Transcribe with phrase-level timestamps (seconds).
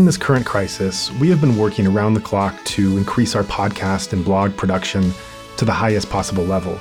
[0.00, 4.14] During this current crisis, we have been working around the clock to increase our podcast
[4.14, 5.12] and blog production
[5.58, 6.80] to the highest possible level,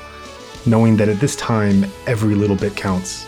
[0.65, 3.27] knowing that at this time, every little bit counts.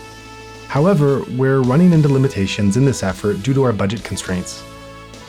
[0.70, 4.64] However, we're running into limitations in this effort due to our budget constraints.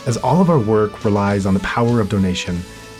[0.06, 2.54] As all of our work relies on the power of donation,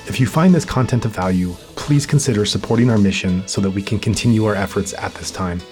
[0.09, 3.83] if you find this content of value, please consider supporting our mission so that we
[3.83, 5.72] can continue our efforts at this time.။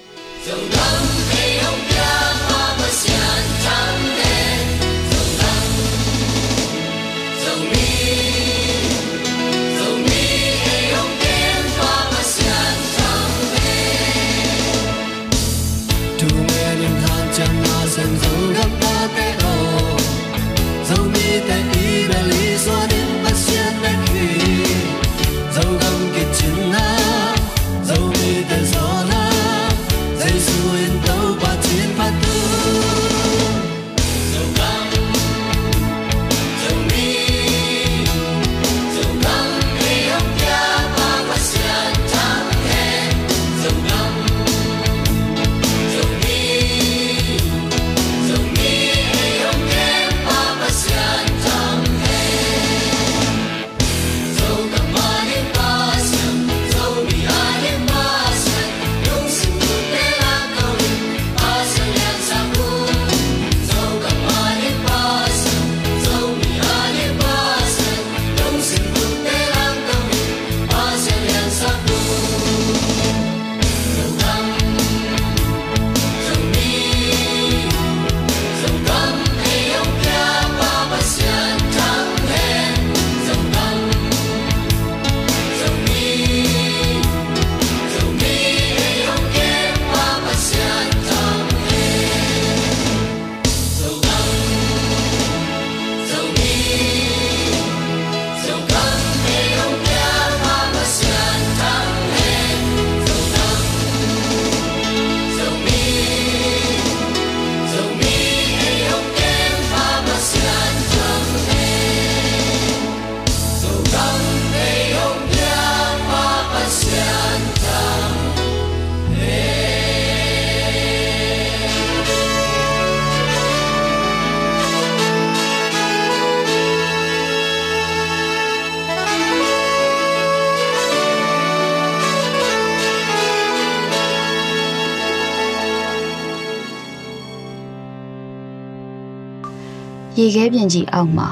[140.20, 141.28] ရေခဲပြင်ကြီးအောက်မှာ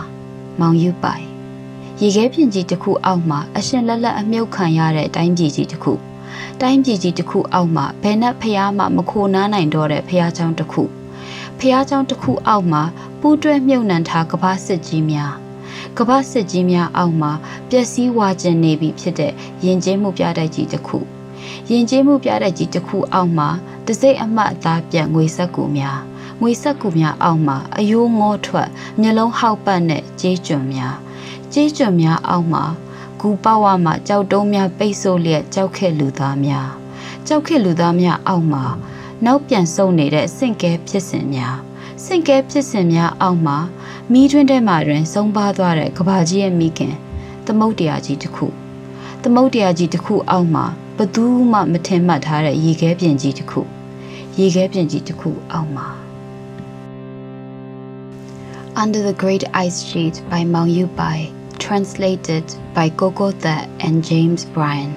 [0.60, 1.24] မောင်ယူပိုင်
[2.00, 5.92] ရေခဲပြင်ကြီးတစ်ခုအောက်မှာအရှင်လက်လက်အမြုပ်ခံရတဲ့တိုင်းပြည်ကြီးတစ်ခု
[6.60, 10.82] တိုင်းပြည်ကြီးတစ်ခုအောက်မှာဘယ်နဲ့ဖျားမှမခိုနားနိုင်တော့တဲ့ဖျားချောင်းတစ်ခု
[11.58, 12.82] ဖျားချောင်းတစ်ခုအောက်မှာ
[13.20, 15.32] ပူးတွဲမြုပ်နှံထားကဘာစစ်ကြီးများ
[15.98, 17.32] ကဘာစစ်ကြီးများအောက်မှာ
[17.70, 19.32] ပျက်စီးဝါကျင်နေပြီဖြစ်တဲ့
[19.64, 20.98] ယဉ်ကျေးမှုပြတိုက်ကြီးတစ်ခု
[21.70, 23.48] ယဉ်ကျေးမှုပြတိုက်ကြီးတစ်ခုအောက်မှာ
[23.86, 25.98] တစိမ့်အမှတ်အသားပြန့်ငွေဆက်ကူများ
[26.40, 28.68] ငွေဆက်ကူများအောက်မှာအယိုးငေါထွက်
[29.00, 30.94] မျက်လုံးဟောက်ပတ်နဲ့ကြေးကျွန်များ
[31.52, 32.64] ကြေးကျွန်များအောက်မှာ
[33.20, 36.68] ဂူပေါဝါမှာကြောက်တုံးများပိတ်ဆို့လျက်ကြောက်ခဲ့လူသားများ
[37.26, 38.64] ကြောက်ခဲ့လူသားများအောက်မှာ
[39.24, 41.56] နောက်ပြန်ဆုပ်နေတဲ့စင့်ကဲဖြစ်စဉ်များ
[42.04, 43.58] စင့်ကဲဖြစ်စဉ်များအောက်မှာ
[44.12, 46.94] မီးထွန်းထဲမှာတွင်ဆုံးပါသွားတဲ့ကဘာကြီးရဲ့မိခင်
[47.46, 48.46] သမုတ်တရားကြီးတစ်ခု
[49.22, 50.64] သမုတ်တရားကြီးတစ်ခုအောက်မှာ
[50.98, 53.60] ဘသူမှမထင်မှတ်ထားတဲ့ရေခဲပြင်ကြီးတစ်ခု
[54.38, 55.88] ရေခဲပြင်ကြီးတစ်ခုအောက်မှာ
[58.78, 62.44] Under the Great Ice Sheet by Maung Yu Py translated
[62.74, 64.94] by ko ko thett and James Byrne.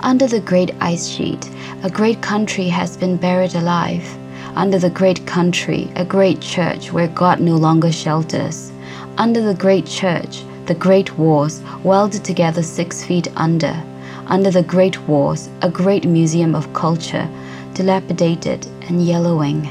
[0.00, 1.50] Under the great ice sheet
[1.82, 4.16] a great country has been buried alive.
[4.56, 8.72] Under the great country a great church where God no longer shelters.
[9.18, 13.76] Under the great church the great walls welded together 6 feet under.
[14.28, 17.28] Under the great walls a great museum of culture
[17.74, 19.68] dilapidated and yellowing.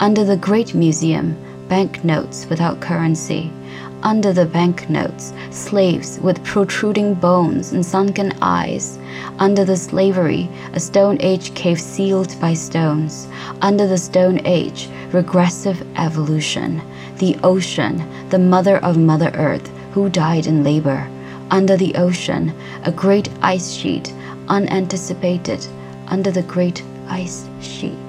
[0.00, 1.36] Under the great museum,
[1.68, 3.50] banknotes without currency.
[4.02, 8.98] Under the banknotes, slaves with protruding bones and sunken eyes.
[9.38, 13.26] Under the slavery, a Stone Age cave sealed by stones.
[13.62, 16.82] Under the Stone Age, regressive evolution.
[17.16, 21.08] The ocean, the mother of Mother Earth, who died in labor.
[21.50, 22.52] Under the ocean,
[22.84, 24.12] a great ice sheet,
[24.48, 25.66] unanticipated.
[26.08, 28.03] Under the great ice sheet.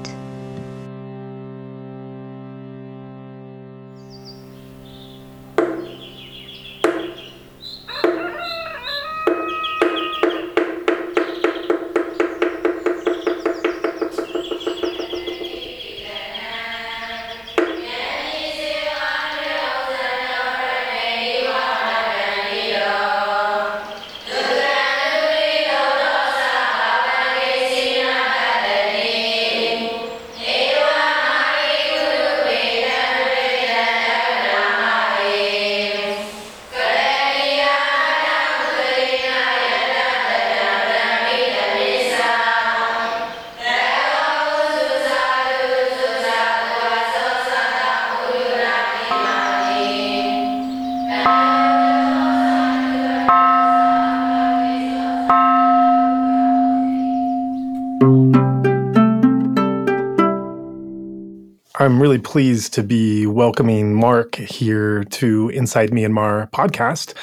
[62.16, 67.14] Really pleased to be welcoming Mark here to Inside Myanmar podcast.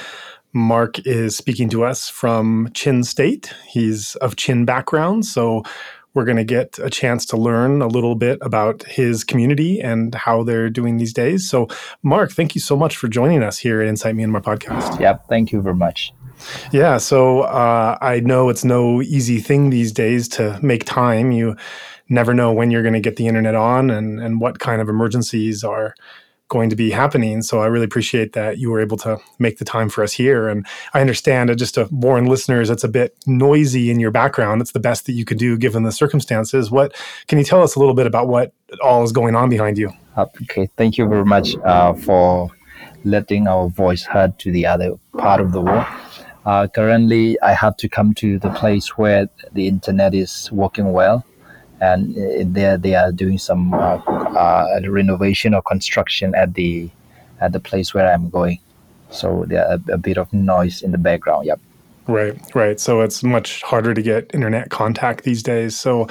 [0.52, 3.54] Mark is speaking to us from Chin State.
[3.66, 5.62] He's of Chin background, so
[6.12, 10.14] we're going to get a chance to learn a little bit about his community and
[10.14, 11.48] how they're doing these days.
[11.48, 11.68] So,
[12.02, 15.00] Mark, thank you so much for joining us here at Inside Myanmar podcast.
[15.00, 16.12] Yeah, thank you very much.
[16.70, 21.32] Yeah, so uh, I know it's no easy thing these days to make time.
[21.32, 21.56] You
[22.08, 24.88] never know when you're going to get the internet on and, and what kind of
[24.88, 25.94] emergencies are
[26.52, 27.40] going to be happening.
[27.40, 30.48] So I really appreciate that you were able to make the time for us here.
[30.48, 34.60] And I understand just to warn listeners, it's a bit noisy in your background.
[34.60, 36.70] It's the best that you could do given the circumstances.
[36.70, 36.94] What
[37.26, 38.52] can you tell us a little bit about what
[38.82, 39.92] all is going on behind you?
[40.18, 42.50] Okay, thank you very much uh, for
[43.02, 45.86] letting our voice heard to the other part of the world.
[46.44, 51.24] Uh, currently, I have to come to the place where the internet is working well
[51.82, 56.88] and uh, there they are doing some uh, uh, renovation or construction at the
[57.40, 58.58] at the place where I'm going.
[59.10, 61.46] So there a, a bit of noise in the background.
[61.46, 61.60] Yep.
[62.06, 62.80] Right, right.
[62.80, 65.78] So it's much harder to get internet contact these days.
[65.78, 66.08] So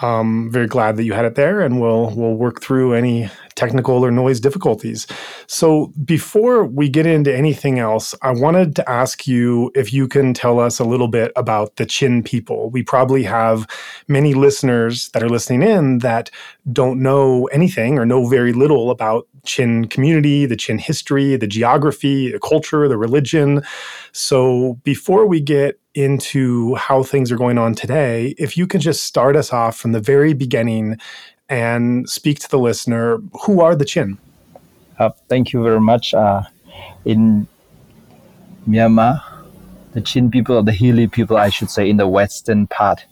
[0.00, 4.04] um, very glad that you had it there, and we'll we'll work through any technical
[4.04, 5.06] or noise difficulties.
[5.46, 10.32] So before we get into anything else, I wanted to ask you if you can
[10.32, 12.70] tell us a little bit about the Chin people.
[12.70, 13.66] We probably have
[14.08, 16.30] many listeners that are listening in that
[16.72, 22.30] don't know anything or know very little about Chin community, the Chin history, the geography,
[22.32, 23.62] the culture, the religion.
[24.12, 29.04] So before we get into how things are going on today, if you can just
[29.04, 30.96] start us off from the very beginning
[31.48, 34.18] and speak to the listener, who are the Chin?
[34.98, 36.14] Uh, thank you very much.
[36.14, 36.42] Uh,
[37.04, 37.46] in
[38.66, 39.22] Myanmar,
[39.92, 43.04] the Chin people, the Hili people, I should say, in the western part.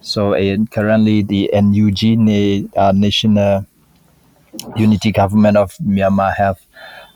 [0.00, 0.32] So
[0.70, 3.66] currently, the NUG, uh, National
[4.76, 6.60] Unity Government of Myanmar, have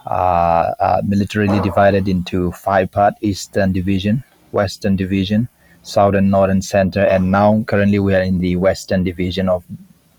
[0.06, 5.48] uh, uh, militarily divided into five parts: Eastern Division, Western Division,
[5.82, 9.64] Southern, Northern, Center, and now currently we are in the Western Division of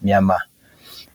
[0.03, 0.39] Myanmar.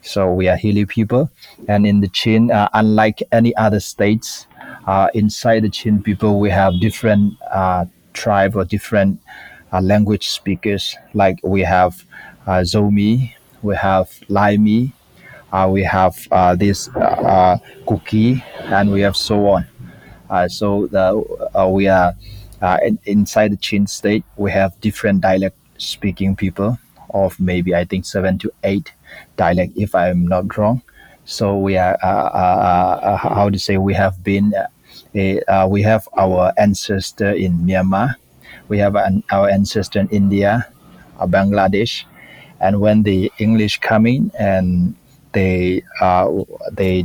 [0.01, 1.31] So we are Hili people,
[1.69, 4.47] and in the Chin, uh, unlike any other states,
[4.87, 7.85] uh, inside the Chin people we have different uh,
[8.15, 9.21] tribe or different
[9.73, 10.97] uh, language speakers.
[11.13, 12.05] Like we have
[12.47, 14.93] uh, Zomi, we have Laimi,
[15.53, 16.17] uh, we have
[16.59, 16.89] this
[17.87, 19.67] Kuki, and we have so on.
[20.49, 22.15] so the, we are
[22.63, 24.25] in, inside the Chin state.
[24.37, 26.79] We have different dialect speaking people
[27.11, 28.93] of maybe I think seven to eight
[29.37, 30.83] dialect, if I'm not wrong.
[31.25, 34.55] So we are uh, uh, uh, how to say we have been
[35.13, 38.15] we have our ancestor in Myanmar,
[38.69, 40.67] we have an, our ancestor in India,
[41.21, 42.05] Bangladesh,
[42.61, 44.95] and when the English come in and
[45.33, 45.83] they
[46.73, 47.05] they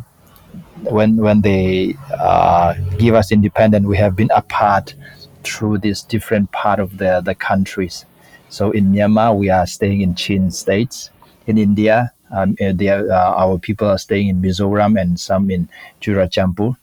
[0.88, 4.95] when when they uh, give us independence, we have been apart
[5.44, 8.06] through this different part of the the countries.
[8.50, 11.10] So in Myanmar, we are staying in Chin states.
[11.48, 15.68] In India, um, uh, there, uh, our people are staying in Mizoram and some in
[16.02, 16.78] Churachandpur,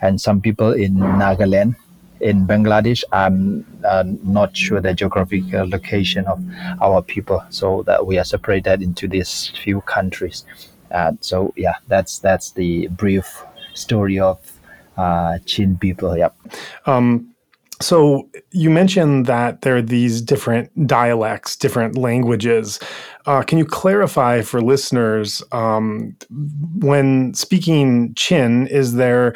[0.00, 1.76] and some people in Nagaland.
[2.20, 6.42] In Bangladesh, I'm uh, not sure the geographical location of
[6.80, 10.44] our people, so that we are separated into these few countries.
[10.90, 13.42] Uh, so yeah, that's that's the brief
[13.74, 14.38] story of
[14.96, 16.16] uh, Chin people.
[16.16, 16.34] Yep.
[16.86, 17.34] Um,
[17.80, 22.80] so you mentioned that there are these different dialects, different languages.
[23.26, 26.16] Uh, can you clarify for listeners um,
[26.78, 28.66] when speaking Chin?
[28.68, 29.34] Is there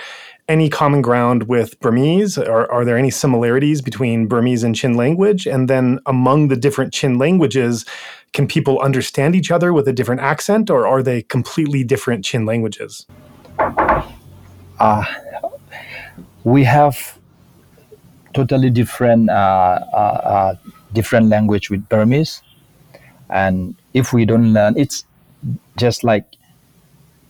[0.49, 2.39] any common ground with Burmese?
[2.39, 5.47] Or are there any similarities between Burmese and Chin language?
[5.47, 7.85] And then among the different Chin languages,
[8.33, 12.47] can people understand each other with a different accent, or are they completely different Chin
[12.47, 13.07] languages?
[14.79, 15.05] Uh,
[16.45, 17.20] we have
[18.35, 20.55] totally different uh, uh, uh,
[20.93, 22.43] different language with Burmese,
[23.29, 25.05] and if we don't learn, it's
[25.77, 26.25] just like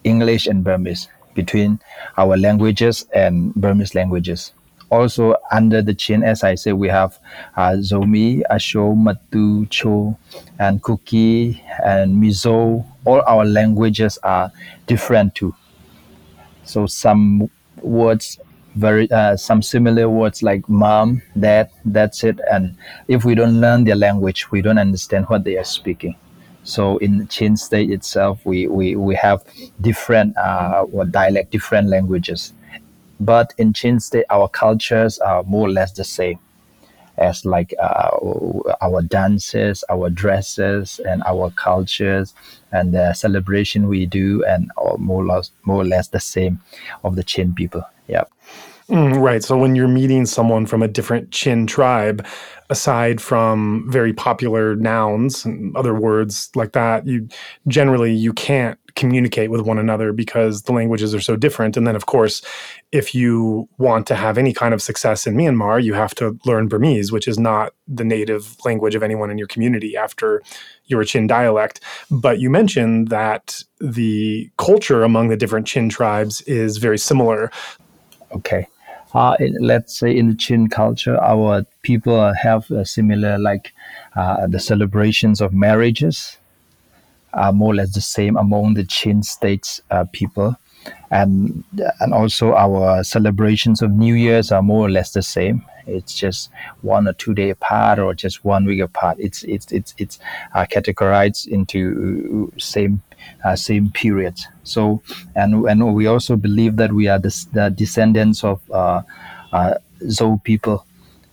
[0.04, 1.78] English and Burmese between
[2.18, 4.52] our languages and Burmese languages.
[4.90, 7.16] Also under the Chin, as I say, we have
[7.56, 10.18] uh, Zomi, Asho, Matu, Cho,
[10.58, 12.84] and Kuki and Mizo.
[13.04, 14.50] All our languages are
[14.88, 15.54] different too.
[16.64, 17.48] So some
[17.82, 18.38] words
[18.74, 21.70] very uh, some similar words like mom, dad.
[21.84, 22.40] That's it.
[22.50, 22.76] And
[23.08, 26.16] if we don't learn their language, we don't understand what they are speaking.
[26.62, 29.42] So in Chin State itself, we we, we have
[29.80, 32.52] different uh, dialect, different languages.
[33.18, 36.38] But in Chin State, our cultures are more or less the same.
[37.20, 38.10] As like uh,
[38.80, 42.34] our dances, our dresses, and our cultures,
[42.72, 46.60] and the celebration we do, and more or less, more or less the same
[47.04, 47.84] of the Chin people.
[48.08, 48.24] Yeah.
[48.88, 49.44] Mm, right.
[49.44, 52.26] So when you're meeting someone from a different Chin tribe,
[52.70, 57.28] aside from very popular nouns and other words like that, you
[57.68, 61.76] generally you can't communicate with one another because the languages are so different.
[61.76, 62.42] And then, of course,
[62.92, 66.68] if you want to have any kind of success in Myanmar, you have to learn
[66.68, 70.42] Burmese, which is not the native language of anyone in your community after
[70.84, 71.80] your Chin dialect.
[72.10, 77.50] But you mentioned that the culture among the different Chin tribes is very similar.
[78.32, 78.66] Okay.
[79.14, 83.72] Uh, let's say in the Chin culture, our people have similar, like
[84.14, 86.36] uh, the celebrations of marriages
[87.32, 90.56] are more or less the same among the Chin states uh, people.
[91.10, 91.64] And,
[92.00, 95.64] and also our celebrations of New Year's are more or less the same.
[95.86, 96.50] It's just
[96.82, 99.16] one or two day apart, or just one week apart.
[99.18, 100.18] It's it's it's it's
[100.54, 103.02] uh, categorized into same
[103.44, 104.46] uh, same periods.
[104.62, 105.02] So
[105.34, 109.02] and and we also believe that we are the, the descendants of uh,
[109.52, 109.74] uh,
[110.08, 110.84] Zou people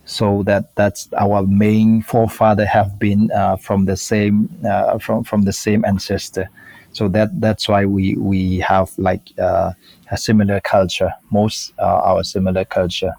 [0.08, 5.42] so that that's our main forefather have been uh, from the same uh, from from
[5.42, 6.48] the same ancestor.
[6.92, 9.72] So that that's why we we have like uh,
[10.10, 11.12] a similar culture.
[11.30, 13.12] Most uh, our similar culture.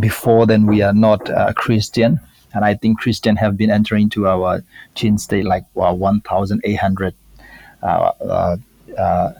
[0.00, 2.20] Before then we are not uh, christian.
[2.54, 4.62] And i think christian have been entering to our
[4.94, 7.14] chin state like well, 1800
[7.82, 9.32] uh,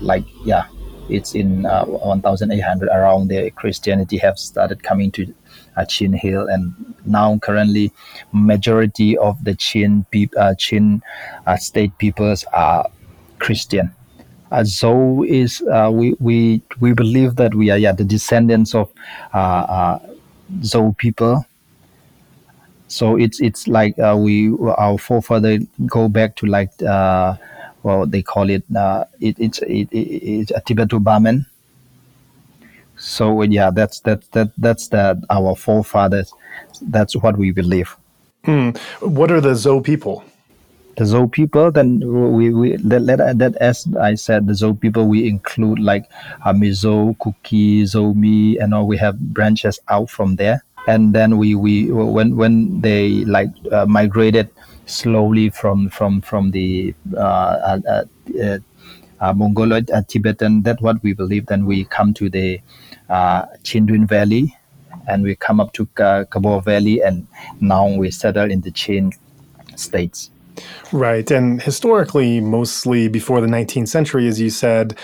[0.00, 0.66] like yeah
[1.08, 5.32] it's in 1800 around the christianity have started coming to
[5.76, 6.74] uh, Chin Hill, and
[7.04, 7.92] now currently
[8.32, 11.02] majority of the Chin peop- uh, Chin
[11.46, 12.88] uh, state peoples are
[13.38, 13.92] Christian.
[14.50, 18.92] Uh, Zou is uh, we we we believe that we are yeah the descendants of
[19.32, 19.98] uh, uh,
[20.62, 21.46] Zou people.
[22.88, 26.70] So it's it's like uh, we our forefather go back to like
[27.82, 28.62] well they call it
[29.20, 31.46] it, it's it, it, it's a Tibeto-Burman
[33.02, 36.32] so yeah, that's that that that's that our forefathers.
[36.80, 37.96] That's what we believe.
[38.44, 38.70] Hmm.
[39.00, 40.22] What are the Zou people?
[40.96, 41.98] The Zou people, then
[42.32, 46.08] we, we that, that, that as I said, the Zou people we include like
[46.46, 48.86] Mizo, Kuki, Zomi, and all.
[48.86, 53.86] We have branches out from there, and then we we when when they like uh,
[53.86, 54.48] migrated
[54.86, 58.04] slowly from from from the uh, uh,
[59.22, 60.62] uh, Mongoloid uh, Tibetan.
[60.62, 61.46] That's what we believe.
[61.46, 62.60] Then we come to the
[63.08, 64.54] uh, Chin Valley,
[65.08, 67.26] and we come up to uh, Kabaw Valley, and
[67.60, 69.12] now we settle in the Chin
[69.76, 70.30] states.
[70.92, 74.98] Right, and historically, mostly before the 19th century, as you said,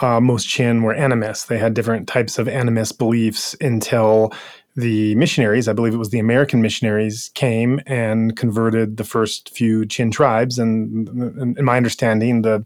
[0.00, 1.44] uh, most Chin were animists.
[1.44, 4.32] They had different types of animist beliefs until
[4.78, 9.84] the missionaries, I believe it was the American missionaries, came and converted the first few
[9.84, 10.58] Chin tribes.
[10.58, 12.64] And, and in my understanding, the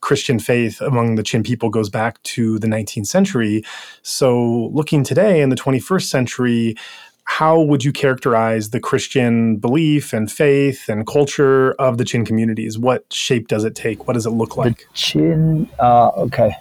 [0.00, 3.64] Christian faith among the Chin people goes back to the 19th century.
[4.02, 6.76] So, looking today in the 21st century,
[7.24, 12.78] how would you characterize the Christian belief and faith and culture of the Chin communities?
[12.78, 14.06] What shape does it take?
[14.06, 14.78] What does it look like?
[14.78, 16.52] The Chin, uh, okay.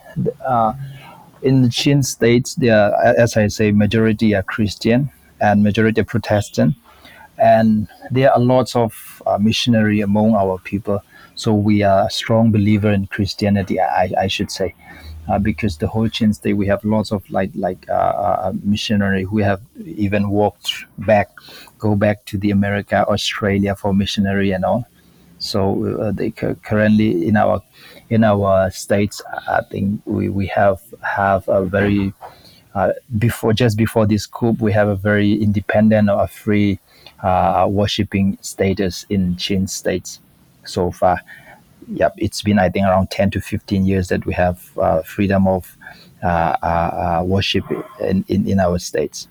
[0.46, 0.74] Uh,
[1.42, 6.06] in the Chin states, they are, as I say, majority are Christian and majority are
[6.06, 6.76] Protestant.
[7.38, 11.04] And there are lots of uh, missionary among our people
[11.38, 14.74] so we are a strong believer in Christianity, I, I should say.
[15.30, 19.24] Uh, because the whole Chin state we have lots of like like uh, uh, missionary
[19.24, 21.30] who have even walked back,
[21.80, 24.88] go back to the America, Australia for missionary and all.
[25.38, 27.62] So uh, they currently in our
[28.10, 32.14] in our states, I think we, we have have a very
[32.76, 36.80] uh, before just before this coup, we have a very independent or free
[37.24, 40.20] uh, worshiping status in Chin states
[40.64, 41.20] so far.
[41.90, 45.48] Yep, it's been I think around 10 to 15 years that we have uh, freedom
[45.48, 45.76] of
[46.24, 47.64] uh, uh, uh worship
[48.02, 49.28] in, in, in, our states.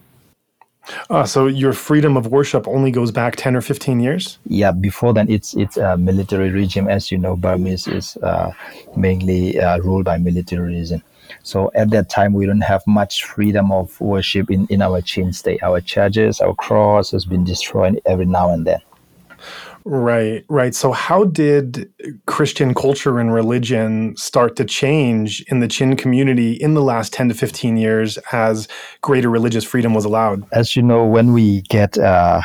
[1.11, 4.39] Uh, so your freedom of worship only goes back 10 or 15 years?
[4.47, 6.89] Yeah, before then it's it's a military regime.
[6.89, 8.53] As you know, Burmese is uh,
[8.97, 11.03] mainly ruled by military militarism.
[11.43, 15.33] So at that time, we don't have much freedom of worship in, in our Chin
[15.33, 15.63] state.
[15.63, 18.81] Our churches, our cross has been destroyed every now and then.
[19.89, 20.75] Right, right.
[20.75, 21.89] So, how did
[22.27, 27.29] Christian culture and religion start to change in the Chin community in the last 10
[27.29, 28.67] to 15 years as
[29.01, 30.45] greater religious freedom was allowed?
[30.51, 32.43] As you know, when we get uh,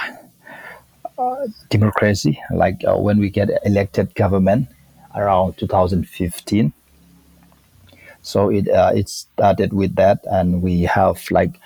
[1.71, 4.67] democracy, like uh, when we get elected government
[5.15, 6.71] around 2015,
[8.21, 11.59] so it uh, it started with that, and we have like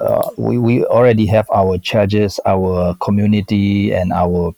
[0.00, 4.54] uh, uh, uh, we, we already have our churches, our community, and our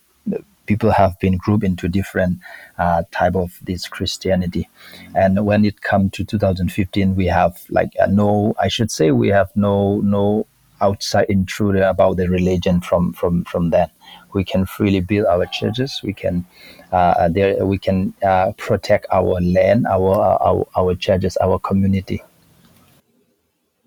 [0.65, 2.39] people have been grouped into different
[2.77, 4.69] uh, type of this Christianity.
[5.15, 9.29] And when it come to 2015, we have like uh, no, I should say, we
[9.29, 10.47] have no no
[10.81, 13.91] outside intruder about the religion from from from that.
[14.33, 16.01] We can freely build our churches.
[16.03, 16.45] We can
[16.91, 22.23] uh, there we can uh, protect our land, our, our our churches, our community.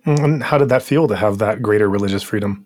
[0.07, 2.65] And how did that feel to have that greater religious freedom?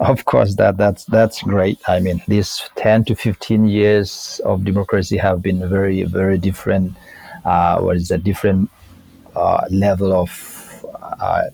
[0.00, 1.78] Of course, that that's that's great.
[1.86, 6.94] I mean, these ten to fifteen years of democracy have been very very different.
[7.44, 8.70] Uh, what is a different
[9.36, 11.50] uh, level of uh,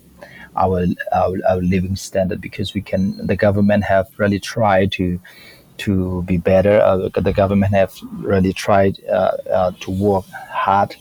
[0.55, 5.19] our, our our living standard because we can the government have really tried to
[5.79, 6.79] to be better.
[6.79, 10.95] Uh, the government have really tried uh, uh, to work hard.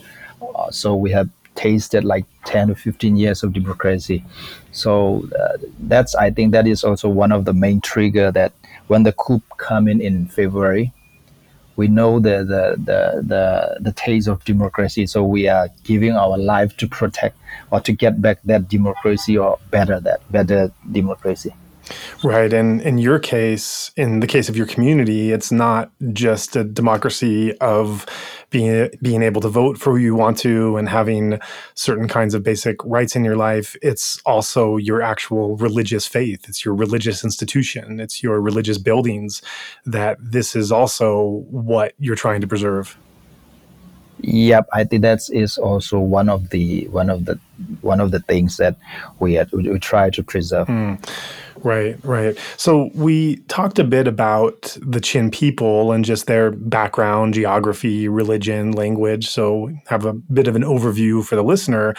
[0.54, 1.28] Uh, so we have
[1.58, 4.24] tasted like 10 or 15 years of democracy.
[4.70, 8.52] So uh, that's I think that is also one of the main trigger that
[8.86, 10.92] when the coup come in in February,
[11.74, 13.00] we know the the, the
[13.32, 15.06] the the taste of democracy.
[15.06, 17.36] So we are giving our life to protect
[17.72, 21.52] or to get back that democracy or better that better democracy.
[22.22, 22.52] Right.
[22.52, 27.56] And in your case, in the case of your community, it's not just a democracy
[27.58, 28.06] of
[28.50, 31.38] being being able to vote for who you want to and having
[31.74, 33.76] certain kinds of basic rights in your life.
[33.82, 36.48] It's also your actual religious faith.
[36.48, 38.00] It's your religious institution.
[38.00, 39.42] It's your religious buildings
[39.84, 42.96] that this is also what you're trying to preserve.
[44.20, 47.38] Yep, I think that is also one of the one of the
[47.82, 48.76] one of the things that
[49.20, 50.66] we had, we try to preserve.
[50.66, 50.98] Mm.
[51.64, 52.38] Right, right.
[52.56, 58.72] So we talked a bit about the Chin people and just their background, geography, religion,
[58.72, 59.28] language.
[59.28, 61.94] So have a bit of an overview for the listener.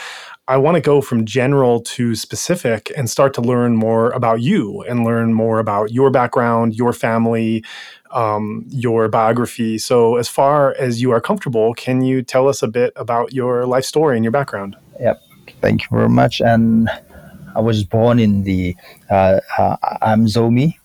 [0.48, 4.82] I want to go from general to specific and start to learn more about you
[4.84, 7.64] and learn more about your background, your family,
[8.12, 9.78] um, your biography.
[9.78, 13.68] So, as far as you are comfortable, can you tell us a bit about your
[13.68, 14.76] life story and your background?
[15.00, 15.22] Yep.
[15.62, 16.42] Thank you very much.
[16.42, 16.90] And
[17.56, 18.76] I was born in the
[19.10, 20.76] uh, uh, I'm Zomi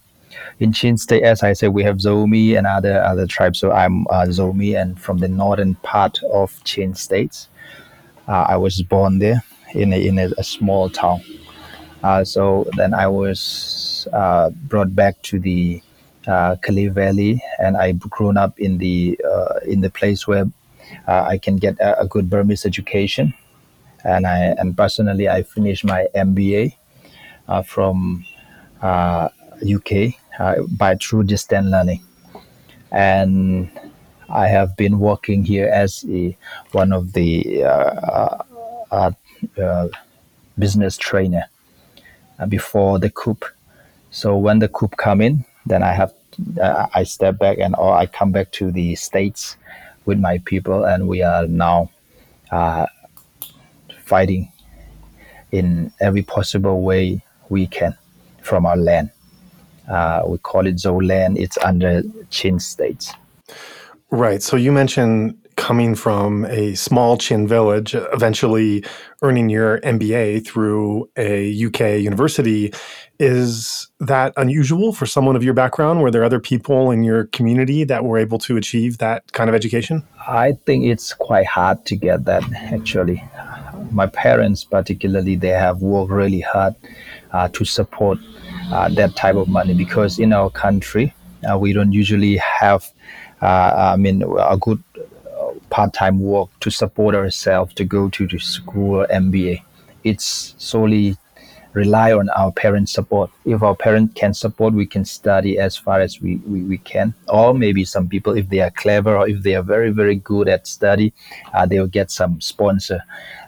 [0.61, 1.23] in Chin State.
[1.23, 3.59] As I said, we have Zomi and other other tribes.
[3.59, 7.49] So I'm uh, Zomi, and from the northern part of Chin States.
[8.27, 11.23] Uh, I was born there in a, in a, a small town.
[12.03, 15.83] Uh, so then I was uh, brought back to the
[16.27, 19.19] uh, Kali Valley, and I grown up in the
[19.67, 20.47] in the place where
[21.07, 23.35] I can get a, a, good Burmese education
[24.05, 26.77] and I and personally I finished my MBA
[27.49, 28.25] uh, from
[28.83, 29.29] uh,
[29.65, 32.03] UK uh, by through distance learning,
[32.93, 33.71] and
[34.29, 36.37] I have been working here as a,
[36.73, 38.43] one of the uh,
[38.91, 39.13] uh,
[39.61, 39.89] uh,
[40.59, 41.45] business trainer
[42.49, 43.39] before the coup.
[44.11, 46.13] So when the coup come in, then I have
[46.95, 49.57] I step back and or I come back to the states
[50.05, 51.91] with my people, and we are now
[54.05, 54.51] fighting
[55.53, 57.97] in every possible way we can
[58.43, 59.11] from our land.
[59.89, 61.39] Uh, we call it Zoland.
[61.39, 63.13] It's under Chin states.
[64.11, 64.43] Right.
[64.43, 68.85] So you mentioned coming from a small Chin village, eventually
[69.23, 72.73] earning your MBA through a UK university.
[73.21, 76.03] Is that unusual for someone of your background?
[76.03, 79.55] Were there other people in your community that were able to achieve that kind of
[79.55, 80.03] education?
[80.27, 83.23] I think it's quite hard to get that actually
[83.95, 86.75] my parents particularly they have worked really hard
[87.33, 88.19] uh, to support
[88.73, 91.15] uh, that type of money because in our country
[91.51, 92.91] uh, we don't usually have
[93.43, 98.39] uh, I mean a good uh, part-time work to support ourselves to go to the
[98.39, 99.63] school or MBA.
[100.03, 101.17] It's solely
[101.75, 103.31] rely on our parents' support.
[103.45, 107.15] If our parents can support, we can study as far as we, we, we can.
[107.29, 110.49] Or maybe some people, if they are clever or if they are very, very good
[110.49, 111.13] at study,
[111.53, 113.01] uh, they'll get some sponsor.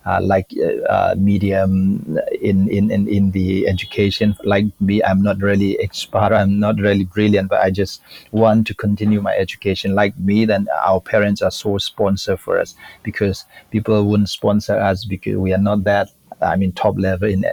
[0.07, 4.37] Uh, like uh, uh, medium in, in, in, in the education.
[4.45, 8.75] Like me, I'm not really expert, I'm not really brilliant, but I just want to
[8.75, 9.97] continue my education.
[9.97, 15.05] Like me, then our parents are so sponsor for us because people wouldn't sponsor us
[15.05, 16.11] because we are not that
[16.47, 17.45] I mean top level in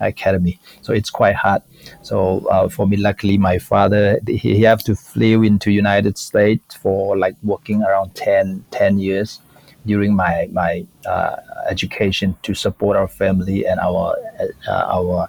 [0.00, 0.58] academy.
[0.82, 1.62] So it's quite hard.
[2.02, 6.74] So uh, for me, luckily, my father he, he have to flee into United States
[6.74, 9.40] for like working around 10, 10 years
[9.86, 11.36] during my my uh,
[11.68, 14.16] education to support our family and our
[14.68, 15.28] uh, our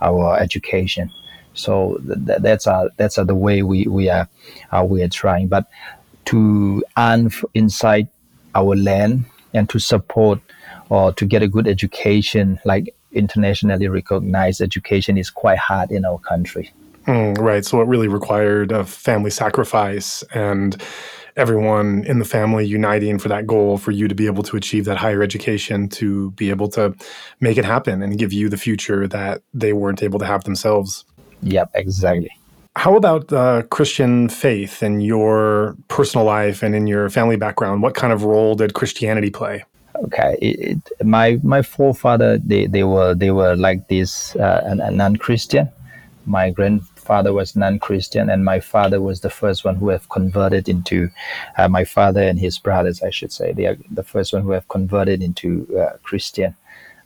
[0.00, 1.10] our education.
[1.54, 4.28] So th- that's uh, that's uh, the way we we are
[4.72, 5.48] uh, we are trying.
[5.48, 5.66] But
[6.26, 8.08] to earn inside
[8.54, 10.40] our land and to support
[10.90, 16.18] or to get a good education, like internationally recognized education is quite hard in our
[16.18, 16.72] country.
[17.06, 17.64] Mm, right.
[17.64, 20.80] So it really required a family sacrifice and
[21.36, 24.84] everyone in the family uniting for that goal for you to be able to achieve
[24.84, 26.94] that higher education, to be able to
[27.40, 31.04] make it happen and give you the future that they weren't able to have themselves.
[31.42, 32.30] Yep, exactly.
[32.76, 37.82] How about uh, Christian faith in your personal life and in your family background?
[37.82, 39.64] What kind of role did Christianity play?
[39.96, 44.90] Okay, it, it, my my forefather they, they were they were like this uh, a
[44.90, 45.68] non-Christian.
[46.26, 51.10] My grandfather was non-Christian, and my father was the first one who have converted into.
[51.58, 54.52] Uh, my father and his brothers, I should say, they are the first one who
[54.52, 56.54] have converted into uh, Christian.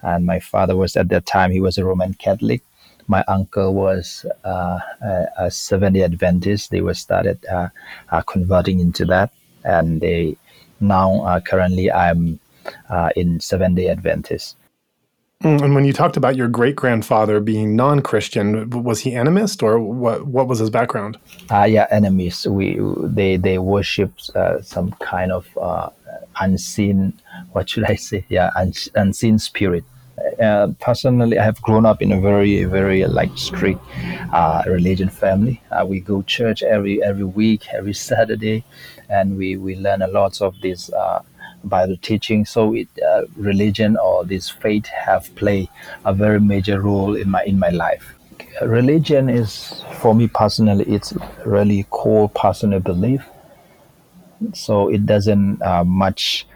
[0.02, 2.62] And my father was at that time he was a Roman Catholic,
[3.06, 6.70] my uncle was uh, a, a Seventh Adventist.
[6.70, 7.68] They were started uh,
[8.10, 9.32] uh, converting into that,
[9.64, 10.36] and they
[10.80, 12.40] now uh, currently I'm
[12.88, 14.56] uh, in Seventh Day Adventist.
[15.42, 19.78] Mm, and when you talked about your great grandfather being non-Christian, was he animist or
[19.78, 20.26] what?
[20.26, 21.18] What was his background?
[21.50, 22.46] Uh, yeah, enemies.
[22.46, 25.90] We they they worship uh, some kind of uh,
[26.40, 27.12] unseen.
[27.52, 28.24] What should I say?
[28.28, 29.84] Yeah, un- unseen spirit
[30.40, 33.80] uh, personally, I have grown up in a very, very like strict
[34.32, 35.60] uh, religion family.
[35.70, 38.64] Uh, we go church every every week, every Saturday,
[39.08, 40.90] and we we learn a lot of this
[41.70, 42.44] uh, the teaching.
[42.44, 45.68] So, it, uh, religion or this faith have played
[46.04, 48.14] a very major role in my in my life.
[48.62, 51.12] Religion is, for me personally, it's
[51.44, 53.22] really core personal belief.
[54.52, 56.46] So it doesn't uh, much,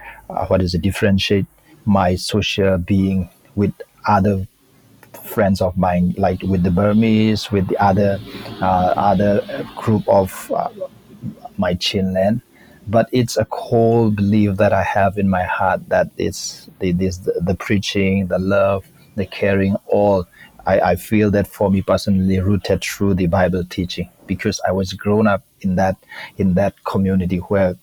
[0.48, 1.46] what is it, differentiate
[1.84, 3.72] my social being with
[4.06, 4.46] other
[5.24, 8.20] friends of mine, like with the Burmese, with the other
[8.60, 10.68] uh, other group of uh,
[11.56, 12.42] my Chinland.
[12.88, 17.18] But it's a core belief that I have in my heart that it's the, this,
[17.18, 20.26] the, the preaching, the love, the caring, all.
[20.66, 24.92] I, I feel that for me personally, rooted through the Bible teaching, because I was
[24.92, 25.96] grown up in that
[26.36, 27.76] in that community where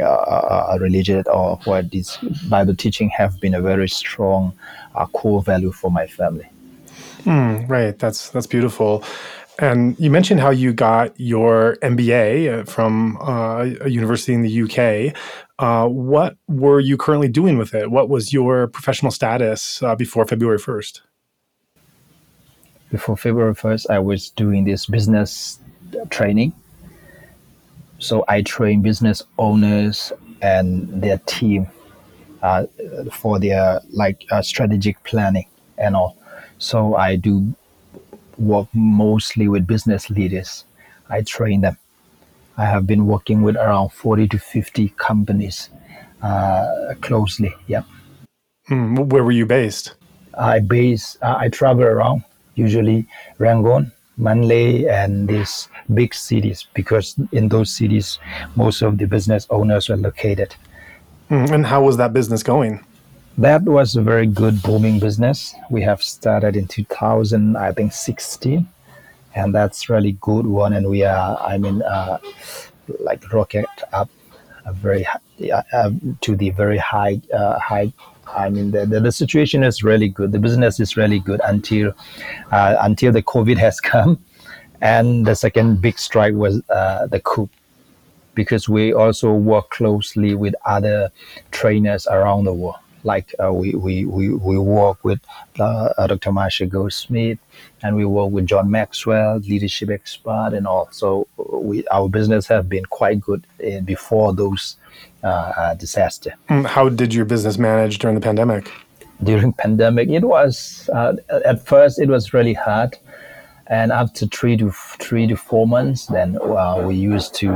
[0.00, 4.52] uh, religion or where this Bible teaching have been a very strong
[4.94, 6.48] uh, core value for my family.
[7.24, 9.04] Mm, right, that's that's beautiful.
[9.62, 14.62] And you mentioned how you got your MBA uh, from uh, a university in the
[14.62, 15.16] UK.
[15.58, 17.90] Uh, what were you currently doing with it?
[17.90, 21.00] What was your professional status uh, before February 1st?
[22.90, 25.58] Before February 1st, I was doing this business
[26.10, 26.52] training
[28.02, 31.68] so I train business owners and their team
[32.42, 32.66] uh,
[33.12, 35.46] for their like uh, strategic planning
[35.78, 36.18] and all.
[36.58, 37.54] So I do
[38.42, 40.64] work mostly with business leaders.
[41.08, 41.76] I train them.
[42.56, 45.70] I have been working with around 40 to 50 companies
[46.22, 47.54] uh, closely.
[47.66, 47.82] Yeah.
[48.68, 49.94] Mm, where were you based?
[50.38, 51.16] I base.
[51.22, 52.24] Uh, I travel around.
[52.54, 53.06] Usually
[53.38, 58.18] Rangoon, Manly, and these big cities because in those cities
[58.56, 60.54] most of the business owners are located.
[61.30, 62.84] Mm, and how was that business going?
[63.38, 65.54] That was a very good booming business.
[65.70, 68.68] We have started in 2000, I think 16,
[69.34, 70.74] and that's really good one.
[70.74, 72.18] And we are, I mean, uh,
[73.00, 74.10] like rocket up
[74.64, 75.06] a very
[75.52, 75.90] uh,
[76.20, 77.92] to the very high uh, high
[78.34, 80.32] I mean, the, the, the, situation is really good.
[80.32, 81.92] The business is really good until
[82.50, 84.22] uh, until the COVID has come,
[84.80, 87.50] and the second big strike was uh, the coup,
[88.34, 91.10] because we also work closely with other
[91.50, 92.81] trainers around the world.
[93.04, 95.20] Like uh, we, we, we, we work with
[95.58, 96.32] uh, Dr.
[96.32, 97.38] Marshall Goldsmith,
[97.82, 100.88] and we work with John Maxwell, leadership expert, and all.
[100.92, 104.76] So we, our business have been quite good uh, before those
[105.24, 106.34] uh, uh, disaster.
[106.48, 108.70] Mm, how did your business manage during the pandemic?
[109.22, 112.98] During pandemic, it was uh, at first it was really hard
[113.72, 117.50] and after three to three to four months, then uh, we used to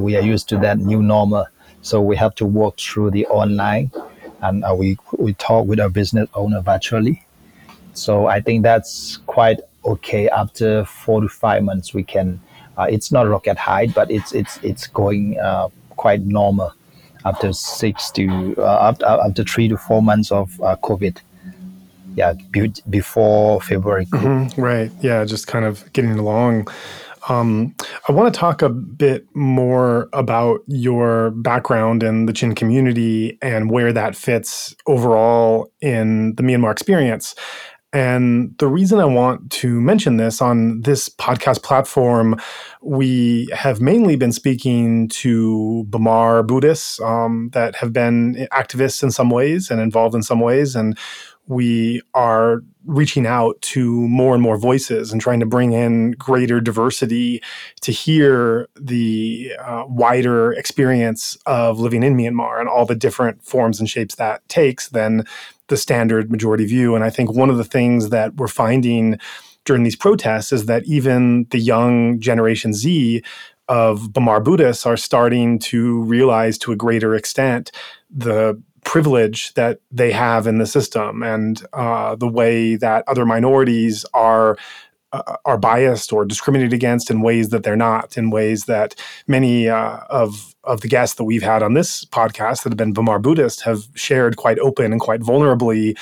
[0.00, 1.46] we are used to that new normal.
[1.82, 3.90] So we have to work through the online,
[4.42, 7.24] and uh, we we talk with our business owner virtually.
[7.94, 10.28] So I think that's quite okay.
[10.28, 12.40] After four to five months, we can.
[12.76, 16.72] Uh, it's not rocket high, but it's it's it's going uh, quite normal.
[17.24, 21.18] After six to uh, after after three to four months of uh, COVID
[22.18, 22.34] yeah
[22.88, 24.06] before February.
[24.06, 24.90] Mm-hmm, right.
[25.00, 26.68] Yeah, just kind of getting along.
[27.28, 27.74] Um,
[28.08, 33.70] I want to talk a bit more about your background in the Chin community and
[33.70, 37.34] where that fits overall in the Myanmar experience.
[37.92, 42.38] And the reason I want to mention this on this podcast platform,
[42.82, 49.30] we have mainly been speaking to Bamar Buddhists um, that have been activists in some
[49.30, 50.76] ways and involved in some ways.
[50.76, 50.98] And
[51.48, 56.60] we are reaching out to more and more voices and trying to bring in greater
[56.60, 57.42] diversity
[57.80, 63.80] to hear the uh, wider experience of living in Myanmar and all the different forms
[63.80, 65.24] and shapes that takes than
[65.68, 66.94] the standard majority view.
[66.94, 69.18] And I think one of the things that we're finding
[69.64, 73.22] during these protests is that even the young Generation Z
[73.68, 77.70] of Bamar Buddhists are starting to realize to a greater extent
[78.10, 84.06] the privilege that they have in the system and uh, the way that other minorities
[84.14, 84.56] are
[85.12, 88.94] uh, are biased or discriminated against in ways that they're not, in ways that
[89.26, 92.94] many uh, of of the guests that we've had on this podcast that have been
[92.94, 95.94] Bamar Buddhist have shared quite open and quite vulnerably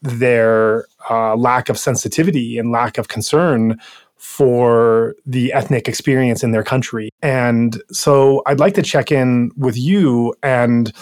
[0.00, 3.80] their uh, lack of sensitivity and lack of concern
[4.16, 7.08] for the ethnic experience in their country.
[7.22, 10.92] And so I'd like to check in with you and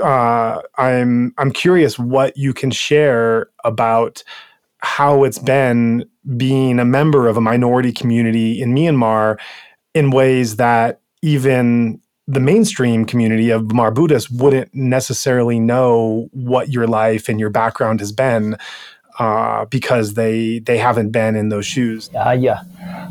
[0.00, 4.22] uh, I'm I'm curious what you can share about
[4.78, 9.38] how it's been being a member of a minority community in Myanmar
[9.94, 16.86] in ways that even the mainstream community of Bamar Buddhists wouldn't necessarily know what your
[16.86, 18.56] life and your background has been
[19.18, 22.10] uh, because they they haven't been in those shoes.
[22.14, 22.62] Uh, yeah,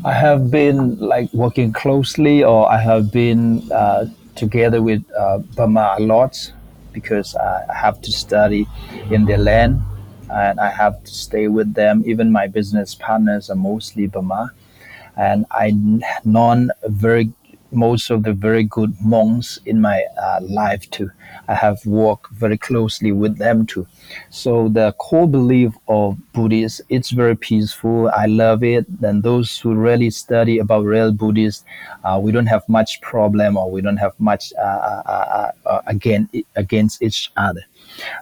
[0.03, 5.95] I have been like working closely, or I have been uh, together with uh, Burma
[5.97, 6.51] a lot
[6.95, 8.65] because I have to study
[9.12, 9.84] in their land
[10.31, 12.03] and I have to stay with them.
[12.08, 14.51] Even my business partners are mostly Burma,
[15.15, 15.73] and I
[16.23, 17.31] known very
[17.71, 21.12] most of the very good monks in my uh, life too.
[21.47, 23.88] I have worked very closely with them too.
[24.29, 28.10] So the core belief of Buddhists, it's very peaceful.
[28.15, 28.86] I love it.
[29.01, 31.63] And those who really study about real Buddhists,
[32.03, 35.81] uh, we don't have much problem or we don't have much uh, uh, uh, uh
[35.88, 37.62] again against each other.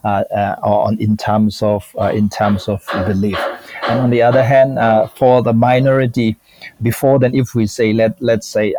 [0.03, 0.23] Uh,
[0.61, 3.39] on in terms of in terms of belief.
[3.87, 4.77] And on the other hand,
[5.15, 6.37] for the minority,
[6.81, 8.73] before then, if we say let let's say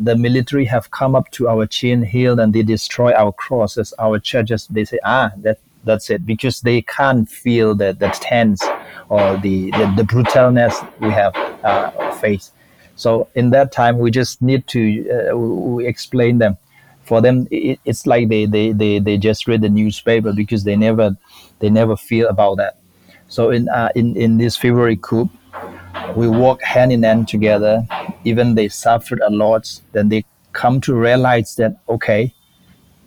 [0.00, 4.18] the military have come up to our chin hill and they destroy our crosses, our
[4.18, 8.62] churches, they say ah that that's it because they can't feel the the tense
[9.08, 12.52] or the the, the brutalness we have uh, faced.
[12.96, 16.58] So in that time, we just need to uh, we explain them
[17.10, 20.76] for them it, it's like they, they they they just read the newspaper because they
[20.76, 21.16] never
[21.58, 22.78] they never feel about that
[23.26, 25.28] so in uh, in in this february coup
[26.16, 27.86] we work hand in hand together
[28.24, 32.32] even they suffered a lot then they come to realize that okay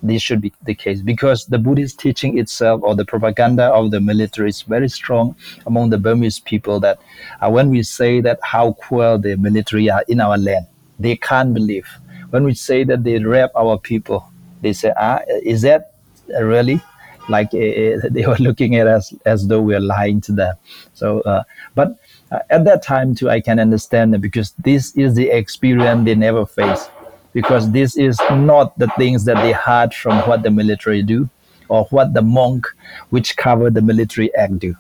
[0.02, 4.00] this should be the case because the buddhist teaching itself or the propaganda of the
[4.00, 7.00] military is very strong among the burmese people that
[7.42, 10.66] uh, when we say that how cruel the military are in our land
[11.00, 11.88] they can't believe
[12.34, 14.28] when we say that they rape our people,
[14.64, 15.94] they say, ah, is that
[16.42, 16.82] really?
[17.30, 20.56] Like uh, they were looking at us as though we are lying to them.
[20.94, 21.44] So, uh,
[21.76, 21.98] but
[22.32, 26.46] uh, at that time too, I can understand because this is the experience they never
[26.46, 26.90] face.
[27.34, 31.30] Because this is not the things that they heard from what the military do
[31.68, 32.68] or what the monk
[33.10, 34.76] which cover the military act do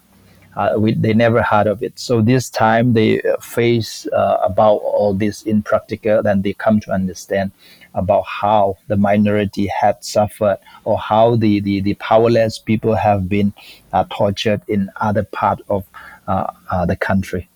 [0.56, 1.98] uh, we, they never heard of it.
[1.98, 6.80] So this time they uh, face uh, about all this in practical, then they come
[6.82, 7.52] to understand
[7.94, 13.54] about how the minority had suffered or how the, the, the powerless people have been
[13.92, 15.86] uh, tortured in other part of
[16.28, 17.50] uh, uh, the country.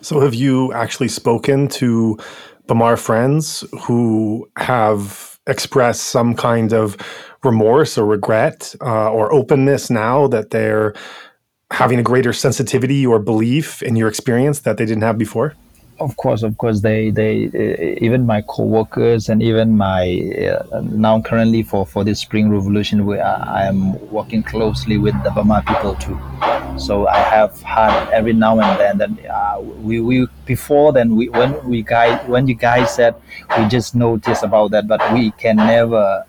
[0.00, 2.18] So have you actually spoken to
[2.66, 6.96] Bamar friends who have expressed some kind of
[7.42, 10.94] remorse or regret uh, or openness now that they're
[11.70, 15.54] having a greater sensitivity or belief in your experience that they didn't have before?
[16.00, 20.02] Of course, of course, they they uh, even my co-workers and even my
[20.72, 25.30] uh, now currently for for this spring revolution, we I am working closely with the
[25.30, 26.18] Burma people too.
[26.78, 31.28] So I have had every now and then that uh, we, we before then we
[31.28, 33.14] when we guys when you guys said
[33.56, 36.24] we just noticed about that, but we can never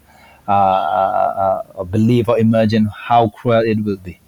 [0.47, 4.19] uh, uh, uh, believe or imagine how cruel it will be.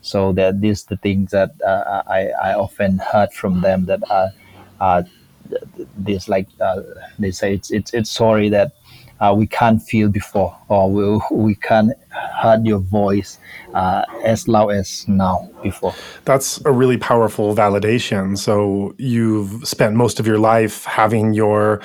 [0.00, 4.30] So that these the things that I, I often heard from them that are
[5.96, 6.48] this like
[7.18, 8.72] they say it's it's it's sorry that
[9.20, 13.38] uh, we can't feel before or we, we can't heard your voice
[13.74, 15.94] uh, as loud as now before.
[16.24, 18.36] That's a really powerful validation.
[18.36, 21.80] So you've spent most of your life having your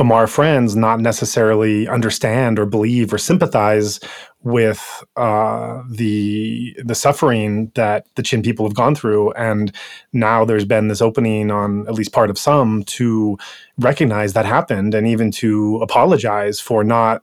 [0.00, 4.00] Bamar friends not necessarily understand or believe or sympathize
[4.42, 9.72] with uh, the the suffering that the Chin people have gone through, and
[10.12, 13.36] now there's been this opening on at least part of some to
[13.78, 17.22] recognize that happened and even to apologize for not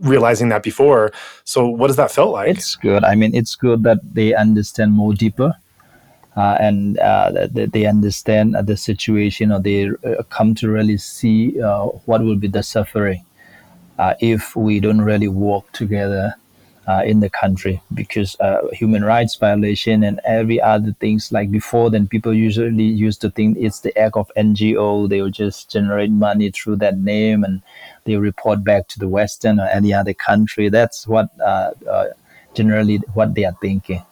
[0.00, 1.12] realizing that before.
[1.44, 2.56] So, what does that felt like?
[2.56, 3.04] It's good.
[3.04, 5.54] I mean, it's good that they understand more deeper.
[6.34, 11.60] Uh, and uh, that they understand the situation or they uh, come to really see
[11.60, 13.22] uh, what will be the suffering
[13.98, 16.34] uh, if we don't really work together
[16.88, 17.80] uh, in the country.
[17.94, 23.20] Because uh, human rights violation and every other things like before then people usually used
[23.20, 27.44] to think it's the act of ngo they will just generate money through that name
[27.44, 27.62] and
[28.04, 30.68] they report back to the western or any other country.
[30.68, 32.06] That's what uh, uh
[32.54, 34.04] generally what they are thinking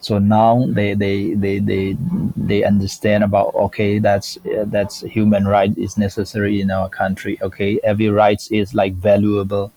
[0.00, 1.96] so now they they they they,
[2.36, 7.36] they understand about okay that's uh, that's human right is necessary in our country.
[7.42, 9.72] Okay every rights is like valuable.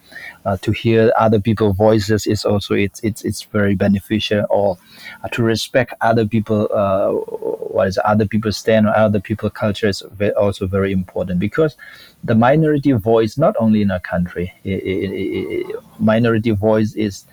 [0.45, 4.45] Uh, to hear other people's voices is also it's it's it's very beneficial.
[4.49, 4.77] Or
[5.23, 9.87] uh, to respect other people uh, what is other people stand or other people culture
[9.87, 10.03] is
[10.37, 11.39] also very important.
[11.39, 11.75] Because
[12.23, 17.25] the minority voice not only in our country it, it, it, minority voice is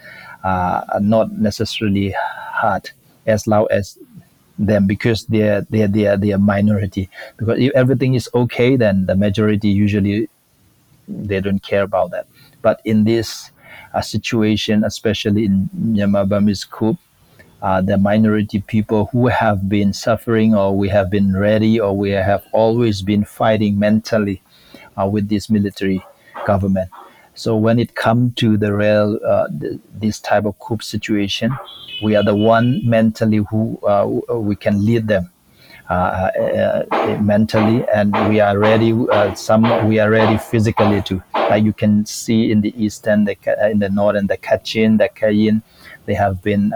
[0.44, 2.14] uh, not necessarily
[2.60, 2.90] heard
[3.26, 3.98] as loud as
[4.58, 7.08] them because they're they're they're they're minority.
[7.36, 10.28] Because if everything is okay then the majority usually
[11.08, 12.26] they don't care about that.
[12.62, 13.50] But in this
[13.94, 16.98] uh, situation especially in Myanmar Burmese coup
[17.62, 22.10] uh, the minority people who have been suffering or we have been ready or we
[22.10, 24.42] have always been fighting mentally
[25.00, 26.04] uh, with this military
[26.46, 26.90] government
[27.38, 29.46] so when it comes to the real uh,
[29.94, 31.56] this type of coup situation
[32.02, 34.04] we are the one mentally who uh,
[34.38, 35.30] we can lead them.
[35.90, 41.22] Uh, uh, uh, mentally and we are ready uh, some we are ready physically too
[41.32, 43.34] like you can see in the eastern the,
[43.70, 45.62] in the northern the kachin the kayin
[46.04, 46.74] they have been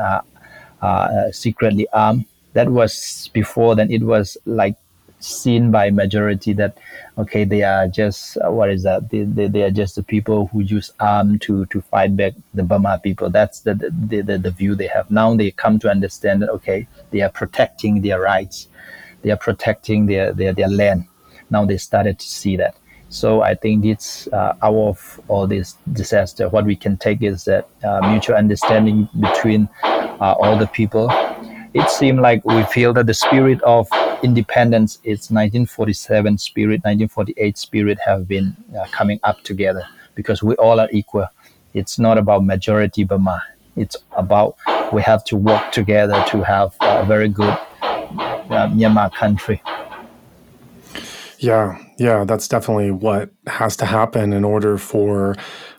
[1.31, 2.25] secretly armed.
[2.55, 4.77] That was before then it was like
[5.23, 6.79] seen by majority that
[7.19, 9.11] okay they are just uh, what is that?
[9.11, 12.63] They, they, they, are just the people who use arm to to fight back the
[12.63, 13.31] Burma people.
[13.31, 15.11] That's the the, the the view they have.
[15.11, 18.69] Now they come to understand that okay they are protecting their rights.
[19.23, 21.05] They are protecting their their, their land.
[21.51, 22.77] Now they started to see that.
[23.09, 27.45] So I think it's uh, out of all this disaster what we can take is
[27.45, 31.11] that uh, mutual understanding between uh, all the people
[31.75, 33.89] it seemed like we feel that the spirit of
[34.23, 40.79] independence is 1947 spirit 1948 spirit have been uh, coming up together because we all
[40.79, 41.27] are equal.
[41.75, 43.43] It's not about majority burma
[43.77, 44.57] it's about
[44.93, 49.63] we have to work together to have a very good uh, myanmar country.
[51.39, 55.37] Yeah yeah that's definitely what has to happen in order for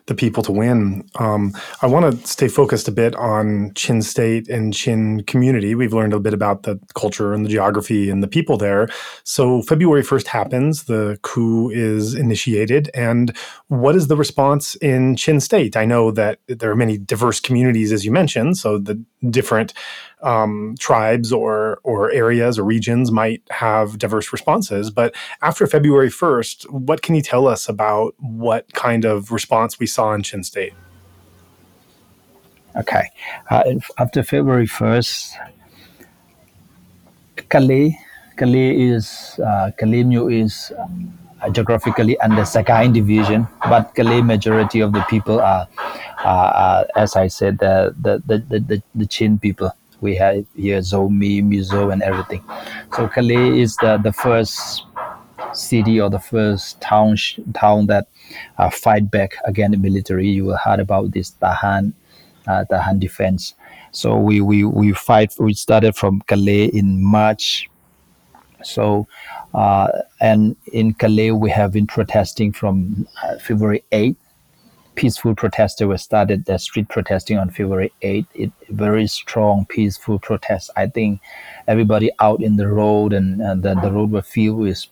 [0.08, 1.08] the people to win.
[1.20, 5.76] Um, I want to stay focused a bit on Chin State and Chin community.
[5.76, 8.90] We've learned a bit about the culture and the geography and the people there.
[9.24, 12.90] So February 1st happens, the coup is initiated.
[12.94, 13.36] And
[13.68, 15.78] what is the response in Chin State?
[15.78, 19.74] I know that there are many diverse communities, as you mentioned, so the different
[20.24, 24.90] um, tribes or or areas or regions might have diverse responses.
[24.90, 29.86] But after February 1st, what can you tell us about what kind of response we
[29.94, 30.74] saw in Chin State?
[32.76, 33.06] Okay.
[33.50, 33.64] Uh,
[34.00, 35.38] after February 1st,
[37.50, 37.94] Kale,
[38.38, 39.72] Kale is, uh,
[40.30, 40.72] is
[41.42, 45.68] uh, geographically under Sagaing division, but Kale majority of the people are,
[46.24, 49.72] uh, as I said, the, the, the, the, the Chin people
[50.02, 52.44] we have here Zomi, Mizo, and everything.
[52.96, 54.84] So Kale is the, the first
[55.54, 57.16] city or the first town
[57.54, 58.08] town that
[58.58, 60.30] uh, fight back against the military.
[60.30, 61.94] You heard about this Tahan,
[62.48, 63.56] uh, Tahan defense.
[63.92, 65.36] So we, we, we fight.
[65.40, 67.70] We started from Kale in March.
[68.64, 69.08] So
[69.54, 69.90] uh,
[70.20, 74.16] and in Kale, we have been protesting from uh, February 8
[74.96, 78.28] peaceful protester was started the street protesting on February 8th.
[78.34, 80.70] It very strong peaceful protest.
[80.76, 81.22] I think
[81.68, 84.86] everybody out in the road and, and the, the road were filled with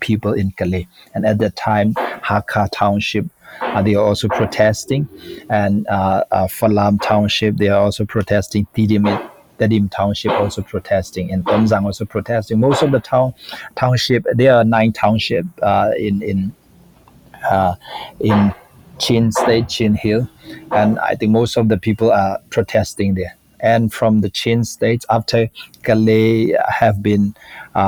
[0.00, 0.84] people in Kale.
[1.14, 3.26] And at that time, Haka Township,
[3.60, 5.08] uh, they are also protesting.
[5.48, 8.66] And uh, uh, Falam Township, they are also protesting.
[8.74, 12.60] Tidimit Township also protesting, and Tonzang also protesting.
[12.60, 13.34] Most of the town
[13.76, 16.54] township, there are nine township uh, in in
[17.44, 17.74] uh,
[18.20, 18.54] in
[18.98, 20.26] Chin State, Chin Hill,
[20.72, 23.36] and I think most of the people are protesting there.
[23.62, 25.48] And from the Chin states, after
[25.82, 27.34] Kale have been
[27.74, 27.78] uh,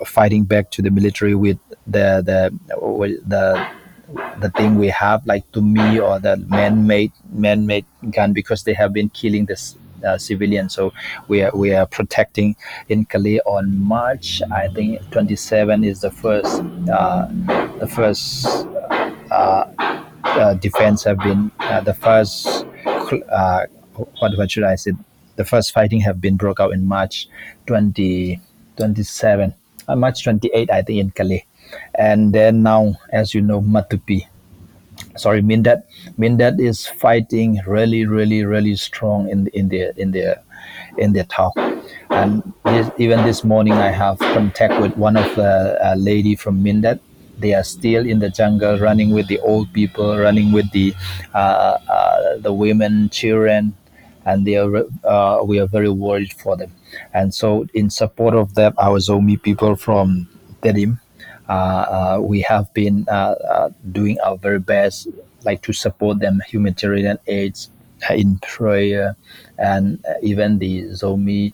[0.00, 2.52] uh, fighting back to the military with the the
[3.26, 3.66] the
[4.40, 9.08] the thing we have like Tumi or the man-made man-made gun because they have been
[9.10, 10.74] killing this uh, civilians.
[10.74, 10.92] So
[11.28, 12.56] we are we are protecting
[12.88, 14.42] in Kale on March.
[14.52, 16.62] I think 27 is the first
[16.92, 17.28] uh,
[17.78, 18.66] the first
[19.30, 19.64] uh,
[20.24, 22.66] uh, defense have been uh, the first
[24.18, 24.92] what what should I say?
[25.36, 27.28] The first fighting have been broke out in March
[27.66, 28.40] 20,
[28.76, 29.54] 27,
[29.88, 31.40] uh, March 28, I think in Kale,
[31.94, 34.26] and then now, as you know, Matupi.
[35.16, 35.84] Sorry Mindat
[36.18, 40.40] Mindat is fighting really really really strong in in the in the
[40.96, 41.52] in their town
[42.10, 46.64] and this, even this morning I have contact with one of the uh, lady from
[46.64, 47.00] Mindat
[47.38, 50.94] they are still in the jungle running with the old people running with the
[51.34, 53.74] uh, uh, the women children
[54.24, 56.72] and they are uh, we are very worried for them.
[57.14, 60.28] And so in support of that our Zomi people from
[60.62, 60.98] Tidim
[61.48, 65.08] uh, uh, we have been uh, doing our very best,
[65.44, 67.68] like to support them humanitarian aids
[68.10, 69.16] in prayer,
[69.58, 71.52] and even the Zomi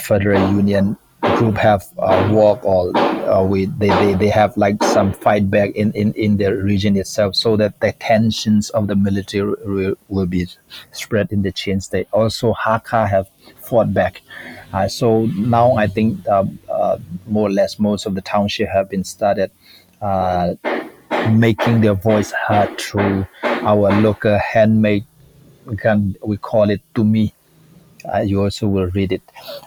[0.00, 5.12] Federal Union group have uh, work or uh, we they, they, they have like some
[5.12, 9.54] fight back in, in, in the region itself so that the tensions of the military
[9.64, 10.46] will, will be
[10.92, 12.08] spread in the chain state.
[12.12, 13.28] Also, Haka have
[13.60, 14.22] fought back.
[14.72, 18.88] Uh, so now I think uh, uh, more or less most of the township have
[18.88, 19.50] been started
[20.00, 20.54] uh,
[21.32, 25.04] making their voice heard through our local handmade
[25.76, 26.16] gun.
[26.24, 27.32] We call it Tumi uh,
[28.24, 29.22] you also will read it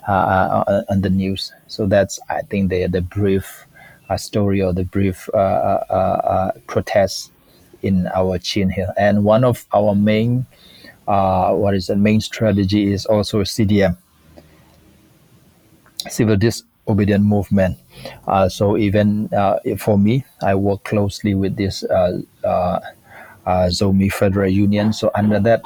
[0.07, 1.51] uh, uh, on the news.
[1.67, 3.65] So that's, I think, the the brief
[4.09, 7.31] uh, story or the brief uh, uh, protest
[7.81, 8.93] in our Chin here.
[8.97, 10.45] And one of our main,
[11.05, 13.97] what is the main strategy is also CDM,
[16.09, 17.77] civil disobedient movement.
[18.49, 19.29] so even
[19.79, 21.83] for me, I work closely with this
[23.43, 24.93] Zomi Federal Union.
[24.93, 25.63] So under that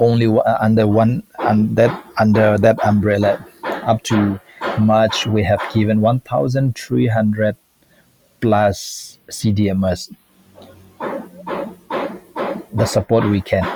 [0.00, 3.44] only uh, under one and that under that umbrella
[3.84, 4.40] up to
[4.78, 7.56] March we have given 1,300
[8.40, 10.10] plus CDMers
[12.72, 13.66] the support we can.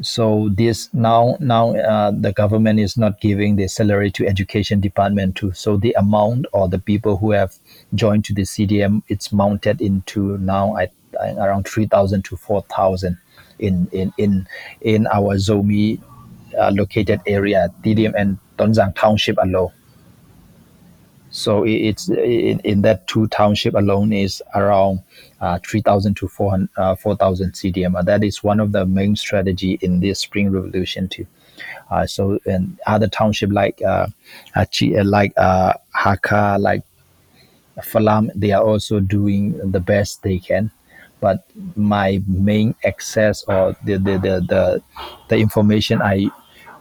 [0.00, 5.36] So this now now uh, the government is not giving the salary to education department
[5.36, 5.52] too.
[5.52, 7.56] So the amount or the people who have
[7.94, 10.88] joined to the CDM it's mounted into now I,
[11.20, 13.18] I around 3,000 to 4,000
[13.58, 14.46] in in in
[14.80, 16.00] in our Zomi
[16.58, 19.72] uh, located area, Tidim and Tonzang township alone.
[21.30, 25.00] So it's in, in that two township alone is around
[25.40, 28.02] uh, 3,000 to 4,000 uh, 4, CDM.
[28.04, 31.26] That is one of the main strategy in this spring revolution too.
[31.90, 34.06] Uh, so in other township like uh,
[34.56, 36.82] like uh, like
[37.80, 40.70] Falam, they are also doing the best they can
[41.20, 44.82] but my main access or the the the the,
[45.28, 46.30] the information I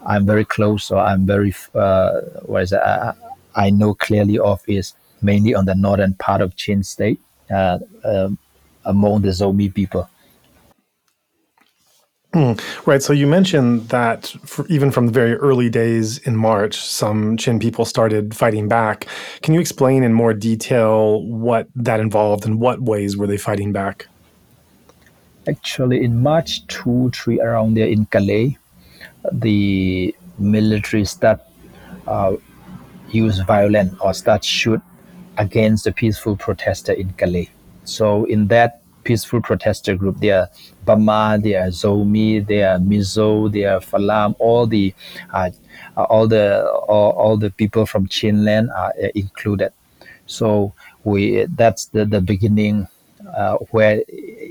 [0.06, 3.14] I'm very close or I'm very uh, what is it, I,
[3.56, 7.20] I know clearly of is mainly on the northern part of Chin State
[7.50, 8.30] uh, uh,
[8.86, 10.10] among the Zomi people.
[12.34, 13.02] Mm, right.
[13.02, 14.36] So you mentioned that
[14.70, 19.08] even from the very early days in March, some Chin people started fighting back.
[19.42, 23.72] Can you explain in more detail what that involved and what ways were they fighting
[23.72, 24.08] back?
[25.48, 28.56] Actually in March 2, 3 around there in Kale,
[29.32, 31.42] the military start
[32.06, 32.36] uh,
[33.10, 34.82] use violence or start shoot
[35.38, 37.46] against the peaceful protester in Kale.
[37.86, 40.50] So in that peaceful protester group, there are
[40.86, 44.94] Bama, there are Zomi, there are Mizo, there are Falam, all the
[45.34, 45.50] uh,
[45.96, 49.72] all the all, all, the people from Chinland are uh, included.
[50.26, 50.74] So
[51.06, 52.88] we that's the, the beginning
[53.36, 54.04] uh, where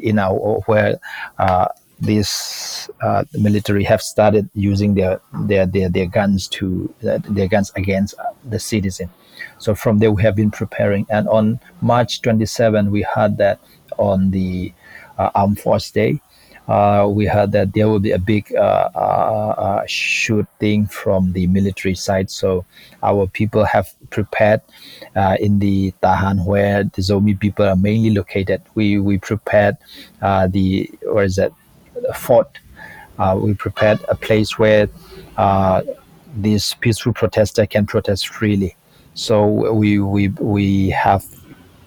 [0.03, 0.99] you know where
[1.39, 1.69] uh,
[1.99, 7.73] this uh, military have started using their their their, their guns to uh, their guns
[7.77, 9.11] against the citizen.
[9.59, 13.61] So from there we have been preparing, and on March 27 we heard that
[13.99, 14.73] on the
[15.19, 16.21] uh, Armed Force Day,
[16.69, 21.47] uh, we heard that there will be a big uh, uh, uh, shooting from the
[21.47, 22.31] military side.
[22.31, 22.65] So
[23.03, 24.63] our people have prepared
[25.15, 28.63] uh, in the Tahan, where the Zomi people are mainly located.
[28.75, 29.77] We we prepared
[30.21, 31.53] the where is that
[32.15, 32.59] fort.
[33.37, 34.89] we prepared a place where
[36.39, 38.77] these peaceful protesters can protest freely.
[39.15, 41.25] So we we we have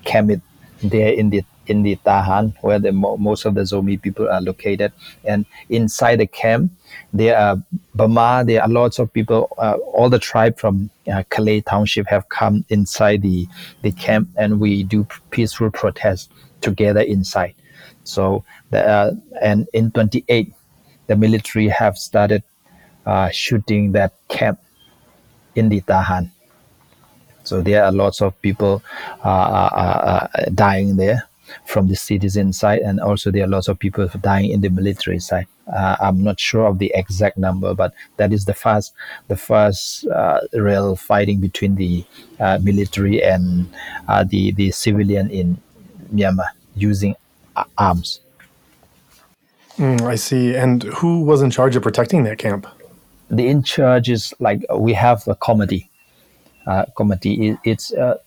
[0.06, 0.42] camped
[0.82, 4.92] there in the in the Tahan, where the most of the Zomi people are located.
[5.24, 6.72] And inside the camp,
[7.14, 7.64] there are
[7.96, 8.46] Bama.
[8.46, 9.56] There are lots of people.
[9.58, 13.48] Uh, all the tribe from uh, Kale Township have come inside the
[13.84, 17.54] the camp, and we do peaceful protest together inside.
[18.04, 19.12] So, the, uh,
[19.42, 20.52] and in 28,
[21.08, 22.44] the military have started
[23.06, 24.60] uh, shooting that camp
[25.56, 26.32] in the Tahan.
[27.44, 28.84] So there are lots of people
[29.24, 31.29] uh, uh, uh, dying there
[31.66, 35.20] from the citizen side, and also there are lots of people dying in the military
[35.20, 35.48] side.
[35.72, 38.94] Uh, I'm not sure of the exact number, but that is the first,
[39.28, 42.04] the first uh, real fighting between the
[42.40, 43.70] uh, military and
[44.30, 45.62] the the civilian in
[46.14, 47.16] Myanmar using
[47.78, 48.22] arms.
[49.78, 50.56] Mm, I see.
[50.56, 52.68] And who was in charge of protecting that camp?
[53.30, 55.90] The in charge is like we have a committee.
[56.68, 57.50] Uh, committee.
[57.50, 58.18] It, it's uh,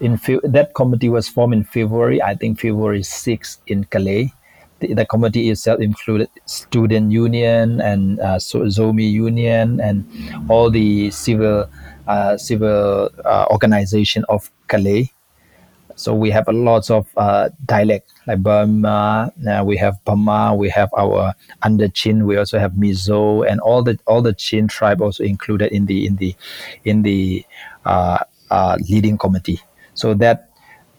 [0.00, 2.22] in that committee was formed in February.
[2.22, 4.30] I think February 6 in Kale.
[4.78, 10.04] The, the committee itself included student union and uh, Zomi union and
[10.50, 11.70] all the civil
[12.06, 15.08] uh, civil uh, organization of Kale
[15.96, 19.32] so we have a lots of uh, dialect like Burma.
[19.48, 20.54] Uh, we have Burma.
[20.54, 22.26] We have our under Chin.
[22.26, 26.06] We also have Mizo and all the all the Chin tribe also included in the
[26.06, 26.36] in the
[26.84, 27.44] in the
[27.86, 28.18] uh,
[28.50, 29.60] uh leading committee.
[29.96, 30.50] So that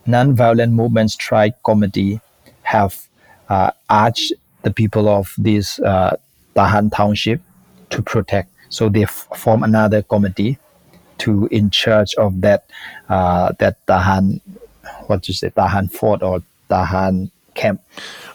[0.06, 2.20] non-violent movements tribe committee
[2.64, 3.08] have
[3.48, 4.34] uh, asked
[4.64, 6.18] the people of this uh,
[6.56, 7.42] Tahan township
[7.92, 8.52] to protect.
[8.70, 10.60] So they f- form another committee
[11.20, 12.70] to in charge of that
[13.08, 14.42] that Tahan
[15.08, 17.82] what you say, Tahan Fort or Tahan camp.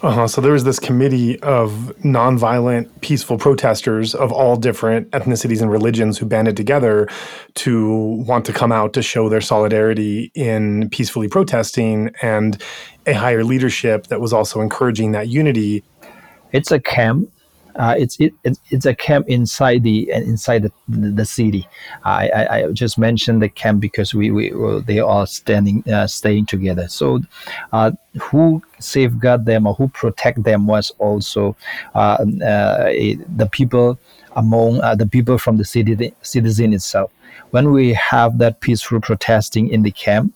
[0.03, 0.27] Uh-huh.
[0.27, 6.19] So there was this committee of nonviolent, peaceful protesters of all different ethnicities and religions
[6.19, 7.09] who banded together
[7.55, 12.61] to want to come out to show their solidarity in peacefully protesting and
[13.07, 15.85] a higher leadership that was also encouraging that unity.
[16.51, 17.31] It's a camp
[17.77, 18.33] uh, it's it,
[18.71, 21.67] it's a camp inside the inside the, the city.
[22.05, 24.53] I, I, I just mentioned the camp because we, we
[24.87, 26.89] they are standing uh, staying together.
[26.89, 27.21] So,
[27.73, 31.57] uh, who safeguard them or who protect them was also
[31.95, 32.85] uh, uh,
[33.37, 33.99] the people
[34.37, 37.11] among uh, the people from the city citizen itself.
[37.51, 40.35] When we have that peaceful protesting in the camp,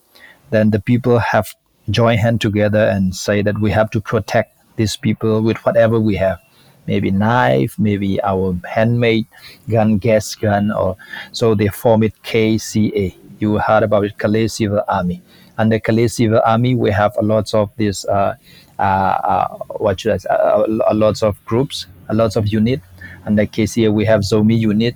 [0.51, 1.55] then the people have
[1.91, 6.17] joined hand together and say that we have to protect these people with whatever we
[6.17, 6.41] have
[6.87, 9.27] maybe knife, maybe our handmade
[9.69, 10.97] gun, gas gun, or
[11.33, 13.15] so they form it KCA.
[13.39, 15.23] You heard about it, Kale Civil Army.
[15.59, 18.35] Under Kale Civil Army, we have a lots of this, uh,
[18.79, 22.81] uh, uh, what should I say, a, a lots of groups, a lots of unit.
[23.27, 24.95] Under KCA, we have Zomi unit.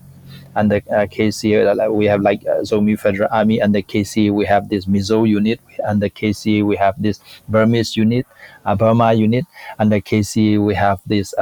[0.54, 3.60] Under uh, KCA, we have like uh, Zomi Federal Army.
[3.60, 5.60] Under KCA, we have this Mizo unit.
[5.86, 8.26] Under KCA, we have this Burmese unit,
[8.64, 9.44] uh, Burma unit.
[9.78, 11.34] Under KCA, we have this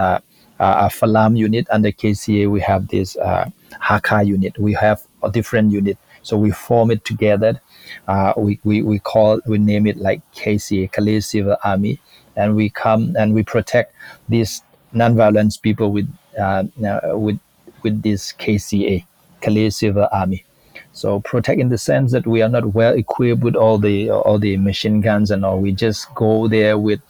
[0.59, 3.49] uh, Falam unit under KCA, we have this uh,
[3.81, 4.59] Haka unit.
[4.59, 5.99] We have a different unit.
[6.23, 7.61] So we form it together.
[8.07, 12.01] Uh, we, we, we call, we name it like KCA, Kale Civil Army.
[12.37, 13.95] And we come and we protect
[14.29, 17.39] these non-violence people with, uh, uh, with,
[17.83, 19.05] with this KCA,
[19.41, 20.45] Kale Civil Army.
[20.99, 24.37] So protect in the sense that we are not well equipped with all the all
[24.37, 25.61] the machine guns and all.
[25.61, 27.01] We just go there with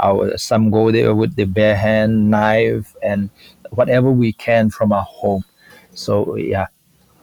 [0.00, 3.28] our some go there with the bare hand knife and
[3.68, 5.44] whatever we can from our home.
[5.92, 6.68] So yeah,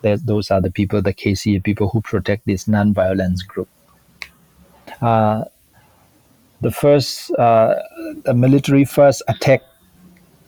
[0.04, 3.70] those are the people, the KCA people who protect this non-violence group.
[5.02, 5.46] Uh,
[6.62, 7.82] the first, uh,
[8.26, 9.66] the military first attacked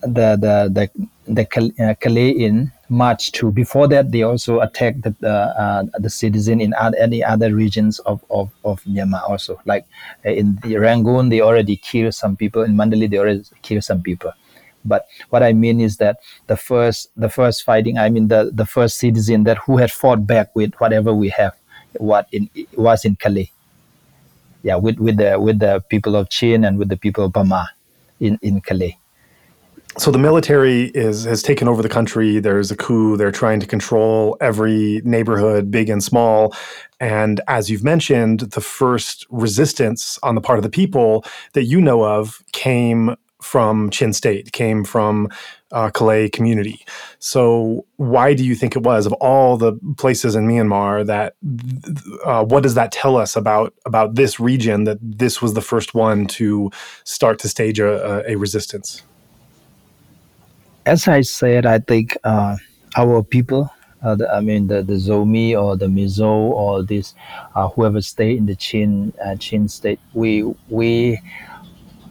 [0.01, 0.85] the the the
[1.25, 3.51] the Kale uh, in March 2.
[3.51, 8.51] Before that, they also attacked the uh, the citizen in any other regions of, of,
[8.63, 9.59] of Myanmar also.
[9.65, 9.85] Like
[10.25, 12.61] uh, in the Rangoon, they already killed some people.
[12.61, 14.31] In Mandalay, they already killed some people.
[14.85, 18.65] But what I mean is that the first the first fighting, I mean the, the
[18.65, 21.55] first citizen that who had fought back with whatever we have,
[21.97, 23.47] what in was in Kale.
[24.61, 27.67] Yeah, with, with the with the people of Chin and with the people of Bama
[28.19, 28.93] in, in Kale
[29.97, 33.67] so the military is has taken over the country there's a coup they're trying to
[33.67, 36.55] control every neighborhood big and small
[36.99, 41.23] and as you've mentioned the first resistance on the part of the people
[41.53, 45.29] that you know of came from chin state came from
[45.73, 46.85] uh, Kale community.
[47.19, 51.35] So, why do you think it was of all the places in Myanmar that?
[52.23, 55.93] Uh, what does that tell us about about this region that this was the first
[55.93, 56.71] one to
[57.03, 59.01] start to stage a, a resistance?
[60.85, 62.57] As I said, I think uh,
[62.97, 63.71] our people,
[64.01, 67.15] uh, the, I mean the the Zomi or the Mizo or this
[67.55, 69.99] uh, whoever stay in the Chin uh, Chin state.
[70.13, 71.19] We we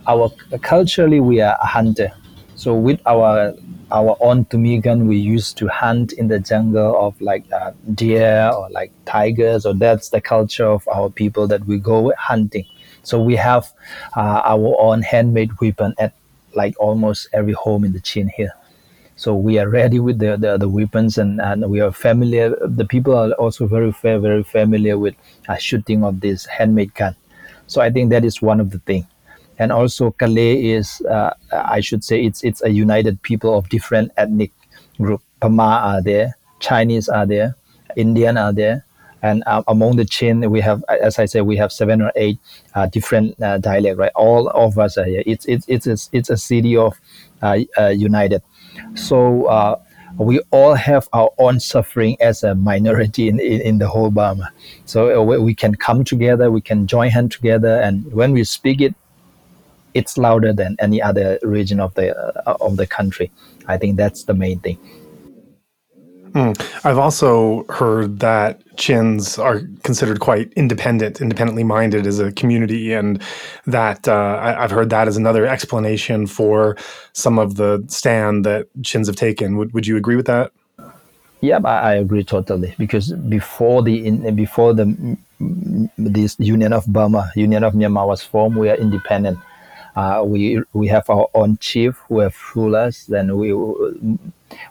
[0.07, 0.31] our
[0.63, 2.13] culturally we are a hunter.
[2.55, 3.53] So with our
[3.91, 8.51] our own Tumi gun, we used to hunt in the jungle of like uh, deer
[8.57, 12.65] or like tigers, or that's the culture of our people that we go hunting.
[13.03, 13.71] So we have
[14.17, 16.15] uh, our own handmade weapon at
[16.55, 18.55] like almost every home in the Chin here.
[19.23, 22.57] So we are ready with the, the, the weapons and, and we are familiar.
[22.67, 25.15] The people are also very fair, very familiar with
[25.61, 27.15] shooting of this handmade gun.
[27.69, 29.07] So I think that is one of the things
[29.59, 34.11] and also Kale is, uh, I should say, it's it's a united people of different
[34.17, 34.51] ethnic
[35.01, 35.23] group.
[35.41, 37.55] Bama are there, Chinese are there,
[37.97, 38.85] Indian are there,
[39.23, 42.39] and uh, among the Chin, we have, as I said, we have seven or eight
[42.75, 43.99] uh, different uh, dialect.
[43.99, 45.23] Right, all of us are here.
[45.27, 46.99] It's it's it's a, it's a city of
[47.43, 47.61] uh,
[47.95, 48.43] united.
[48.95, 49.81] So uh,
[50.19, 54.53] we all have our own suffering as a minority in, in, in the whole Burma.
[54.85, 58.95] So we can come together, we can join hands together, and when we speak it,
[59.95, 63.31] it's louder than any other region of the uh, of the country.
[63.67, 64.79] I think that's the main thing.
[66.35, 66.59] Mm.
[66.85, 73.23] I've also heard that Chins are considered quite independent, independently minded as a community, and
[73.67, 76.77] that uh, I, have heard that as another explanation for
[77.13, 79.57] some of the stand that Chins have taken.
[79.57, 80.53] Would Would you agree with that?
[81.43, 82.75] Yeah, I, I agree totally.
[82.79, 85.19] Because before the in, before the
[85.99, 89.39] this Union of Burma, Union of Myanmar was formed, we are independent
[89.95, 93.05] uh, we we have our own chief who have us.
[93.07, 93.53] Then we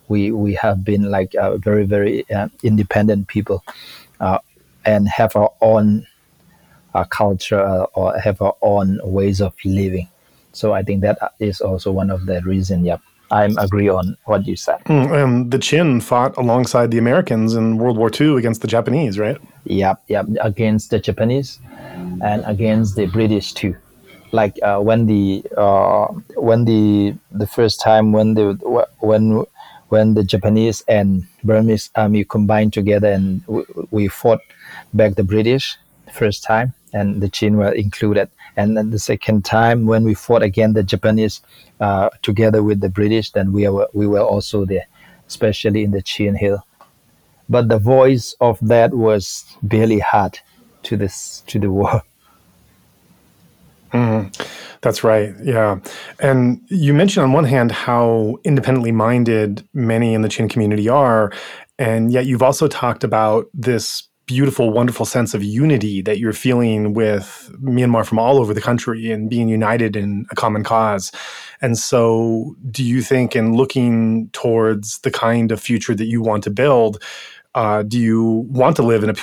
[0.07, 3.63] we we have been like uh, very very uh, independent people,
[4.19, 4.39] uh,
[4.85, 6.05] and have our own
[6.93, 7.61] uh, culture
[7.93, 10.07] or have our own ways of living.
[10.53, 12.85] So I think that is also one of the reasons.
[12.85, 13.01] Yep.
[13.31, 14.83] I agree on what you said.
[14.83, 19.17] Mm, um, the Chin fought alongside the Americans in World War II against the Japanese,
[19.17, 19.37] right?
[19.63, 21.57] Yep, yep, against the Japanese
[22.21, 23.77] and against the British too
[24.31, 28.53] like uh, when the uh, when the the first time when the
[28.99, 29.45] when
[29.91, 33.43] when the Japanese and Burmese army combined together and
[33.91, 34.39] we fought
[34.93, 35.77] back the British
[36.13, 38.29] first time and the Chin were included.
[38.55, 41.41] And then the second time when we fought again the Japanese
[41.79, 44.87] uh, together with the British then we were we were also there
[45.27, 46.65] especially in the Chin Hill.
[47.49, 50.39] But the voice of that was barely heard
[50.83, 52.01] to this to the war
[53.93, 54.47] Mm,
[54.81, 55.33] that's right.
[55.43, 55.79] Yeah.
[56.19, 61.31] And you mentioned on one hand how independently minded many in the Chin community are.
[61.77, 66.93] And yet you've also talked about this beautiful, wonderful sense of unity that you're feeling
[66.93, 71.11] with Myanmar from all over the country and being united in a common cause.
[71.61, 76.43] And so, do you think, in looking towards the kind of future that you want
[76.45, 77.03] to build,
[77.53, 79.13] uh, do you want to live in a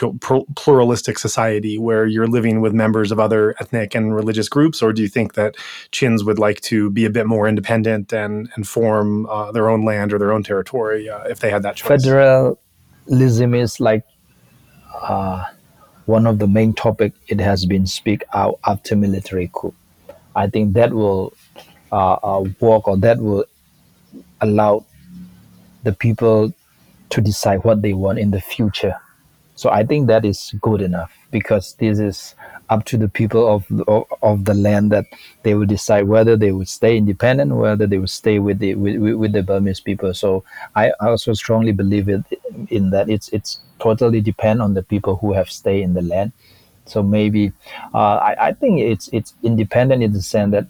[0.55, 5.01] pluralistic society where you're living with members of other ethnic and religious groups, or do
[5.01, 5.57] you think that
[5.93, 9.85] Chins would like to be a bit more independent and and form uh, their own
[9.85, 12.03] land or their own territory uh, if they had that choice?
[12.03, 14.05] Federalism is like
[14.95, 15.45] uh,
[16.05, 17.15] one of the main topic.
[17.29, 19.73] It has been speak out after military coup.
[20.37, 21.33] I think that will
[21.91, 23.47] uh, uh, work or that will
[24.43, 24.85] allow
[25.85, 26.53] the people
[27.11, 28.95] to decide what they want in the future.
[29.55, 32.35] So I think that is good enough because this is
[32.71, 33.85] up to the people of the,
[34.23, 35.07] of the land that
[35.43, 38.97] they will decide whether they will stay independent, whether they will stay with the with,
[39.15, 40.15] with the Burmese people.
[40.15, 40.45] So
[40.77, 42.23] I also strongly believe it,
[42.69, 43.09] in that.
[43.09, 46.33] It's it's totally depend on the people who have stayed in the land.
[46.87, 47.53] So maybe
[47.95, 50.67] uh, I, I think it's it's independent in the sense that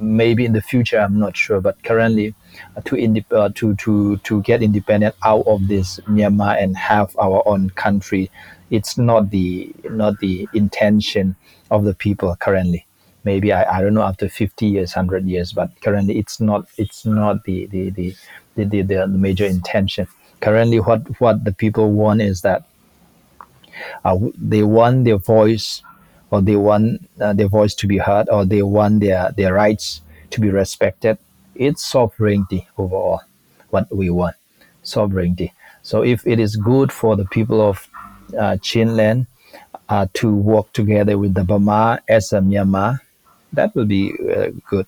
[0.00, 2.34] maybe in the future I'm not sure, but currently
[2.76, 7.16] uh, to indep- uh, to to to get independent out of this Myanmar and have
[7.18, 8.30] our own country,
[8.70, 11.36] it's not the not the intention
[11.70, 12.86] of the people currently.
[13.24, 17.04] Maybe I, I don't know after 50 years, 100 years, but currently it's not it's
[17.04, 18.14] not the the the
[18.54, 20.06] the, the, the major intention.
[20.40, 22.64] Currently, what what the people want is that
[24.04, 25.82] uh, they want their voice
[26.30, 30.02] or they want uh, their voice to be heard or they want their, their rights
[30.30, 31.18] to be respected.
[31.54, 33.22] It's sovereignty overall,
[33.70, 34.36] what we want,
[34.82, 35.52] sovereignty.
[35.82, 37.88] So if it is good for the people of
[38.34, 39.26] uh, Chinland
[39.88, 43.00] uh, to work together with the Burma as a Myanmar,
[43.52, 44.86] that will be uh, good.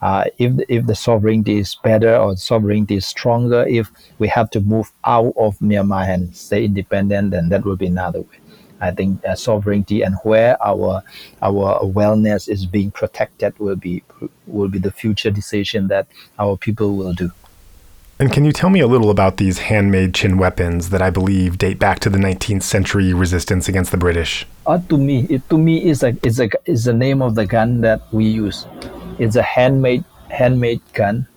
[0.00, 4.48] Uh, if the, if the sovereignty is better or sovereignty is stronger, if we have
[4.50, 8.38] to move out of Myanmar and stay independent, then that will be another way.
[8.80, 11.02] I think uh, sovereignty and where our
[11.42, 14.02] our wellness is being protected will be
[14.46, 16.06] will be the future decision that
[16.38, 17.30] our people will do.
[18.20, 21.56] And can you tell me a little about these handmade chin weapons that I believe
[21.56, 24.44] date back to the 19th century resistance against the British?
[24.66, 28.02] Uh, Tumi, it Tumi is a is a is the name of the gun that
[28.12, 28.66] we use.
[29.20, 31.28] It's a handmade handmade gun.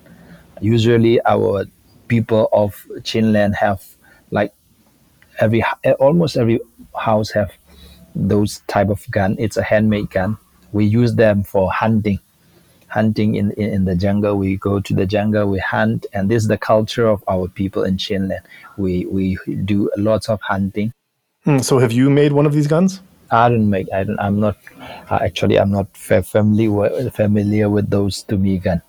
[0.60, 1.66] Usually, our
[2.08, 3.86] people of Chinland have
[4.32, 4.52] like
[5.40, 5.64] every
[6.00, 6.60] almost every
[6.98, 7.52] house have
[8.16, 9.36] those type of gun.
[9.40, 10.38] It's a handmade gun.
[10.72, 12.20] We use them for hunting
[12.92, 14.36] hunting in, in, in, the jungle.
[14.36, 17.84] We go to the jungle, we hunt, and this is the culture of our people
[17.84, 18.44] in Chinland.
[18.78, 20.94] We we do lots of hunting.
[21.46, 23.02] Mm, so, have you made one of these guns?
[23.32, 23.88] I don't make.
[23.94, 24.20] I don't.
[24.20, 24.58] I'm not.
[25.10, 28.82] Uh, actually, I'm not familiar familiar with those Tumi gun.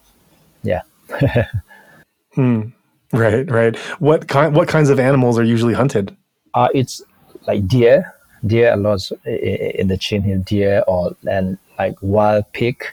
[0.62, 0.82] Yeah.
[2.36, 2.72] mm,
[3.12, 3.50] right.
[3.50, 3.76] Right.
[4.00, 4.54] What kind?
[4.54, 6.16] What kinds of animals are usually hunted?
[6.54, 7.00] Uh, it's
[7.46, 8.14] like deer.
[8.44, 10.42] Deer a lot in the Chin Hill.
[10.44, 12.84] Deer or and like wild pig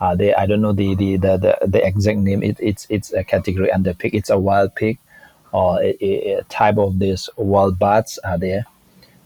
[0.00, 2.42] uh, they I don't know the the the, the, the exact name.
[2.42, 4.14] It, it's it's a category under pig.
[4.14, 4.98] It's a wild pig,
[5.52, 8.66] or a, a type of these wild bats are there.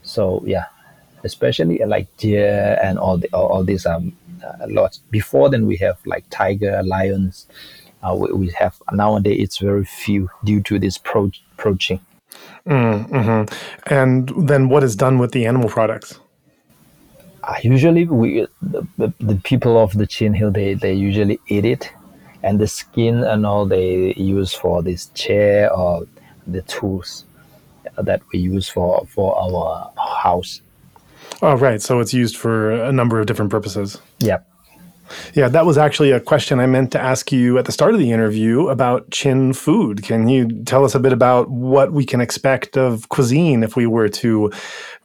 [0.02, 0.66] So yeah,
[1.24, 4.98] especially like deer and all the all, all these um uh, lots.
[5.10, 7.46] Before then we have like tiger, lions.
[8.00, 12.00] Uh, we, we have nowadays it's very few due to this pro- poaching.
[12.68, 13.92] Mm, mm-hmm.
[13.94, 16.20] And then what is done with the animal products?
[17.42, 21.64] Uh, usually we the, the, the, people of the chin hill they, they usually eat
[21.64, 21.90] it.
[22.42, 26.06] And the skin and all they use for this chair or
[26.46, 27.24] the tools
[27.96, 29.90] that we use for for our
[30.22, 30.60] house.
[31.42, 31.80] Oh right.
[31.80, 34.00] So it's used for a number of different purposes.
[34.18, 34.47] Yep
[35.34, 38.00] yeah, that was actually a question I meant to ask you at the start of
[38.00, 40.02] the interview about Chin food.
[40.02, 43.86] Can you tell us a bit about what we can expect of cuisine if we
[43.86, 44.52] were to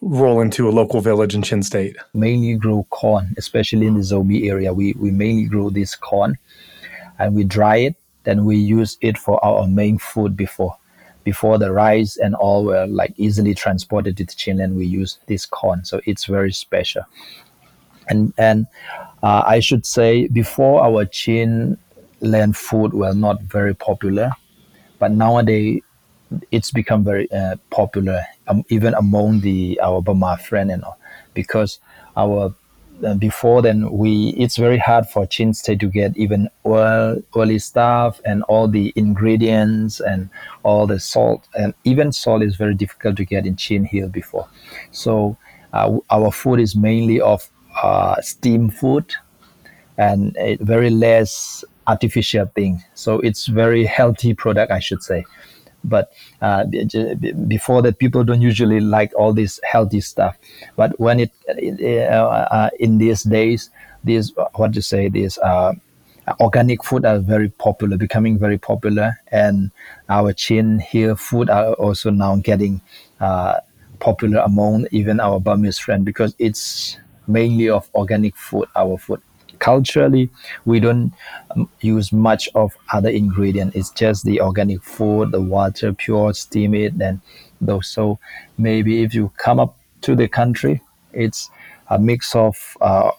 [0.02, 1.96] roll into a local village in Chin State?
[2.14, 4.74] Mainly grow corn, especially in the Zomi area.
[4.74, 6.38] We, we mainly grow this corn
[7.20, 10.78] and we dry it, then we use it for our main food before.
[11.24, 15.46] Before the rice and all were like easily transported to Chin and we use this
[15.46, 15.86] corn.
[15.86, 17.04] So it's very special.
[18.10, 18.68] And and
[19.24, 21.78] uh, I should say before our Chin
[22.20, 24.32] land food were not very popular,
[25.00, 25.82] but nowadays
[26.52, 31.00] it's become very uh, popular um, even among the our Burma friend and all.
[31.34, 31.80] Because
[32.18, 32.54] our
[33.04, 37.60] uh, before then we it's very hard for Chin State to get even oil oily
[37.60, 40.30] stuff and all the ingredients and
[40.64, 41.48] all the salt.
[41.58, 44.48] And even salt is very difficult to get in Chin Hill before.
[44.92, 45.38] So
[45.72, 47.50] uh, our food is mainly of
[47.82, 49.14] uh, steam food
[49.98, 52.84] and very less artificial thing.
[52.94, 55.26] So it's very healthy product, I should say.
[55.84, 56.64] But uh,
[57.48, 60.38] before that, people don't usually like all this healthy stuff.
[60.78, 63.70] But when it uh, uh, in these days,
[64.04, 65.74] these what to say, these uh,
[66.40, 69.72] organic food are very popular, becoming very popular, and
[70.08, 72.80] our Chin here food are also now getting
[73.20, 73.60] uh,
[74.00, 76.98] popular among even our Burmese friend because it's
[77.28, 79.22] mainly of organic food, our food.
[79.60, 80.30] Culturally,
[80.66, 81.14] we don't
[81.52, 83.76] um, use much of other ingredient.
[83.76, 87.22] It's just the organic food, the water, pure, steam it, and
[87.62, 87.88] those.
[87.88, 88.20] So
[88.58, 90.82] maybe if you come up to the country,
[91.14, 91.50] it's
[91.90, 92.78] a mix of.
[92.82, 93.12] Uh,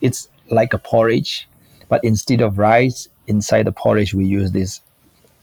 [0.00, 1.48] it's like a porridge,
[1.88, 4.80] but instead of rice, inside the porridge we use this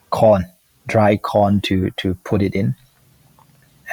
[0.09, 0.45] corn,
[0.87, 2.75] dry corn to to put it in,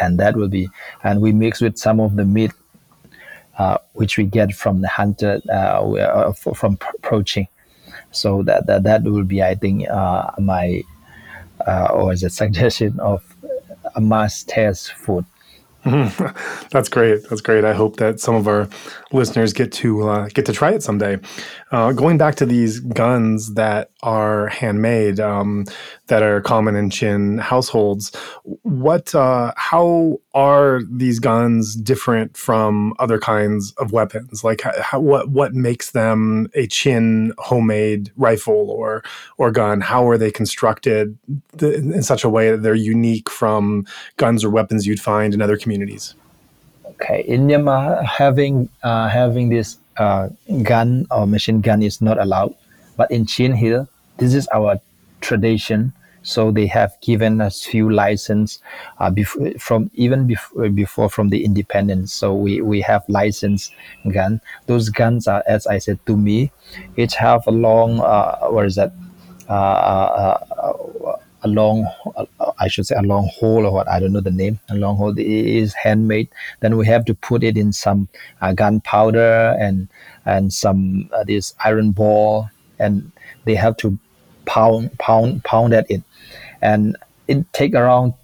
[0.01, 0.69] and that will be.
[1.03, 2.53] And we mix with some of the meat
[3.93, 7.49] which we get from the hunter uh, uh from poaching.
[8.11, 10.83] So that, that that will be, I think, uh, my
[11.67, 13.23] uh, or as a suggestion of
[13.95, 15.25] a must test food.
[15.85, 17.29] That's great.
[17.29, 17.63] That's great.
[17.63, 18.69] I hope that some of our
[19.13, 21.19] listeners get to uh, get to try it someday.
[21.73, 25.65] Uh, going back to these guns that are handmade, um,
[26.09, 28.15] that are common in Chin households,
[28.63, 34.45] what, uh, how are these guns different from other kinds of weapons?
[34.45, 39.03] Like, how, what, what makes them a Chin homemade rifle or
[39.39, 39.81] or gun?
[39.81, 41.17] How are they constructed
[41.61, 43.87] in such a way that they're unique from
[44.17, 46.15] guns or weapons you'd find in other communities?
[46.85, 50.29] Okay, in Myanmar, having uh, having this uh,
[50.63, 52.55] gun or machine gun is not allowed,
[52.97, 53.89] but in Chin Hill,
[54.19, 54.81] this is our
[55.21, 55.93] tradition.
[56.23, 58.59] So they have given us few license
[58.99, 62.15] uh, bef- from even bef- before from the independence.
[62.15, 63.71] So we, we have license
[64.11, 64.41] gun.
[64.67, 66.51] Those guns are, as I said Tumi,
[66.97, 68.93] each have a long uh, what is that?
[69.49, 71.87] Uh, uh a long,
[72.59, 74.59] I should say, a long hole or what I don't know the name.
[74.71, 76.29] A long hole it is handmade.
[76.61, 78.09] Then we have to put it in some
[78.41, 79.89] uh, gunpowder and
[80.25, 82.49] and some uh, this iron ball,
[82.79, 83.13] and
[83.45, 83.99] they have to
[84.47, 86.03] pound pound pound at it.
[86.63, 86.97] and
[87.29, 88.15] it take around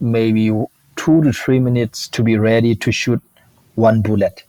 [0.00, 0.50] maybe
[0.96, 3.20] two to three minutes to be ready to shoot
[3.74, 4.44] one bullet.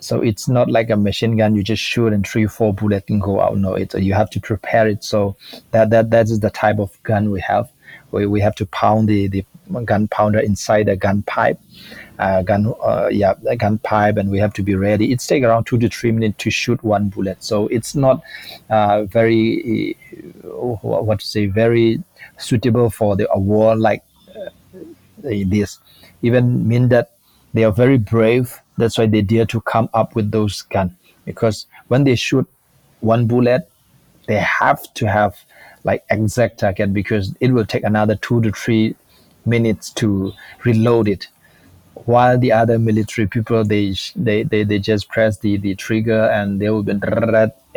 [0.00, 3.18] So it's not like a machine gun; you just shoot and three, four bullets can
[3.18, 3.56] go out.
[3.56, 5.02] No, it's you have to prepare it.
[5.02, 5.36] So
[5.72, 7.68] that that that is the type of gun we have.
[8.12, 9.44] We we have to pound the the
[9.84, 11.60] gun pounder inside the gun pipe,
[12.18, 15.12] uh, gun uh, yeah, a gun pipe, and we have to be ready.
[15.12, 17.42] It's take around two to three minutes to shoot one bullet.
[17.42, 18.22] So it's not
[18.70, 19.96] uh, very
[20.44, 22.02] uh, what to say very
[22.38, 24.02] suitable for the a war like
[24.36, 24.50] uh,
[25.22, 25.78] this.
[26.22, 27.12] Even mean that
[27.54, 28.60] they are very brave.
[28.76, 30.92] That's why they dare to come up with those guns
[31.24, 32.46] because when they shoot
[33.00, 33.68] one bullet,
[34.26, 35.36] they have to have
[35.84, 38.94] like exact target because it will take another two to three
[39.46, 40.32] minutes to
[40.64, 41.28] reload it.
[42.04, 46.60] While the other military people they they they, they just press the the trigger and
[46.60, 46.92] they will be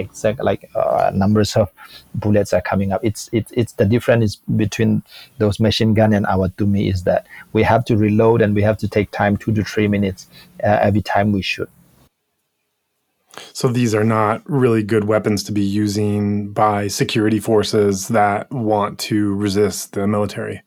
[0.02, 1.72] exact like uh, numbers of
[2.16, 5.02] bullets are coming up it's it's it's the difference between
[5.38, 8.78] those machine gun and our tumi is that we have to reload and we have
[8.78, 10.28] to take time two to three minutes
[10.64, 11.70] uh, every time we shoot
[13.54, 19.00] so these are not really good weapons to be using by security forces that want
[19.00, 20.62] to resist the military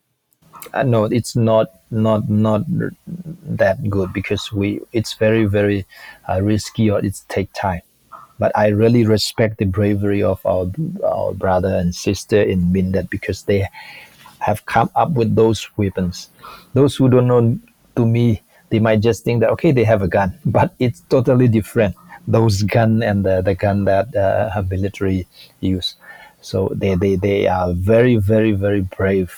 [0.73, 2.61] uh, no it's not not not
[3.45, 5.85] that good because we it's very very
[6.29, 7.81] uh, risky or it's take time.
[8.39, 10.67] But i really respect the bravery of our
[11.03, 13.67] our brother and sister in mindat because they
[14.39, 16.29] have come up with those weapons.
[16.73, 17.59] Those who don't know
[17.95, 21.95] Tumi they might just think that okay they have a gun but it's totally different
[22.27, 25.27] those gun and the, the gun that uh, military
[25.61, 25.95] use.
[26.41, 29.31] So they, they they are very very very brave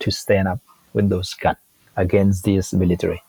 [0.00, 0.60] to stand up
[0.92, 1.58] with those guns
[1.96, 3.22] against this military.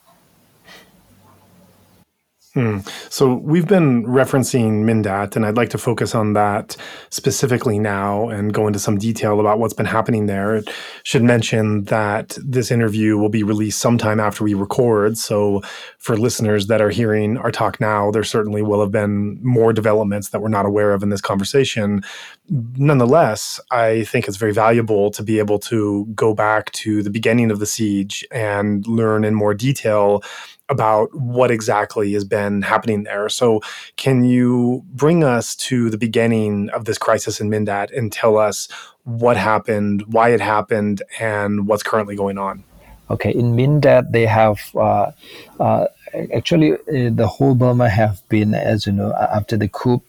[2.57, 2.79] Hmm.
[3.09, 6.75] So we've been referencing Mindat, and I'd like to focus on that
[7.11, 10.63] specifically now and go into some detail about what's been happening there.
[11.03, 15.19] Should mention that this interview will be released sometime after we record.
[15.19, 15.61] So
[15.99, 20.29] for listeners that are hearing our talk now, there certainly will have been more developments
[20.29, 22.01] that we're not aware of in this conversation.
[22.49, 27.51] Nonetheless, I think it's very valuable to be able to go back to the beginning
[27.51, 30.23] of the siege and learn in more detail
[30.69, 33.29] about what exactly has been happening there.
[33.29, 33.61] So,
[33.95, 38.67] can you bring us to the beginning of this crisis in Mindat and tell us
[39.03, 42.63] what happened, why it happened, and what's currently going on?
[43.09, 45.11] Okay, in Mindat, they have uh,
[45.59, 45.87] uh,
[46.33, 50.01] actually uh, the whole Burma have been, as you know, after the coup,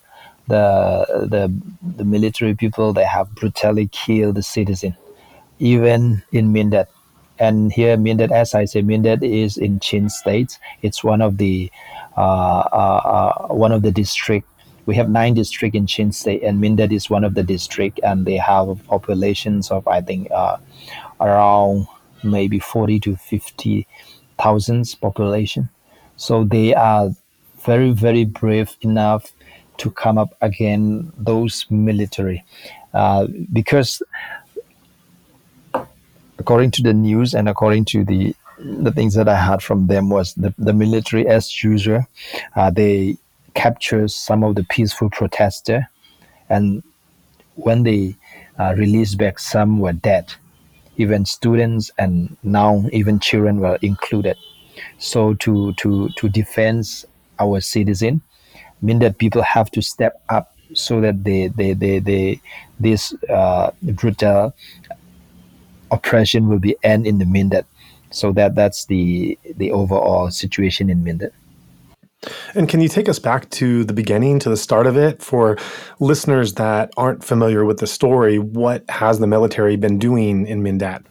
[0.49, 1.53] the the
[1.97, 4.97] the military people they have brutally killed the citizen,
[5.61, 6.89] even in Mindat
[7.39, 10.59] and here Mindat, as I say, Mindat is in Chin State.
[10.83, 11.71] It's one of the
[12.17, 12.21] uh,
[12.73, 13.01] uh,
[13.51, 14.49] uh, one of the district.
[14.87, 18.27] We have nine district in Chin State, and Mindat is one of the district, and
[18.27, 20.57] they have populations of I think uh,
[21.21, 21.87] around
[22.23, 23.87] maybe forty to fifty
[24.39, 25.69] thousands population.
[26.17, 27.11] So they are
[27.65, 29.33] very very brave enough
[29.79, 32.45] to come up against those military
[32.95, 34.03] uh, because
[36.39, 40.11] according to the news and according to the the things that I heard from them
[40.11, 42.05] was the, the military as usual,
[42.57, 43.17] uh, they
[43.55, 45.89] captured some of the peaceful protester,
[46.49, 46.83] and
[47.57, 48.17] when they
[48.59, 50.33] uh, released back, some were dead.
[50.97, 54.37] Even students and now even children were included.
[54.99, 57.05] So to to to defend
[57.39, 58.23] our citizen,
[58.83, 62.41] mean that people have to step up so that they they they, they
[62.79, 64.55] this uh, brutal
[65.91, 67.65] oppression will be end in the Mindat.
[68.11, 71.33] So that that's the the overall situation in Mindat.
[72.55, 75.57] And can you take us back to the beginning, to the start of it, for
[76.01, 78.39] listeners that aren't familiar with the story?
[78.39, 81.05] What has the military been doing in Mindat?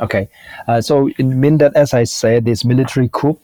[0.00, 0.28] Okay,
[0.66, 3.38] uh, so in Mindat, as I said, this military coup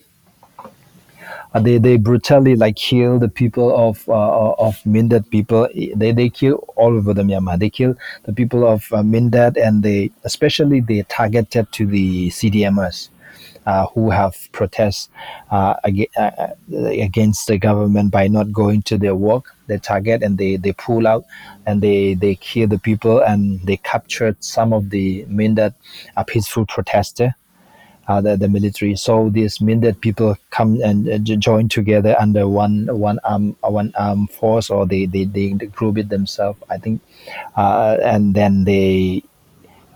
[1.59, 5.69] they they brutally like kill the people of uh, of Mindat people.
[5.75, 7.59] They they kill all over the Myanmar.
[7.59, 7.95] They kill
[8.25, 13.09] the people of uh, Mindat, and they especially they targeted to the CDMers.
[13.67, 15.11] Uh, who have protests
[15.51, 15.75] uh,
[16.17, 20.73] uh, against the government by not going to their work, their target, and they, they
[20.73, 21.25] pull out
[21.67, 25.75] and they, they kill the people and they captured some of the Mindat
[26.27, 27.37] peaceful protester
[28.11, 28.97] uh, the, the military.
[28.97, 33.93] So this means that people come and uh, join together under one one arm one
[33.97, 36.59] arm force, or they they, they, group it themselves.
[36.69, 37.01] I think,
[37.57, 39.23] uh, and then they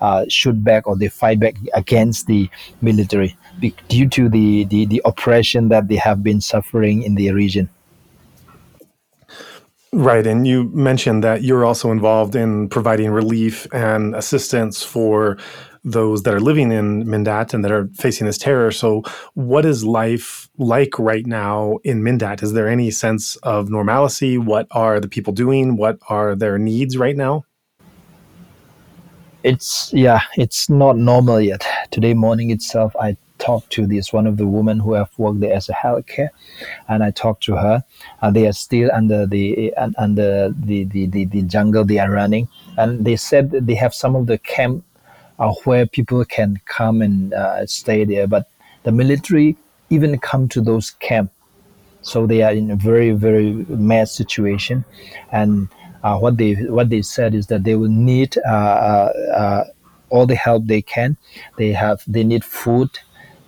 [0.01, 2.49] uh, shoot back or they fight back against the
[2.81, 7.33] military be- due to the, the the oppression that they have been suffering in the
[7.33, 7.69] region.
[9.93, 10.27] Right.
[10.27, 15.39] And you mentioned that you're also involved in providing relief and assistance for
[15.85, 18.72] those that are living in Mindat and that are facing this terror.
[18.72, 19.03] So,
[19.35, 22.43] what is life like right now in Mindat?
[22.43, 24.39] Is there any sense of normalcy?
[24.39, 25.76] What are the people doing?
[25.76, 27.45] What are their needs right now?
[29.43, 31.66] It's yeah, it's not normal yet.
[31.91, 35.53] Today morning itself, I talked to this one of the women who have worked there
[35.53, 36.30] as a healthcare,
[36.89, 37.85] and I talked to her.
[38.22, 42.49] And they are still under the under the, the, the, the jungle they are running,
[42.78, 44.93] and they said they have some of the camp uh,
[45.64, 48.49] where people can come and uh, stay there, but
[48.84, 49.57] the military
[49.90, 51.32] even come to those camps,
[52.03, 54.84] so they are in a very very mad situation,
[55.32, 55.68] and
[56.03, 59.64] uh, what they what they said is that they will need uh, uh, uh,
[60.11, 61.16] all the help they can.
[61.57, 62.90] They have they need food.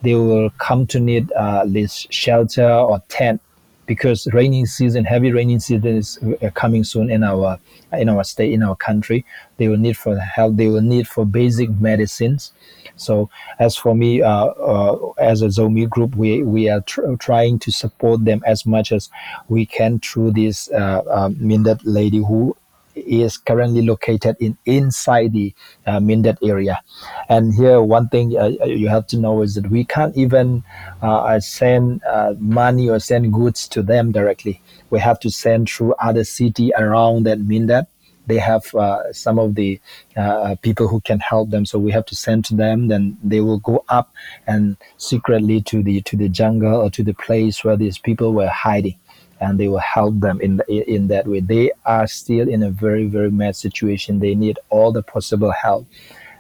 [0.03, 1.29] They will come to need
[1.67, 3.41] this shelter or tent
[3.87, 6.19] because raining season, heavy raining season is
[6.55, 7.59] coming soon in our
[7.93, 9.25] in our state in our country.
[9.57, 10.57] They will need for help.
[10.57, 12.53] They will need for basic medicines.
[12.97, 13.29] So
[13.59, 17.71] as for me, uh, uh, as a Zomi group, we we are tr- trying to
[17.73, 19.11] support them as much as
[19.49, 22.57] we can through this uh, uh, Mindat lady who
[22.97, 25.55] is currently located in inside the
[25.87, 26.81] uh, Mindat area.
[27.29, 30.65] And here, one thing uh, you have to know is that we can't even
[31.03, 34.61] uh, send uh, money or send goods to them directly.
[34.91, 37.87] We have to send through other city around that Mindat
[38.27, 39.81] they have uh, some of the
[40.17, 43.41] uh, people who can help them so we have to send to them then they
[43.41, 44.13] will go up
[44.47, 48.49] and secretly to the to the jungle or to the place where these people were
[48.49, 48.99] hiding
[49.41, 53.07] and they will help them in in that way they are still in a very
[53.07, 55.87] very mad situation they need all the possible help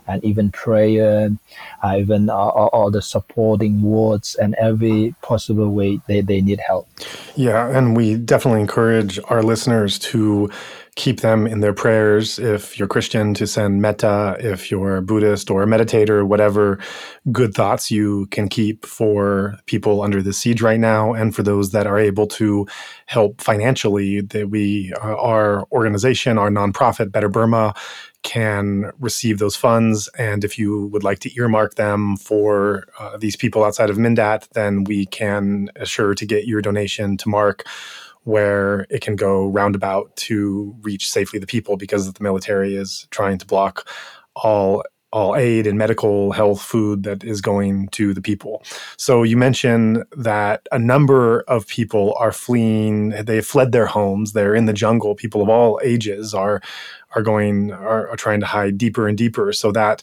[0.09, 1.31] and even prayer,
[1.83, 6.89] uh, even all, all, the supporting words and every possible way they, they need help.
[7.35, 10.51] Yeah, and we definitely encourage our listeners to
[10.97, 12.39] keep them in their prayers.
[12.39, 14.37] If you're Christian, to send metta.
[14.41, 16.79] If you're Buddhist or a meditator, whatever
[17.31, 21.71] good thoughts you can keep for people under the siege right now, and for those
[21.73, 22.67] that are able to
[23.05, 24.23] help financially.
[24.23, 27.75] That we, uh, our organization, our nonprofit, Better Burma,
[28.23, 30.09] can receive those funds.
[30.19, 34.49] And if you would like to earmark them for uh, these people outside of Mindat,
[34.55, 37.67] then we can assure to get your donation to Mark
[38.27, 43.39] where it can go roundabout to reach safely the people because the military is trying
[43.39, 43.89] to block
[44.35, 48.65] all all aid and medical health food that is going to the people.
[48.99, 54.57] So you mentioned that a number of people are fleeing, they fled their homes, they're
[54.57, 56.61] in the jungle, people of all ages are
[57.15, 60.03] are going are, are trying to hide deeper and deeper so that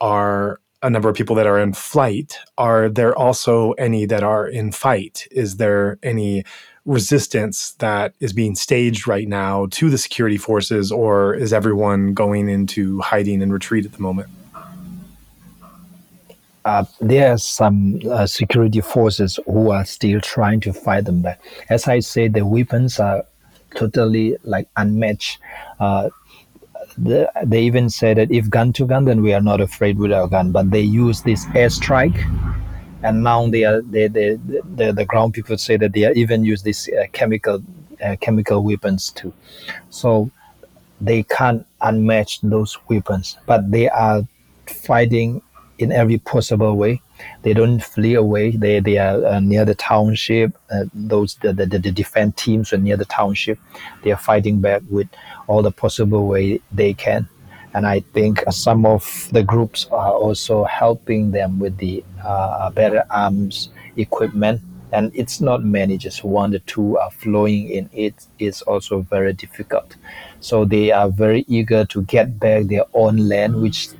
[0.00, 2.38] are a number of people that are in flight.
[2.56, 5.28] Are there also any that are in fight?
[5.30, 6.44] Is there any
[6.88, 12.48] resistance that is being staged right now to the security forces, or is everyone going
[12.48, 14.28] into hiding and retreat at the moment?
[16.64, 21.40] Uh, there are some uh, security forces who are still trying to fight them back.
[21.68, 23.24] As I say, the weapons are
[23.74, 25.38] totally like unmatched.
[25.78, 26.08] Uh,
[26.96, 30.12] the, they even said that if gun to gun, then we are not afraid with
[30.12, 30.52] our gun.
[30.52, 32.18] But they use this airstrike
[33.02, 34.38] and now they are they, they,
[34.74, 37.62] the, the ground people say that they even use these uh, chemical
[38.04, 39.32] uh, chemical weapons too.
[39.90, 40.30] So
[41.00, 44.22] they can't unmatch those weapons but they are
[44.66, 45.42] fighting
[45.78, 47.00] in every possible way.
[47.42, 48.50] They don't flee away.
[48.50, 52.78] They they are uh, near the township uh, those the, the, the defense teams are
[52.78, 53.58] near the township.
[54.02, 55.08] They are fighting back with
[55.46, 57.28] all the possible way they can
[57.74, 63.04] and I think some of the groups are also helping them with the uh, better
[63.10, 64.60] arms equipment.
[64.90, 67.90] And it's not many, just one or two are flowing in.
[67.92, 69.96] It is also very difficult.
[70.40, 73.90] So they are very eager to get back their own land, which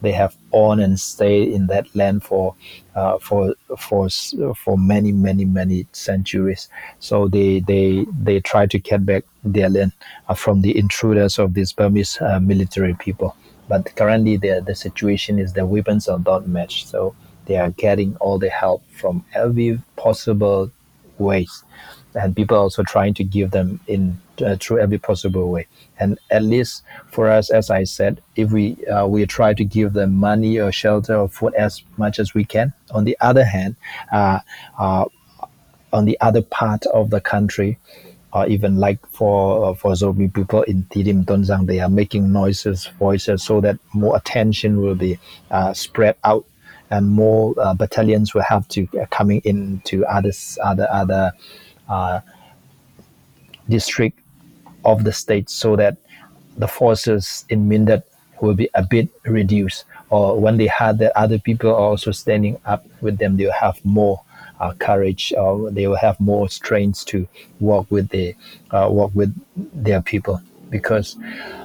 [0.00, 2.56] they have owned and stayed in that land for
[2.94, 4.08] uh, for for
[4.54, 6.68] for many many many centuries.
[6.98, 9.92] So they they they try to get back their land
[10.28, 13.36] uh, from the intruders of these Burmese uh, military people.
[13.68, 16.88] But currently, the the situation is the weapons are not matched.
[16.88, 17.14] So
[17.46, 20.70] they are getting all the help from every possible
[21.18, 21.64] ways
[22.14, 25.66] and people are also trying to give them in uh, through every possible way.
[25.98, 26.82] And at least
[27.12, 30.72] for us as i said if we uh, we try to give them money or
[30.72, 33.76] shelter or food as much as we can on the other hand
[34.10, 34.40] uh,
[34.78, 35.04] uh
[35.92, 37.78] on the other part of the country
[38.32, 42.86] or even like for uh, for Zomi people in Tidim Tonzang, they are making noises,
[42.98, 45.18] voices, so that more attention will be
[45.50, 46.46] uh, spread out,
[46.88, 50.32] and more battalions will have to coming into other
[50.64, 51.30] other other uh,
[53.68, 54.18] district
[54.84, 55.96] of the state so that
[56.56, 58.02] the forces in Mindat
[58.40, 59.84] will be a bit reduced.
[60.10, 64.20] Or when they had that other people also standing up with them, they'll have more
[64.60, 67.26] uh, courage, or they will have more strength to
[67.60, 68.34] walk with the
[68.70, 70.40] uh, walk with their people
[70.70, 71.16] because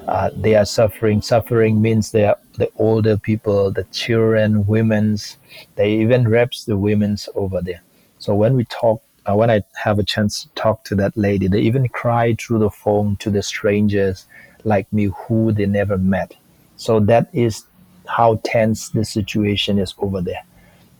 [0.07, 1.21] uh, they are suffering.
[1.21, 5.38] Suffering means they are the older people, the children, women's.
[5.75, 7.82] They even rapes the women's over there.
[8.19, 11.47] So when we talk, uh, when I have a chance to talk to that lady,
[11.47, 14.25] they even cry through the phone to the strangers
[14.63, 16.36] like me who they never met.
[16.78, 17.65] So that is
[18.07, 20.43] how tense the situation is over there.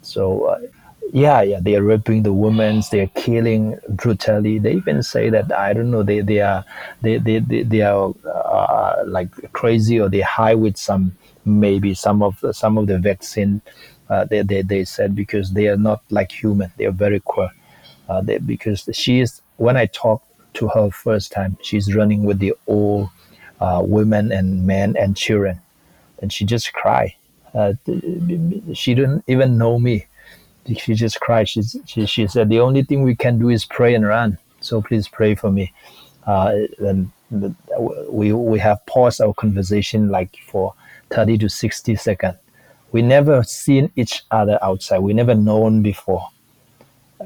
[0.02, 0.60] So uh,
[1.14, 4.60] yeah, yeah, they are raping the women, they are killing brutally.
[4.60, 6.66] They even say that I don't know, they they are
[7.02, 11.16] they they they, they are uh, like crazy or they high with some
[11.46, 13.62] maybe some of the, some of the vaccine.
[14.10, 17.52] Uh, they, they they said because they are not like human, they are very queer.
[18.10, 22.54] Uh, because she is when I talked to her first time, she's running with the
[22.68, 23.10] old
[23.60, 25.62] uh, women and men and children,
[26.22, 27.16] and she just cry.
[27.54, 27.74] Uh,
[28.74, 30.06] she didn't even know me
[30.76, 31.48] she just cried.
[31.48, 34.38] She, she, she said, The only thing we can do is pray and run.
[34.60, 35.74] So please pray for me.
[36.26, 37.12] Uh, and
[38.10, 40.74] we, we have paused our conversation like for
[41.12, 42.36] 30 to 60 seconds.
[42.92, 45.00] We never seen each other outside.
[45.00, 46.30] We never known before.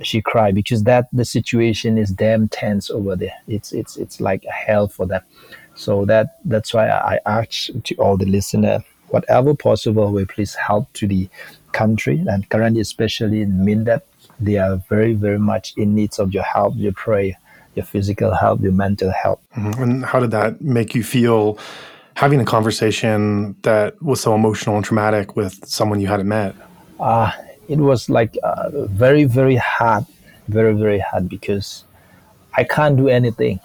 [0.02, 3.36] She cried because that the situation is damn tense over there.
[3.48, 5.22] It's it's it's like a hell for them.
[5.76, 10.92] So that that's why I ask to all the listener, whatever possible way, please help
[10.94, 11.30] to the
[11.72, 14.02] country and currently especially in Mindat,
[14.39, 17.34] they are very, very much in needs of your help, your prayer,
[17.76, 19.42] your physical help, your mental help.
[19.56, 19.82] Mm-hmm.
[19.82, 21.58] And how did that make you feel
[22.16, 26.56] having a conversation that was so emotional and traumatic with someone you hadn't met?
[27.00, 27.32] Uh,
[27.72, 30.06] it was like uh, very, very hard,
[30.50, 31.86] very, very hard because
[32.54, 33.62] I can't do anything.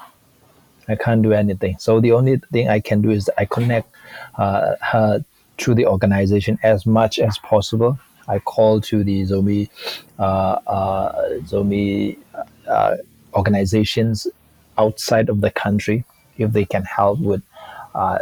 [0.87, 1.77] I can't do anything.
[1.81, 3.91] So the only thing I can do is I connect
[4.39, 5.25] uh, her
[5.59, 7.99] through the organization as much as possible.
[8.29, 9.69] I call to the Zomi
[10.21, 12.17] uh, uh, Zomi
[12.69, 12.97] uh,
[13.35, 14.29] organizations
[14.79, 16.05] outside of the country
[16.39, 17.43] if they can help with
[17.97, 18.19] uh,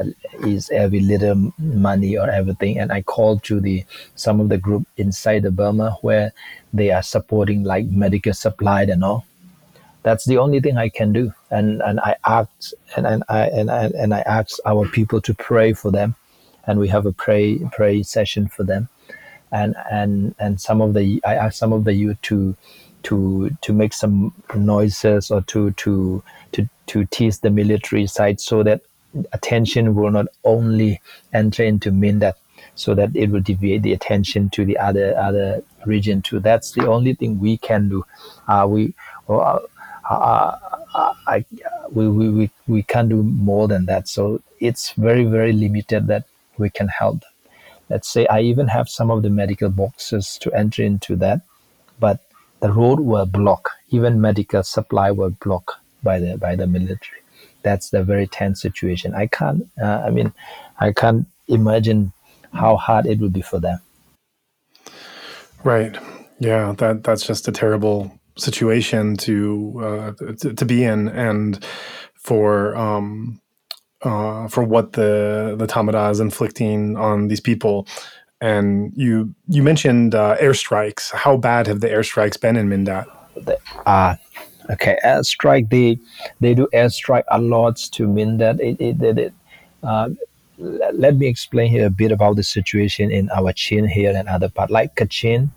[0.47, 2.79] is every little money or everything.
[2.79, 3.85] And I called to the
[4.17, 6.33] some of the group inside the Burma where
[6.73, 9.27] they are supporting like medical supply and all.
[10.05, 11.35] That's the only thing I can do.
[11.51, 15.35] And and I asked and, and I and I and I asked our people to
[15.35, 16.17] pray for them
[16.67, 18.89] and we have a pray pray session for them
[19.53, 22.57] and and and some of the I ask some of the youth to
[23.05, 26.23] to to make some noises or to to
[26.53, 28.83] to to tease the military side so that
[29.33, 31.01] attention will not only
[31.33, 32.35] enter into Mindat
[32.75, 36.41] so that it will deviate the attention to the other other region too.
[36.41, 38.05] That's the only thing we can do.
[38.49, 38.95] Uh, we
[39.29, 39.59] uh,
[40.09, 40.59] uh,
[41.27, 41.45] I,
[41.91, 44.09] we, we, we, we can't do more than that.
[44.09, 46.25] So it's very, very limited that
[46.59, 47.25] we can help.
[47.91, 51.41] Let's say I even have some of the medical boxes to enter into that,
[51.99, 52.21] but
[52.61, 53.71] the road were blocked.
[53.91, 55.73] Even medical supply were blocked
[56.03, 57.24] by the by the military.
[57.65, 59.15] That's the very tense situation.
[59.15, 59.67] I can't.
[59.83, 60.33] Uh, I mean,
[60.79, 62.13] I can't imagine
[62.53, 63.81] how hard it would be for them.
[65.65, 65.97] Right.
[66.39, 66.75] Yeah.
[66.79, 71.65] That that's just a terrible situation to uh, to, to be in, and
[72.15, 73.41] for um,
[74.03, 77.87] uh, for what the the Tatmadaw is inflicting on these people.
[78.41, 81.13] And you you mentioned uh, airstrikes.
[81.13, 83.07] How bad have the airstrikes been in Mindat?
[83.87, 84.17] Uh,
[84.71, 85.71] okay, airstrike.
[85.71, 85.99] They
[86.41, 88.61] they do airstrike a lot to Mindat.
[88.61, 89.35] It, it, it, it
[89.83, 90.11] uh,
[90.59, 94.49] let me explain here a bit about the situation in our Chin here and other
[94.49, 95.51] part like Kachin,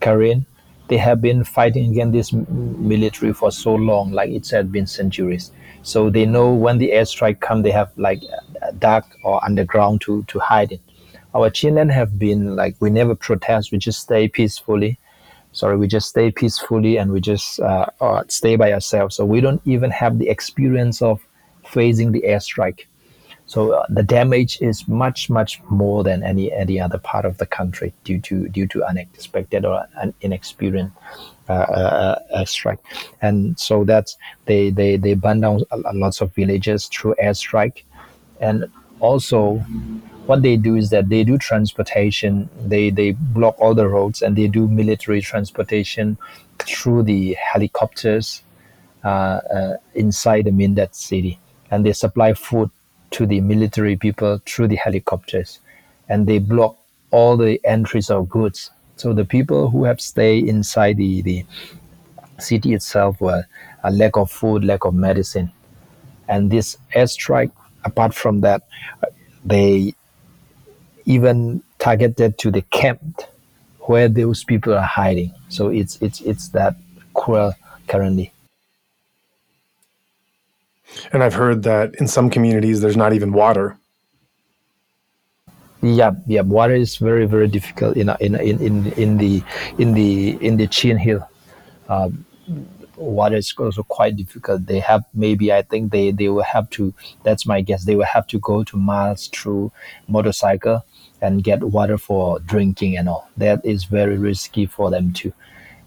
[0.00, 0.46] Karen.
[0.88, 5.52] They have been fighting against this military for so long, like it had been centuries
[5.82, 8.22] so they know when the airstrike come, they have like
[8.78, 10.80] dark or underground to to hide it.
[11.34, 14.98] Our children have been like we never protest, we just stay peacefully.
[15.52, 19.16] Sorry, we just stay peacefully and we just uh, uh, stay by ourselves.
[19.16, 21.20] So we don't even have the experience of
[21.66, 22.86] facing the airstrike.
[23.46, 27.44] So uh, the damage is much much more than any any other part of the
[27.44, 30.94] country due to due to unexpected or an inexperienced
[31.48, 32.78] uh, uh, uh, strike,
[33.20, 34.16] and so that's
[34.46, 35.60] they they they burn down
[35.92, 37.82] lots of villages through airstrike,
[38.40, 38.64] and
[39.00, 39.62] also
[40.26, 44.36] what they do is that they do transportation they they block all the roads and
[44.36, 46.16] they do military transportation
[46.58, 48.42] through the helicopters
[49.04, 51.38] uh, uh, inside the Mindat city.
[51.70, 52.70] And they supply food
[53.12, 55.58] to the military people through the helicopters.
[56.08, 56.76] And they block
[57.10, 58.70] all the entries of goods.
[58.96, 61.44] So the people who have stayed inside the, the
[62.38, 63.44] city itself were
[63.82, 65.50] a lack of food, lack of medicine.
[66.28, 67.50] And this airstrike,
[67.84, 68.62] apart from that,
[69.44, 69.94] they
[71.04, 73.22] even targeted to the camp
[73.80, 75.34] where those people are hiding.
[75.48, 76.76] So it's it's it's that
[77.14, 77.54] cruel
[77.88, 78.32] currently.
[81.12, 83.76] And I've heard that in some communities there's not even water.
[85.82, 86.42] Yeah, yeah.
[86.42, 89.42] Water is very, very difficult in in in in, in the
[89.78, 91.28] in the in the Chin Hill.
[91.88, 92.10] Uh,
[92.96, 94.66] water is also quite difficult.
[94.66, 96.94] They have maybe I think they they will have to.
[97.24, 97.84] That's my guess.
[97.84, 99.72] They will have to go to miles through
[100.06, 100.84] motorcycle
[101.22, 103.28] and get water for drinking and all.
[103.36, 105.32] That is very risky for them too.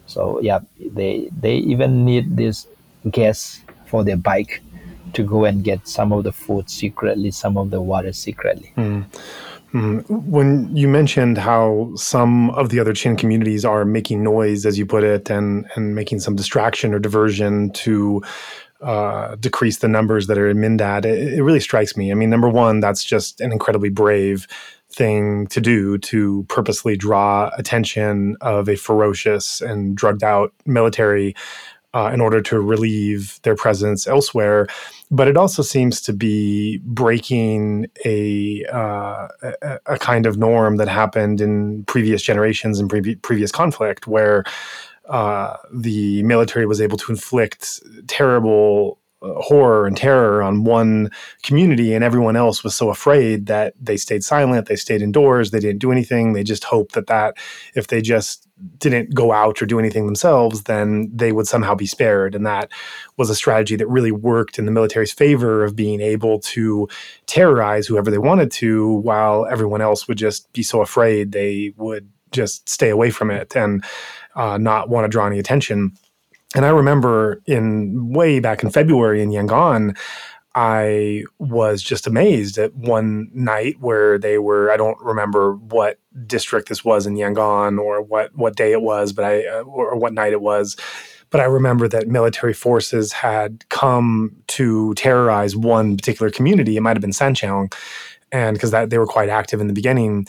[0.07, 2.67] So yeah, they they even need this
[3.11, 4.61] gas for their bike
[5.13, 8.71] to go and get some of the food secretly, some of the water secretly.
[8.77, 9.05] Mm.
[10.07, 14.85] When you mentioned how some of the other Chin communities are making noise, as you
[14.85, 18.23] put it, and and making some distraction or diversion to
[18.81, 22.11] uh, decrease the numbers that are in Mindat, it, it really strikes me.
[22.11, 24.47] I mean, number one, that's just an incredibly brave
[24.91, 31.35] thing to do to purposely draw attention of a ferocious and drugged out military
[31.95, 34.67] uh, in order to relieve their presence elsewhere.
[35.09, 40.89] But it also seems to be breaking a, uh, a, a, kind of norm that
[40.89, 44.43] happened in previous generations and pre- previous conflict, where
[45.07, 48.99] uh, the military was able to inflict terrible
[49.37, 51.09] horror and terror on one
[51.43, 55.59] community and everyone else was so afraid that they stayed silent they stayed indoors they
[55.59, 56.33] didn't do anything.
[56.33, 57.37] They just hoped that that
[57.75, 58.47] if they just
[58.77, 62.35] didn't go out or do anything themselves then they would somehow be spared.
[62.35, 62.71] And that
[63.17, 66.87] was a strategy that really worked in the military's favor of being able to
[67.25, 72.09] terrorize whoever they wanted to while everyone else would just be so afraid they would
[72.31, 73.83] just stay away from it and
[74.35, 75.93] uh, not want to draw any attention
[76.55, 79.95] and I remember in way back in February in Yangon,
[80.55, 84.71] I was just amazed at one night where they were.
[84.71, 89.11] I don't remember what district this was in Yangon or what what day it was,
[89.11, 90.77] but I uh, or what night it was.
[91.29, 96.77] But I remember that military forces had come to terrorize one particular community.
[96.77, 97.73] It might have been Sanchaung,
[98.31, 100.25] and because that they were quite active in the beginning.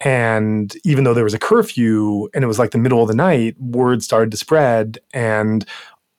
[0.00, 3.14] And even though there was a curfew and it was like the middle of the
[3.14, 5.64] night, word started to spread and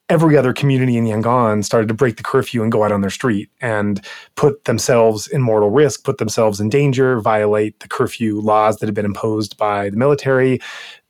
[0.10, 3.10] every other community in Yangon started to break the curfew and go out on their
[3.10, 8.78] street and put themselves in mortal risk, put themselves in danger, violate the curfew laws
[8.78, 10.60] that had been imposed by the military,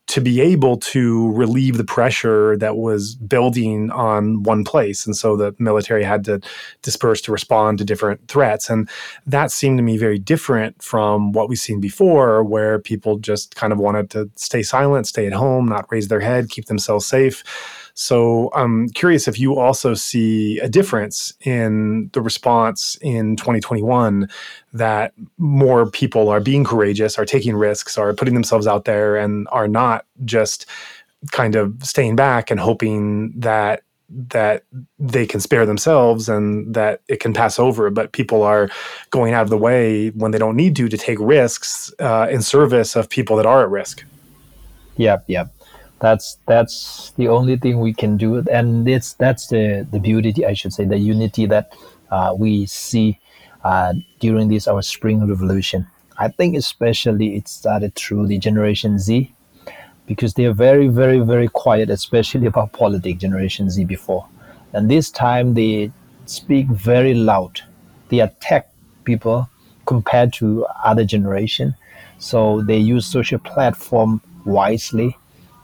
[0.07, 5.05] to be able to relieve the pressure that was building on one place.
[5.05, 6.39] And so the military had to
[6.83, 8.69] disperse to respond to different threats.
[8.69, 8.87] And
[9.25, 13.73] that seemed to me very different from what we've seen before, where people just kind
[13.73, 17.43] of wanted to stay silent, stay at home, not raise their head, keep themselves safe.
[17.95, 24.29] So I'm curious if you also see a difference in the response in 2021
[24.73, 29.47] that more people are being courageous, are taking risks, are putting themselves out there, and
[29.49, 30.65] are not just
[31.31, 34.63] kind of staying back and hoping that that
[34.99, 37.89] they can spare themselves and that it can pass over.
[37.89, 38.69] But people are
[39.09, 42.41] going out of the way when they don't need to to take risks uh, in
[42.41, 44.03] service of people that are at risk.
[44.97, 45.55] Yep yep
[45.99, 48.43] that's that's the only thing we can do.
[48.51, 51.73] And it's that's the the beauty i should say the unity that
[52.11, 53.19] uh, we see
[53.63, 55.87] uh, during this our spring revolution.
[56.17, 59.33] I think especially it started through the generation z
[60.07, 64.27] because they are very very very quiet especially about politics generation z before.
[64.73, 65.91] And this time they
[66.25, 67.61] speak very loud.
[68.09, 68.69] They attack
[69.05, 69.49] people
[69.85, 71.75] compared to other generation.
[72.17, 75.17] So they use social platform wisely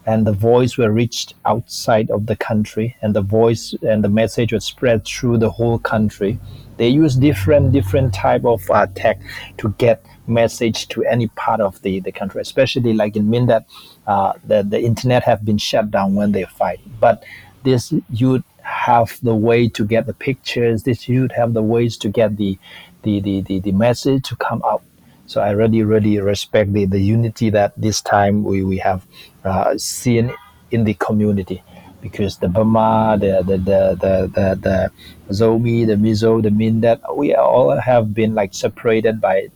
[0.05, 4.51] and the voice were reached outside of the country and the voice and the message
[4.51, 6.39] was spread through the whole country.
[6.77, 9.19] They use different different type of uh, tech
[9.57, 13.65] to get message to any part of the, the country especially like in Mindat
[14.07, 16.79] uh, the, the internet have been shut down when they fight.
[16.99, 17.23] But
[17.63, 20.83] this you'd have the way to get the pictures.
[20.83, 22.57] This you'd have the ways to get the
[23.03, 24.83] the, the, the, the message to come out
[25.31, 29.07] so I really, really respect the, the unity that this time we, we have
[29.45, 30.33] uh, seen
[30.71, 31.63] in the community
[32.01, 34.91] because the Burma, the the the the the, the
[35.33, 39.47] Zomi, the Mizo, the Mindat, we all have been like separated by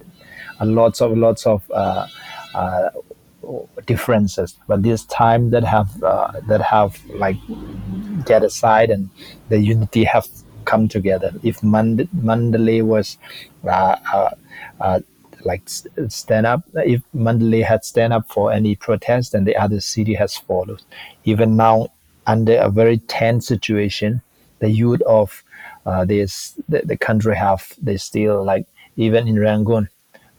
[0.62, 2.08] lots of lots of uh,
[2.54, 2.90] uh,
[3.86, 4.56] differences.
[4.70, 7.36] But this time that have uh, that have like
[8.26, 9.10] get aside and
[9.50, 10.30] the unity have
[10.64, 11.34] come together.
[11.44, 13.18] If Mand- Mandalay was
[13.68, 14.30] uh, uh,
[14.80, 15.00] uh
[15.46, 16.64] like stand up.
[16.74, 20.82] If Mandalay had stand up for any protest, then the other city has followed.
[21.24, 21.90] Even now,
[22.28, 24.22] under a very tense situation,
[24.60, 25.44] the youth of
[25.86, 28.66] uh, this the, the country have they still like
[28.98, 29.90] even in Rangoon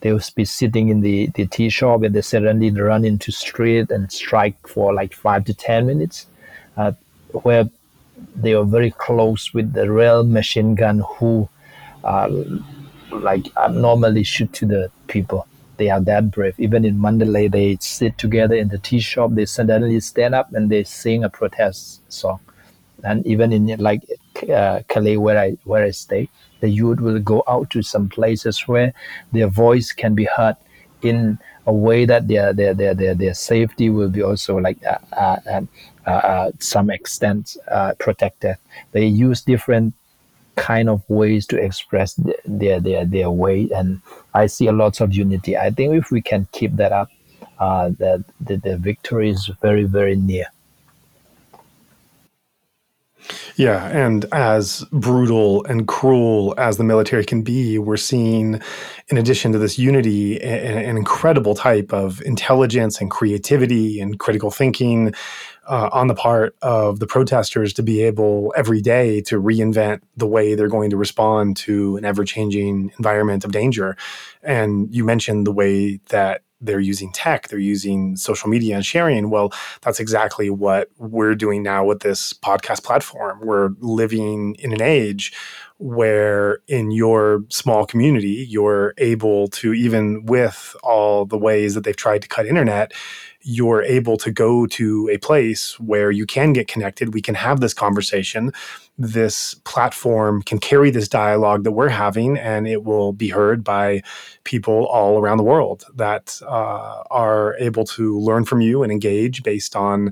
[0.01, 3.91] they will be sitting in the, the tea shop and they suddenly run into street
[3.91, 6.27] and strike for like five to ten minutes
[6.77, 6.93] uh,
[7.43, 7.69] where
[8.35, 11.49] they are very close with the real machine gun who
[12.05, 12.29] uh,
[13.11, 15.47] like normally shoot to the people.
[15.77, 16.59] They are that brave.
[16.59, 19.33] Even in mandalay they sit together in the tea shop.
[19.35, 22.41] They suddenly stand up and they sing a protest song.
[23.05, 24.03] And even in like
[24.53, 26.29] uh, Kale, where I where I stay,
[26.61, 28.93] the youth will go out to some places where
[29.33, 30.57] their voice can be heard
[31.03, 34.99] in a way that their their their their, their safety will be also like uh,
[35.13, 38.57] uh, uh, uh, some extent uh, protected.
[38.93, 39.95] They use different
[40.57, 44.01] kind of ways to express their their their way, and
[44.35, 45.57] I see a lot of unity.
[45.57, 47.11] I think if we can keep that up,
[47.59, 50.47] uh, the, the the victory is very very near.
[53.57, 58.61] Yeah, and as brutal and cruel as the military can be, we're seeing,
[59.09, 65.15] in addition to this unity, an, incredible type of intelligence and creativity and critical thinking
[65.67, 70.27] uh, on the part of the protesters to be able every day to reinvent the
[70.27, 73.97] way they're going to respond to an ever changing environment of danger.
[74.43, 79.31] And you mentioned the way that they're using tech, they're using social media and sharing.
[79.31, 79.53] Well,
[79.83, 83.41] that's exactly what we're doing now with this podcast platform.
[83.43, 85.33] We're living in an age
[85.79, 91.97] where in your small community, you're able to, even with all the ways that they've
[91.97, 92.93] tried to cut internet,
[93.49, 97.15] you're able to go to a place where you can get connected.
[97.15, 98.53] We can have this conversation.
[98.99, 104.03] This platform can carry this dialogue that we're having, and it will be heard by
[104.43, 109.45] people all around the world that uh, are able to learn from you and engage
[109.45, 110.11] based on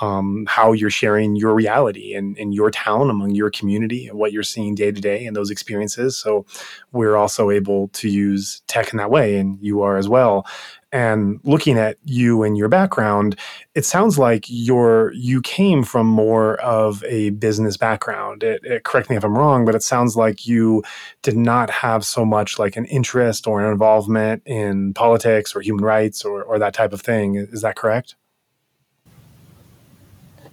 [0.00, 4.42] um, how you're sharing your reality in your town among your community and what you're
[4.42, 6.16] seeing day to day and those experiences.
[6.16, 6.44] So
[6.92, 10.46] we're also able to use tech in that way, and you are as well.
[10.92, 13.36] And looking at you and your background
[13.74, 18.44] it sounds like you're you came from more of a business background.
[18.44, 20.84] It, it, correct me if i'm wrong but it sounds like you
[21.22, 25.84] did not have so much like an interest or an involvement in politics or human
[25.84, 27.34] rights or, or that type of thing.
[27.34, 28.14] Is that correct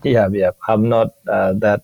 [0.03, 1.83] yeah yeah i'm not uh, that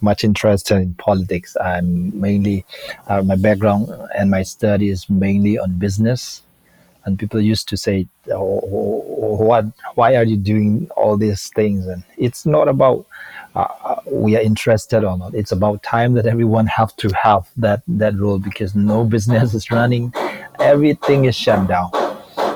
[0.00, 2.64] much interested in politics i'm mainly
[3.08, 6.42] uh, my background and my study is mainly on business
[7.06, 8.60] and people used to say, oh,
[9.38, 9.66] "What?
[9.94, 13.06] Why are you doing all these things?" And it's not about
[13.54, 15.32] uh, uh, we are interested or not.
[15.34, 19.70] It's about time that everyone have to have that that role because no business is
[19.70, 20.12] running,
[20.58, 21.90] everything is shut down.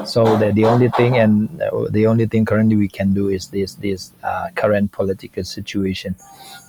[0.05, 3.48] So the, the only thing and uh, the only thing currently we can do is
[3.48, 6.16] this this uh, current political situation.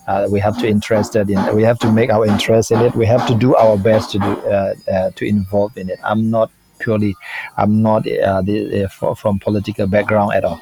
[0.07, 3.05] Uh, we have to interested in we have to make our interest in it we
[3.05, 6.49] have to do our best to do uh, uh, to involve in it i'm not
[6.81, 7.15] purely
[7.57, 10.59] I'm not uh, the, from political background at all.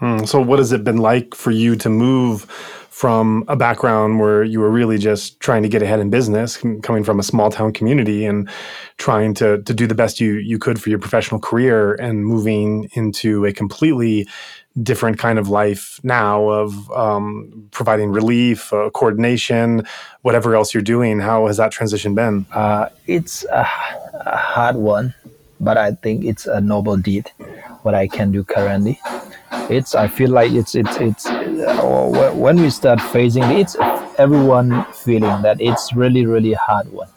[0.00, 0.24] Hmm.
[0.24, 2.44] So, what has it been like for you to move
[2.88, 7.04] from a background where you were really just trying to get ahead in business, coming
[7.04, 8.48] from a small town community and
[8.96, 12.88] trying to to do the best you you could for your professional career, and moving
[12.94, 14.26] into a completely
[14.82, 19.86] different kind of life now of um, providing relief, uh, coordination,
[20.22, 21.20] whatever else you're doing.
[21.20, 22.46] How has that transition been?
[22.52, 23.66] Uh, it's a,
[24.14, 25.12] a, hard one,
[25.58, 27.30] but I think it's a noble deed.
[27.82, 29.00] What I can do currently,
[29.70, 33.76] it's I feel like it's it's it's uh, when we start facing it's
[34.18, 37.08] everyone feeling that it's really really hard one,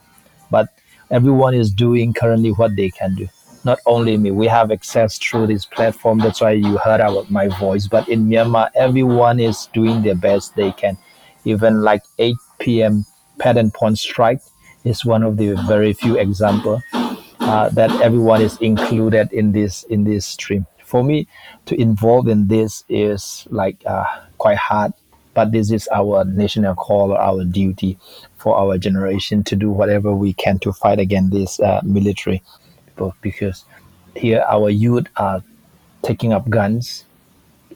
[0.49, 0.69] but
[1.11, 3.27] everyone is doing currently what they can do.
[3.65, 6.19] Not only me we have access through this platform.
[6.19, 7.87] That's why you heard about my voice.
[7.87, 10.97] But in myanmar everyone is doing their best they can.
[11.45, 13.05] Even like 8 p.m
[13.39, 14.41] pattern point strike
[14.83, 16.81] is one of the very few example
[17.39, 21.27] uh, that everyone is included in this in this stream for me
[21.65, 24.05] to involve in this is like uh,
[24.37, 24.93] quite hard.
[25.33, 27.97] But this is our national call or our duty
[28.37, 32.43] for our generation to do whatever we can to fight against this uh, military.
[33.23, 33.65] Because
[34.15, 35.43] here our youth are
[36.03, 37.05] taking up guns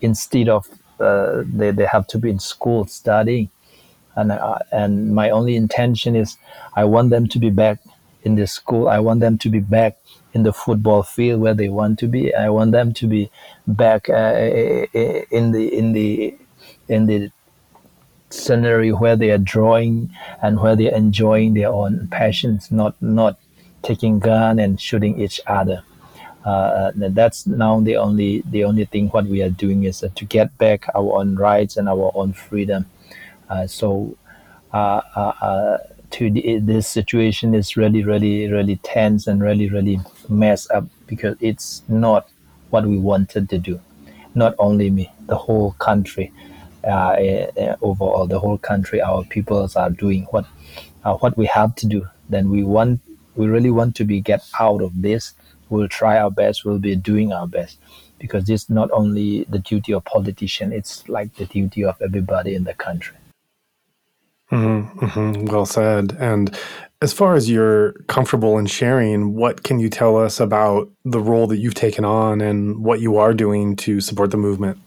[0.02, 0.70] instead of
[1.00, 3.50] uh, they, they have to be in school studying.
[4.16, 6.38] And uh, and my only intention is
[6.76, 7.80] I want them to be back
[8.22, 8.88] in the school.
[8.88, 9.98] I want them to be back
[10.38, 13.24] in the football field where they want to be I want them to be
[13.66, 14.36] back uh,
[15.38, 16.38] in the in the
[16.88, 17.32] in the
[18.30, 19.96] scenery where they are drawing
[20.44, 23.34] and where they are enjoying their own passions not not
[23.82, 25.84] taking gun and shooting each other.
[26.46, 30.24] Uh, that's now the only the only thing what we are doing is uh, to
[30.26, 32.86] get back our own rights and our own freedom.
[33.50, 34.16] Uh, so
[34.74, 35.78] uh, uh, uh,
[36.18, 40.00] to this situation is really, really, really tense and really, really
[40.30, 42.28] messed up because it's not
[42.72, 43.80] what we wanted to do.
[44.34, 46.32] Not only me, the whole country,
[46.84, 50.46] uh, uh, overall, the whole country, our peoples are doing what
[51.04, 52.08] uh, what we have to do.
[52.30, 53.00] Then we want,
[53.36, 55.36] we really want to be get out of this.
[55.70, 56.66] We'll try our best.
[56.66, 57.78] We'll be doing our best
[58.18, 60.74] because this is not only the duty of politician.
[60.74, 63.18] It's like the duty of everybody in the country.
[64.52, 65.46] Mm-hmm, mm-hmm.
[65.46, 66.16] Well said.
[66.20, 66.56] And
[67.02, 71.48] as far as you're comfortable in sharing, what can you tell us about the role
[71.48, 74.80] that you've taken on and what you are doing to support the movement?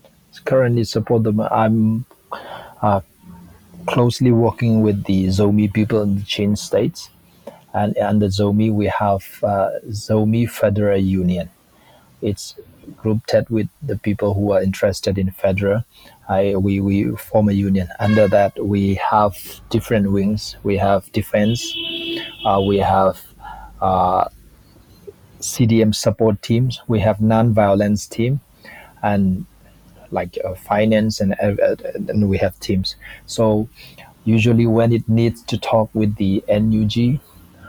[0.44, 1.40] Currently, support them.
[1.40, 2.06] I'm
[2.80, 3.00] uh,
[3.86, 7.10] closely working with the Zomi people in the Chin states,
[7.74, 11.50] and under Zomi we have uh, Zomi Federal Union.
[12.22, 12.54] It's
[12.96, 15.84] grouped with the people who are interested in federal
[16.30, 17.88] I, we, we form a union.
[17.98, 19.36] Under that, we have
[19.68, 20.56] different wings.
[20.62, 21.60] We have defense,
[22.46, 23.20] uh, we have
[23.80, 24.28] uh,
[25.40, 28.40] CDM support teams, we have non-violence team,
[29.02, 29.44] and
[30.12, 32.94] like uh, finance and uh, and we have teams.
[33.26, 33.68] So
[34.24, 37.20] usually when it needs to talk with the NUG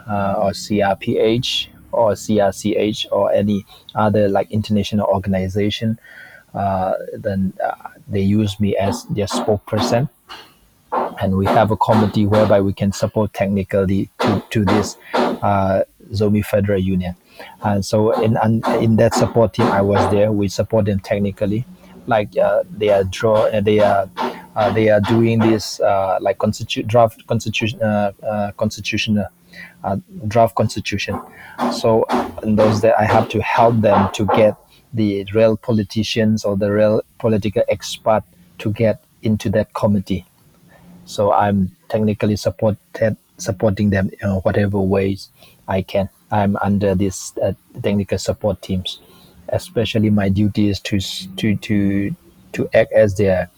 [0.08, 5.98] uh, or CRPH or CRCH or any other like international organization,
[6.54, 10.08] uh, then uh, they use me as their spokesperson.
[11.20, 16.44] And we have a committee whereby we can support technically to, to this uh, Zomi
[16.44, 17.16] Federal Union.
[17.62, 18.36] And so in
[18.80, 20.30] in that support team, I was there.
[20.30, 21.64] We support them technically,
[22.06, 24.08] like uh, they are draw, uh, they are
[24.54, 25.80] uh, they are doing this
[26.20, 27.80] like constitu- draft constitution
[28.56, 29.26] constitutional
[30.28, 31.20] draft constitution.
[31.72, 32.04] So
[32.42, 34.56] in those days, I have to help them to get
[34.92, 38.22] the real politicians or the real political expert
[38.58, 40.26] to get into that committee.
[41.04, 45.30] So I'm technically supported, supporting them in whatever ways
[45.68, 46.08] I can.
[46.30, 47.52] I'm under this uh,
[47.82, 49.00] technical support teams.
[49.48, 50.98] Especially my duty is to
[51.36, 52.16] to to
[52.52, 53.50] to act as their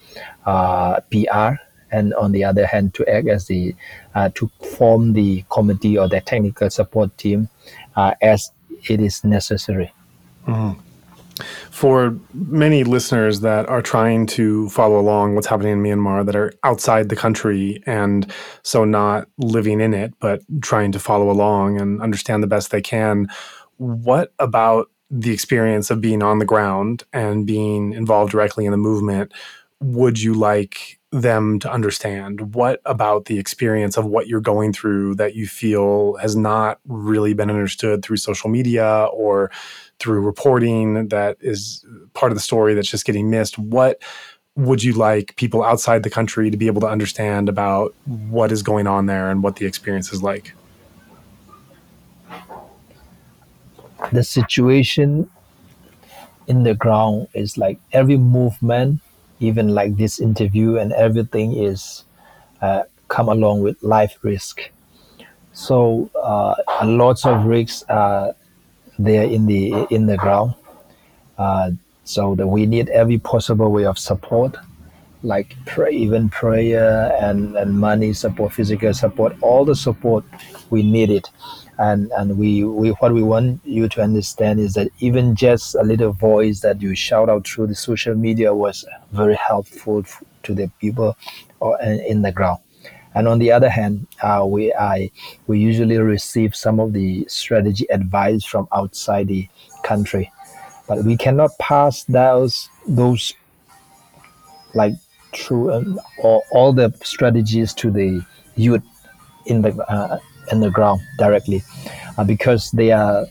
[0.45, 1.61] uh, PR,
[1.93, 3.75] and on the other hand, to act as the
[4.15, 7.49] uh, to form the committee or the technical support team
[7.95, 8.51] uh, as
[8.89, 9.93] it is necessary.
[10.49, 10.84] Mm-hmm
[11.71, 16.53] for many listeners that are trying to follow along what's happening in Myanmar that are
[16.63, 18.31] outside the country and
[18.63, 22.83] so not living in it, but trying to follow along and understand the best they
[22.83, 23.29] can,
[23.77, 28.77] what about the experience of being on the ground and being involved directly in the
[28.77, 29.33] movement
[29.81, 32.55] would you like them to understand?
[32.55, 37.35] What about the experience of what you're going through that you feel has not really
[37.35, 39.51] been understood through social media or
[40.01, 41.85] through reporting that is
[42.15, 43.59] part of the story that's just getting missed.
[43.59, 44.03] What
[44.57, 48.63] would you like people outside the country to be able to understand about what is
[48.63, 50.53] going on there and what the experience is like?
[54.13, 55.31] The situation
[56.49, 59.01] in the ground is like every movement,
[59.45, 62.05] even like this interview and everything is
[62.63, 64.71] uh, come along with life risk.
[65.53, 66.55] So uh,
[66.85, 68.35] lots of risks are
[68.99, 70.55] there in the in the ground.
[71.39, 71.71] Uh,
[72.05, 74.57] so that we need every possible way of support,
[75.23, 80.23] like pray, even prayer and, and money support, physical support, all the support
[80.71, 81.31] we need it.
[81.79, 85.83] And and we, we what we want you to understand is that even just a
[85.83, 90.05] little voice that you shout out through the social media was very helpful
[90.45, 91.17] to the people
[91.61, 92.61] or in the ground.
[93.15, 95.11] And on the other hand, uh, we I
[95.47, 99.49] we usually receive some of the strategy advice from outside the
[99.83, 100.31] country,
[100.89, 103.33] but we cannot pass those those
[104.75, 104.95] like
[105.33, 108.25] through um, all, all the strategies to the
[108.57, 108.83] youth
[109.47, 110.19] in the uh,
[110.51, 111.63] in the ground directly,
[112.19, 113.27] uh, because they are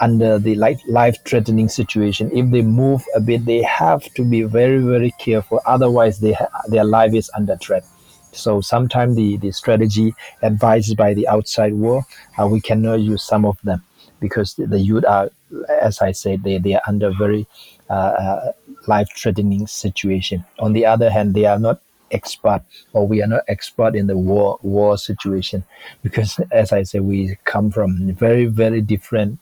[0.00, 2.30] under the life life threatening situation.
[2.32, 5.60] If they move a bit, they have to be very very careful.
[5.66, 7.84] Otherwise, they ha- their life is under threat.
[8.32, 12.04] So sometimes the, the strategy advised by the outside world,
[12.40, 13.82] uh, we cannot use some of them
[14.20, 15.30] because the, the youth are,
[15.68, 17.46] as I said, they, they are under very
[17.90, 18.52] uh, uh
[18.86, 20.44] life-threatening situation.
[20.58, 21.80] On the other hand, they are not
[22.10, 22.62] expert
[22.92, 25.64] or we are not expert in the war war situation
[26.02, 29.38] because as I say, we come from very very different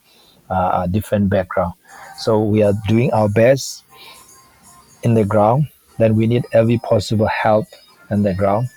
[0.51, 1.75] uh, different background.
[2.19, 3.85] So we are doing our best
[5.03, 5.69] in the ground.
[5.99, 7.67] Then we need every possible help
[8.11, 8.69] in the ground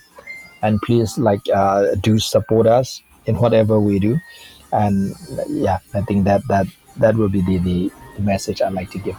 [0.61, 4.18] and please like uh, do support us in whatever we do
[4.72, 5.16] and
[5.49, 6.68] yeah i think that that
[6.98, 9.16] that will be the, the, message i'd like to give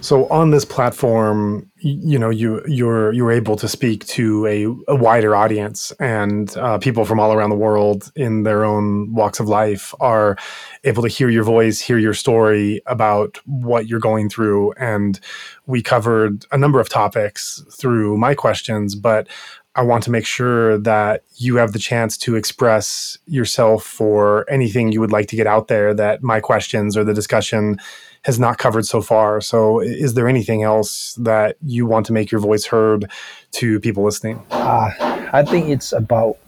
[0.00, 4.96] So on this platform, you know, you you're you're able to speak to a, a
[4.96, 9.48] wider audience, and uh, people from all around the world in their own walks of
[9.48, 10.36] life are
[10.84, 14.72] able to hear your voice, hear your story about what you're going through.
[14.72, 15.20] And
[15.66, 19.28] we covered a number of topics through my questions, but
[19.76, 24.90] I want to make sure that you have the chance to express yourself for anything
[24.90, 27.78] you would like to get out there that my questions or the discussion
[28.22, 29.40] has not covered so far.
[29.40, 33.10] So, is there anything else that you want to make your voice heard
[33.52, 34.42] to people listening?
[34.50, 34.90] Uh,
[35.32, 36.38] I think it's about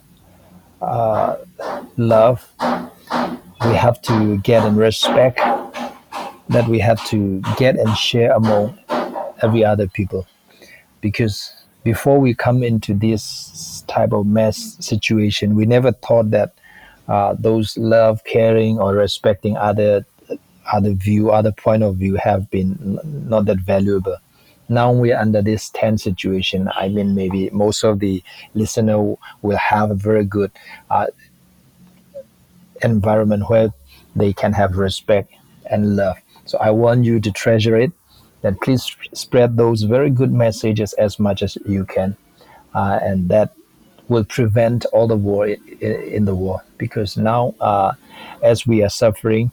[0.80, 1.36] uh,
[1.96, 2.48] love.
[3.64, 5.38] We have to get and respect
[6.48, 8.78] that we have to get and share among
[9.42, 10.26] every other people
[11.00, 11.52] because
[11.84, 16.54] before we come into this type of mess situation, we never thought that
[17.08, 20.04] uh, those love, caring, or respecting other
[20.72, 24.16] other view, other point of view have been not that valuable.
[24.68, 26.70] Now we're under this tense situation.
[26.74, 28.22] I mean, maybe most of the
[28.54, 30.52] listener will have a very good
[30.90, 31.06] uh,
[32.82, 33.72] environment where
[34.14, 35.32] they can have respect
[35.70, 36.18] and love.
[36.44, 37.92] So I want you to treasure it
[38.42, 42.16] then please spread those very good messages as much as you can.
[42.74, 43.52] Uh, and that
[44.08, 46.62] will prevent all the war in, the war.
[46.78, 47.92] Because now, uh,
[48.42, 49.50] as we are suffering,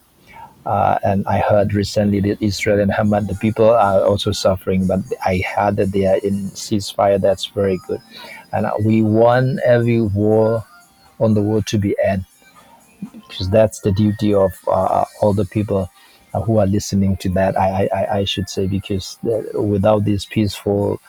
[0.66, 5.00] uh, and I heard recently that Israel and Hamas, the people are also suffering, but
[5.26, 7.22] I heard that they are in ceasefire.
[7.22, 8.02] That's very good.
[8.52, 10.64] And we want every war
[11.20, 12.26] on the world to be end,
[13.14, 15.90] because that's the duty of uh, all the people
[16.34, 17.58] uh, who are listening to that.
[17.58, 21.00] I, I, I should say because uh, without this peaceful,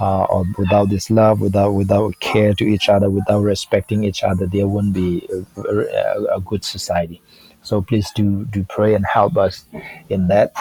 [0.00, 4.46] uh, or without this love, without without care to each other, without respecting each other,
[4.46, 5.26] there won't be
[5.56, 7.22] a, a, a good society.
[7.64, 9.64] So please do do pray and help us
[10.10, 10.54] in that,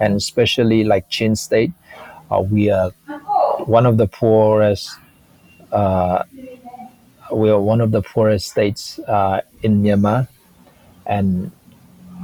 [0.00, 1.72] and especially like Chin State,
[2.30, 2.90] uh, we are
[3.66, 4.90] one of the poorest.
[5.72, 6.24] Uh,
[7.32, 10.28] we are one of the poorest states uh, in Myanmar,
[11.06, 11.50] and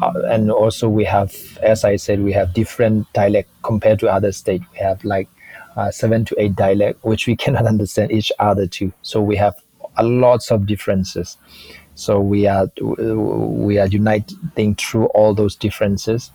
[0.03, 4.33] uh, and also we have, as I said, we have different dialect compared to other
[4.33, 4.65] states.
[4.73, 5.29] We have like
[5.77, 8.93] uh, seven to eight dialect, which we cannot understand each other too.
[9.03, 9.57] So we have
[9.97, 11.37] a lots of differences.
[11.99, 16.31] So we are we are uniting through all those differences,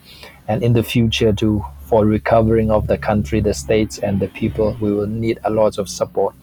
[0.45, 4.75] and in the future to for recovering of the country, the states, and the people,
[4.81, 6.35] we will need a lot of support,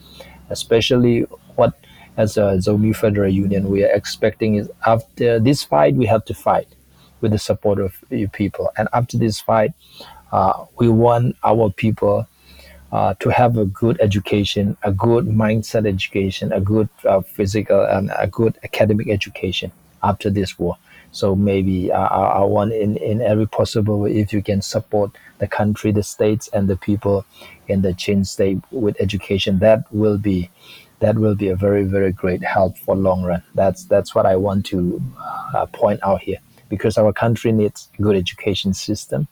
[0.49, 1.19] especially
[1.55, 1.75] what
[2.17, 6.33] as a Zomi Federal Union we are expecting is after this fight we have to
[6.33, 6.67] fight
[7.21, 8.71] with the support of you people.
[8.75, 9.73] And after this fight,
[10.31, 12.27] uh, we want our people
[12.91, 18.11] uh, to have a good education, a good mindset education, a good uh, physical and
[18.17, 19.71] a good academic education
[20.03, 20.77] after this war.
[21.11, 25.47] So maybe uh, I want in, in every possible way, if you can support the
[25.47, 27.25] country, the states, and the people
[27.67, 30.49] in the Chin state with education, that will be
[30.99, 33.43] that will be a very very great help for long run.
[33.55, 35.01] That's that's what I want to
[35.53, 36.39] uh, point out here
[36.69, 39.27] because our country needs a good education system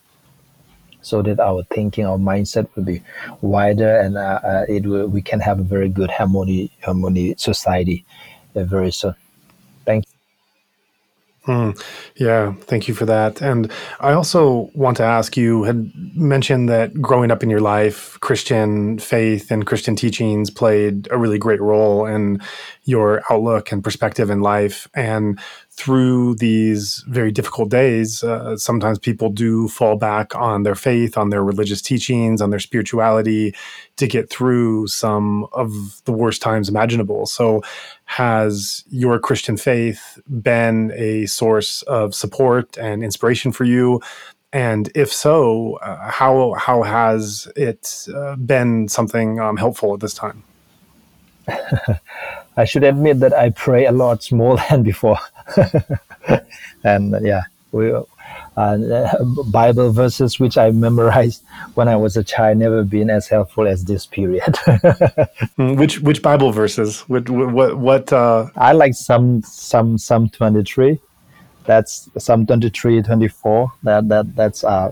[1.02, 3.02] so that our thinking, our mindset will be
[3.42, 8.06] wider, and uh, uh, it will, we can have a very good harmony, harmony society
[8.56, 9.16] uh, very soon.
[9.86, 10.20] Thank you.
[11.48, 11.82] Mm,
[12.16, 13.42] yeah, thank you for that.
[13.42, 18.20] And I also want to ask you had mentioned that growing up in your life,
[18.20, 22.40] Christian faith and Christian teachings played a really great role in
[22.84, 24.88] your outlook and perspective in life.
[24.94, 25.40] And
[25.80, 31.30] through these very difficult days, uh, sometimes people do fall back on their faith, on
[31.30, 33.56] their religious teachings, on their spirituality
[33.96, 35.72] to get through some of
[36.04, 37.26] the worst times imaginable.
[37.26, 37.64] So,
[38.04, 44.02] has your Christian faith been a source of support and inspiration for you?
[44.52, 50.14] And if so, uh, how how has it uh, been something um, helpful at this
[50.14, 50.44] time?
[52.58, 55.20] I should admit that I pray a lot more than before.
[56.84, 57.94] and yeah, we
[58.58, 61.44] uh, Bible verses which I memorized
[61.76, 64.56] when I was a child never been as helpful as this period.
[65.56, 67.02] Hmm, which which Bible verses?
[67.08, 68.12] What what what?
[68.12, 68.48] Uh...
[68.56, 71.00] I like some some Psalm twenty three.
[71.66, 73.72] That's Psalm 23, 24.
[73.84, 74.92] That that that's uh,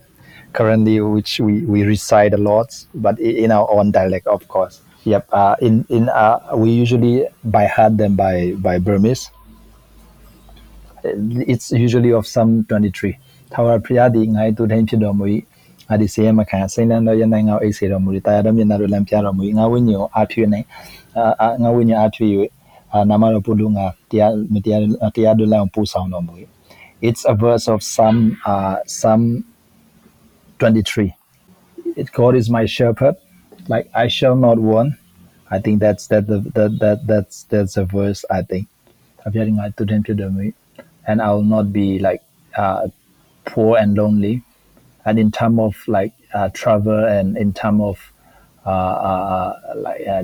[0.53, 4.81] currently which we we recite a lot, but in our own dialect, of course.
[5.07, 5.23] Yep.
[5.31, 7.23] Uh, in in uh, we usually
[7.55, 9.31] by hand them by by Burmese.
[11.53, 13.15] It's usually of Psalm twenty three.
[13.53, 15.25] ထာဝရဘုရားသည်ငါ၏သူတိုင်းဖြစ်တော်မူ၏
[15.87, 20.65] ငါသည်စေရမခံစိတ်နှံတော်ရနိုင်ငါအိတ်စေတော်မူ၏တရားတော်မျက်နှာတို့လမ်းပြတော်မူ၏ငါဝိညာဉ်ကိုအားဖြည့်နိုင်
[21.41, 22.31] အာငါဝိညာဉ်အားဖြည့်၍
[22.93, 24.81] အာနာမတော်ပုလူငါတရားမတရား
[25.15, 26.33] တရားတို့လမ်းပို့ဆောင်တော်မူ၏
[27.07, 28.19] It's a verse of some
[28.51, 29.23] uh, Psalm
[30.59, 31.13] 23
[32.01, 33.15] It God is my shepherd
[33.67, 34.95] like I shall not want.
[35.49, 38.67] I think that's that the that, that that's that's a verse I think.
[41.07, 42.23] And I will not be like
[42.55, 42.87] uh,
[43.45, 44.43] poor and lonely.
[45.05, 48.13] And in terms of like uh, travel and in terms of
[48.65, 50.23] uh, uh, like uh,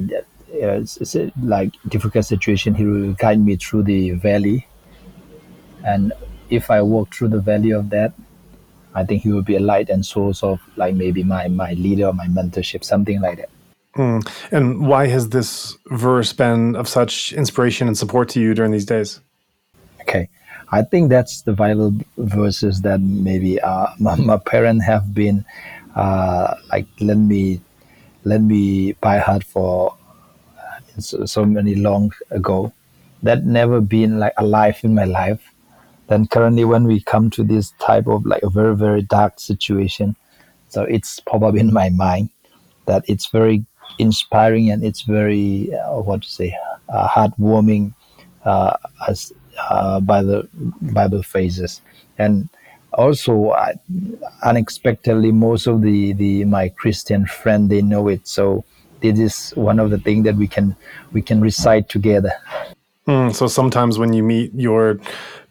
[0.52, 4.68] it's, it's like difficult situation, He will guide me through the valley.
[5.86, 6.14] And
[6.50, 8.14] if I walk through the valley of that,
[8.96, 12.08] I think He will be a light and source of like maybe my my leader
[12.08, 13.50] or my mentorship, something like that.
[13.96, 14.28] Mm.
[14.52, 18.86] And why has this verse been of such inspiration and support to you during these
[18.86, 19.20] days?
[20.02, 20.30] Okay.
[20.72, 25.46] I think that's the vital verses that maybe uh, my, my parents have been
[25.96, 27.62] uh, like let me
[28.24, 29.96] let me by heart for
[30.58, 32.74] uh, so, so many long ago.
[33.22, 35.53] That never been like alive in my life.
[36.14, 40.16] Then currently, when we come to this type of like a very very dark situation,
[40.70, 42.30] so it's probably in my mind
[42.86, 43.66] that it's very
[43.98, 46.56] inspiring and it's very uh, what to say
[46.90, 47.96] uh, heartwarming
[48.46, 48.78] uh,
[49.10, 50.48] as uh, by the
[50.82, 51.82] Bible phrases
[52.20, 52.48] and
[52.94, 53.74] also uh,
[54.44, 58.28] unexpectedly, most of the the my Christian friend they know it.
[58.28, 58.64] So
[59.02, 60.76] this is one of the things that we can
[61.12, 62.34] we can recite together.
[63.08, 65.00] Mm, so sometimes when you meet your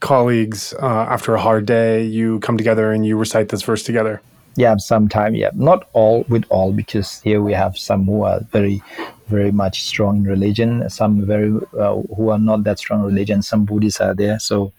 [0.01, 4.23] colleagues uh, after a hard day, you come together and you recite this verse together.
[4.57, 5.35] Yeah, sometime.
[5.35, 8.83] Yeah, not all with all because here we have some who are very
[9.29, 13.41] very much strong in religion, some very uh, who are not that strong in religion.
[13.43, 14.73] Some Buddhists are there, so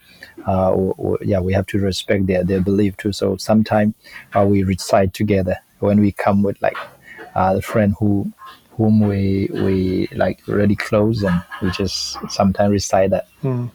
[0.46, 0.76] uh,
[1.22, 3.12] yeah, we have to respect their their belief too.
[3.12, 3.94] So sometimes
[4.34, 6.76] uh, we recite together when we come with like
[7.34, 8.32] uh, a friend who
[8.76, 13.28] whom we we like really close and we just sometimes recite that.
[13.42, 13.70] Mm.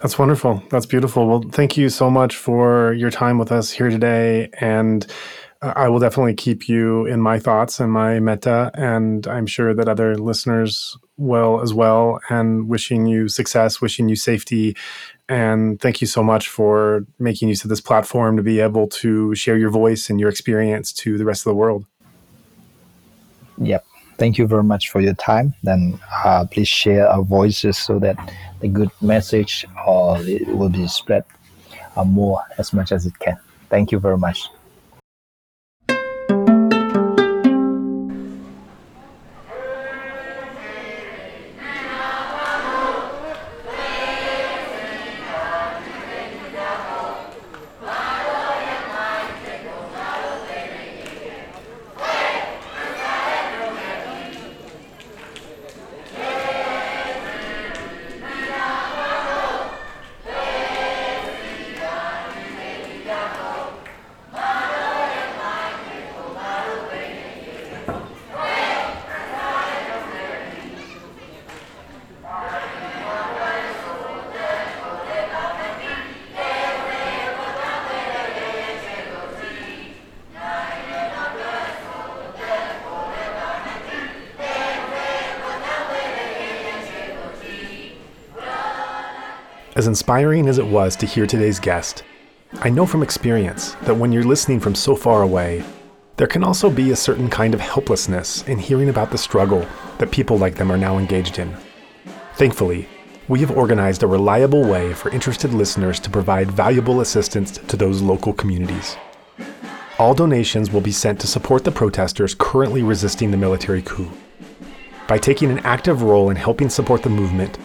[0.00, 0.62] That's wonderful.
[0.70, 1.28] That's beautiful.
[1.28, 5.06] Well, thank you so much for your time with us here today and
[5.62, 9.88] I will definitely keep you in my thoughts and my metta, and I'm sure that
[9.88, 12.18] other listeners will as well.
[12.30, 14.74] And wishing you success, wishing you safety,
[15.28, 19.34] and thank you so much for making use of this platform to be able to
[19.34, 21.84] share your voice and your experience to the rest of the world.
[23.58, 23.84] Yep.
[24.20, 25.54] Thank you very much for your time.
[25.62, 28.16] Then uh, please share our voices so that
[28.60, 31.24] the good message uh, will be spread
[31.96, 33.38] uh, more as much as it can.
[33.70, 34.46] Thank you very much.
[89.80, 92.04] As inspiring as it was to hear today's guest,
[92.60, 95.64] I know from experience that when you're listening from so far away,
[96.18, 99.66] there can also be a certain kind of helplessness in hearing about the struggle
[99.96, 101.56] that people like them are now engaged in.
[102.34, 102.90] Thankfully,
[103.26, 108.02] we have organized a reliable way for interested listeners to provide valuable assistance to those
[108.02, 108.98] local communities.
[109.98, 114.10] All donations will be sent to support the protesters currently resisting the military coup.
[115.08, 117.56] By taking an active role in helping support the movement,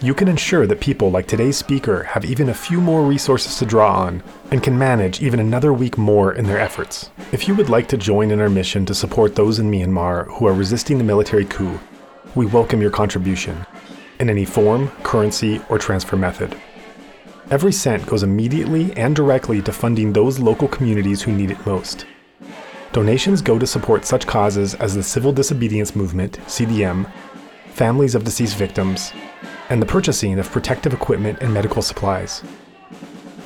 [0.00, 3.66] you can ensure that people like today's speaker have even a few more resources to
[3.66, 4.22] draw on
[4.52, 7.10] and can manage even another week more in their efforts.
[7.32, 10.46] If you would like to join in our mission to support those in Myanmar who
[10.46, 11.80] are resisting the military coup,
[12.36, 13.66] we welcome your contribution
[14.20, 16.56] in any form, currency, or transfer method.
[17.50, 22.06] Every cent goes immediately and directly to funding those local communities who need it most.
[22.92, 27.10] Donations go to support such causes as the Civil Disobedience Movement, CDM,
[27.72, 29.12] families of deceased victims,
[29.70, 32.42] and the purchasing of protective equipment and medical supplies.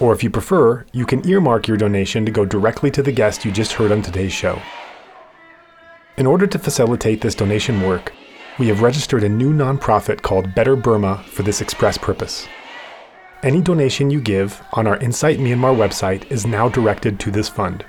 [0.01, 3.45] Or if you prefer, you can earmark your donation to go directly to the guest
[3.45, 4.61] you just heard on today's show.
[6.17, 8.13] In order to facilitate this donation work,
[8.59, 12.47] we have registered a new nonprofit called Better Burma for this express purpose.
[13.43, 17.85] Any donation you give on our Insight Myanmar website is now directed to this fund.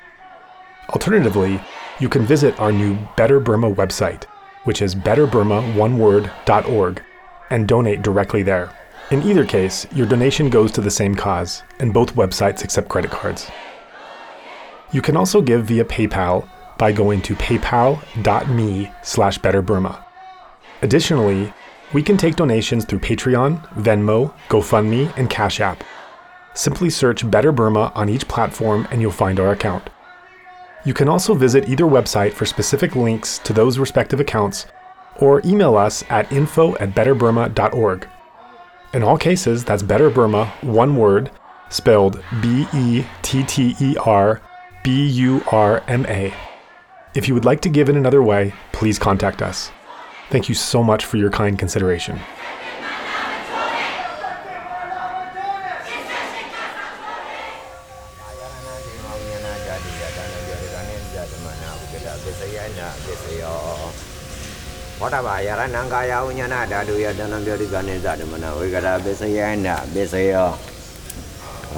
[0.89, 1.59] Alternatively,
[1.99, 4.23] you can visit our new Better Burma website,
[4.63, 7.03] which is betterburma.org
[7.49, 8.71] and donate directly there.
[9.11, 13.11] In either case, your donation goes to the same cause, and both websites accept credit
[13.11, 13.51] cards.
[14.91, 16.47] You can also give via PayPal
[16.77, 20.03] by going to paypal.me slash betterburma.
[20.81, 21.53] Additionally,
[21.93, 25.83] we can take donations through Patreon, Venmo, GoFundMe, and Cash App.
[26.55, 29.89] Simply search Better Burma on each platform and you'll find our account.
[30.85, 34.65] You can also visit either website for specific links to those respective accounts
[35.17, 38.07] or email us at info at betterburma.org.
[38.93, 41.31] In all cases, that's Better Burma, one word,
[41.69, 44.41] spelled B E T T E R
[44.83, 46.33] B U R M A.
[47.15, 49.71] If you would like to give in another way, please contact us.
[50.29, 52.19] Thank you so much for your kind consideration.
[65.13, 70.49] တဗာယရဏံကာယဝိညာဏဓာတုယတဏံပြောတိကနိသဓမ္မနာဝေကရပစ္စယနာပစ္စယော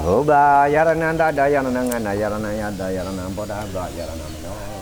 [0.02, 0.42] ဟုတ်ပါ
[0.74, 4.14] ယရဏံတတယရဏံငနာယရဏံယတယရဏံပောဓဘာယရဏံ
[4.44, 4.75] နော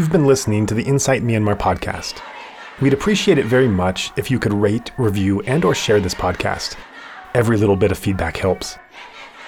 [0.00, 2.22] You've been listening to the Insight Myanmar podcast.
[2.80, 6.76] We'd appreciate it very much if you could rate, review, and or share this podcast.
[7.34, 8.78] Every little bit of feedback helps.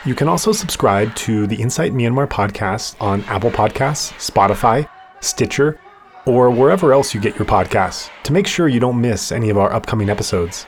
[0.05, 4.87] You can also subscribe to the Insight Myanmar podcast on Apple Podcasts, Spotify,
[5.21, 5.81] Stitcher,
[6.27, 9.57] or wherever else you get your podcasts to make sure you don't miss any of
[9.57, 10.67] our upcoming episodes.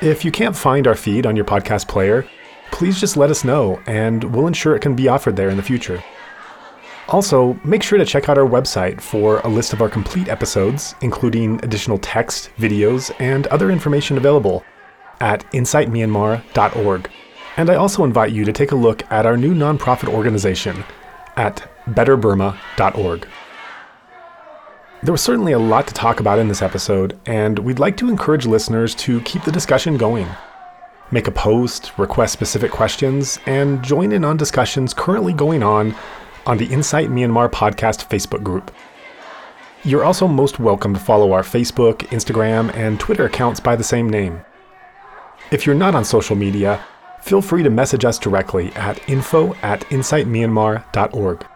[0.00, 2.28] If you can't find our feed on your podcast player,
[2.72, 5.62] please just let us know and we'll ensure it can be offered there in the
[5.62, 6.02] future.
[7.08, 10.94] Also, make sure to check out our website for a list of our complete episodes,
[11.00, 14.62] including additional text, videos, and other information available
[15.20, 17.10] at insightmyanmar.org.
[17.56, 20.84] And I also invite you to take a look at our new nonprofit organization
[21.36, 23.26] at betterburma.org.
[25.02, 28.10] There was certainly a lot to talk about in this episode, and we'd like to
[28.10, 30.28] encourage listeners to keep the discussion going.
[31.10, 35.96] Make a post, request specific questions, and join in on discussions currently going on
[36.48, 38.72] on the Insight Myanmar podcast Facebook group.
[39.84, 44.08] You're also most welcome to follow our Facebook, Instagram, and Twitter accounts by the same
[44.08, 44.40] name.
[45.50, 46.82] If you're not on social media,
[47.20, 51.46] feel free to message us directly at info at insightmyanmar.org.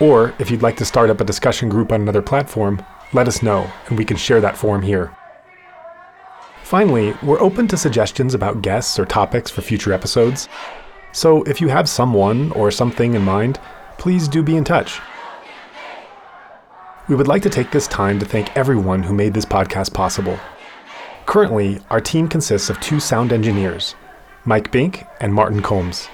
[0.00, 3.42] Or if you'd like to start up a discussion group on another platform, let us
[3.42, 5.16] know and we can share that forum here.
[6.62, 10.48] Finally, we're open to suggestions about guests or topics for future episodes.
[11.12, 13.58] So if you have someone or something in mind,
[13.98, 15.00] please do be in touch.
[17.06, 20.38] We would like to take this time to thank everyone who made this podcast possible.
[21.26, 23.94] Currently, our team consists of two sound engineers,
[24.46, 26.08] Mike Bink and Martin Combs.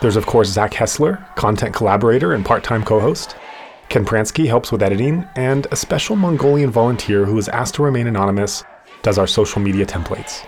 [0.00, 3.36] There's, of course, Zach Hessler, content collaborator and part time co host.
[3.88, 8.06] Ken Pransky helps with editing, and a special Mongolian volunteer who is asked to remain
[8.06, 8.62] anonymous
[9.02, 10.46] does our social media templates.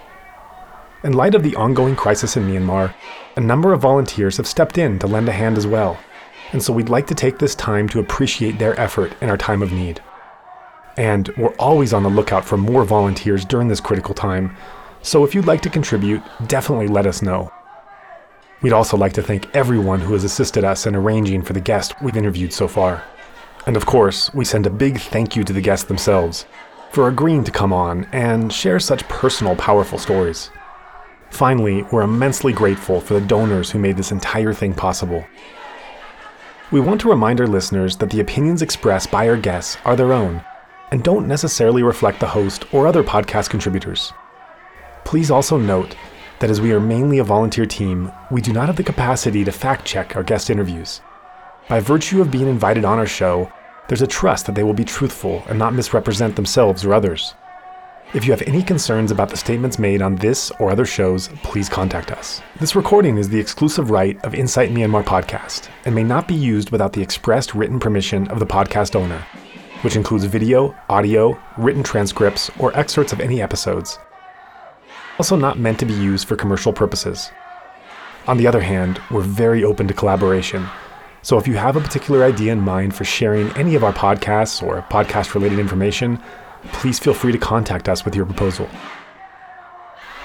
[1.03, 2.95] In light of the ongoing crisis in Myanmar,
[3.37, 5.99] a number of volunteers have stepped in to lend a hand as well
[6.53, 9.63] and so we'd like to take this time to appreciate their effort in our time
[9.63, 10.01] of need.
[10.97, 14.57] And we're always on the lookout for more volunteers during this critical time,
[15.03, 17.53] so if you'd like to contribute, definitely let us know.
[18.63, 21.95] We'd also like to thank everyone who has assisted us in arranging for the guests
[22.03, 23.05] we've interviewed so far.
[23.67, 26.47] And of course, we send a big thank you to the guests themselves
[26.91, 30.51] for agreeing to come on and share such personal, powerful stories.
[31.31, 35.27] Finally, we're immensely grateful for the donors who made this entire thing possible.
[36.73, 40.13] We want to remind our listeners that the opinions expressed by our guests are their
[40.13, 40.45] own
[40.91, 44.13] and don't necessarily reflect the host or other podcast contributors.
[45.05, 45.95] Please also note
[46.41, 49.53] that as we are mainly a volunteer team, we do not have the capacity to
[49.53, 51.03] fact check our guest interviews.
[51.69, 53.49] By virtue of being invited on our show,
[53.87, 57.35] there's a trust that they will be truthful and not misrepresent themselves or others.
[58.15, 61.69] If you have any concerns about the statements made on this or other shows, please
[61.69, 62.41] contact us.
[62.61, 66.71] This recording is the exclusive right of Insight Myanmar podcast and may not be used
[66.71, 69.27] without the expressed written permission of the podcast owner,
[69.83, 73.99] which includes video, audio, written transcripts, or excerpts of any episodes.
[75.19, 77.33] Also, not meant to be used for commercial purposes.
[78.29, 80.65] On the other hand, we're very open to collaboration.
[81.23, 84.63] So if you have a particular idea in mind for sharing any of our podcasts
[84.63, 86.23] or podcast related information,
[86.73, 88.69] please feel free to contact us with your proposal.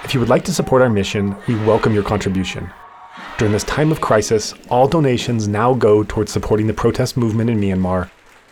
[0.04, 2.70] If you would like to support our mission, we welcome your contribution.
[3.38, 7.60] During this time of crisis, all donations now go towards supporting the protest movement in
[7.60, 8.10] Myanmar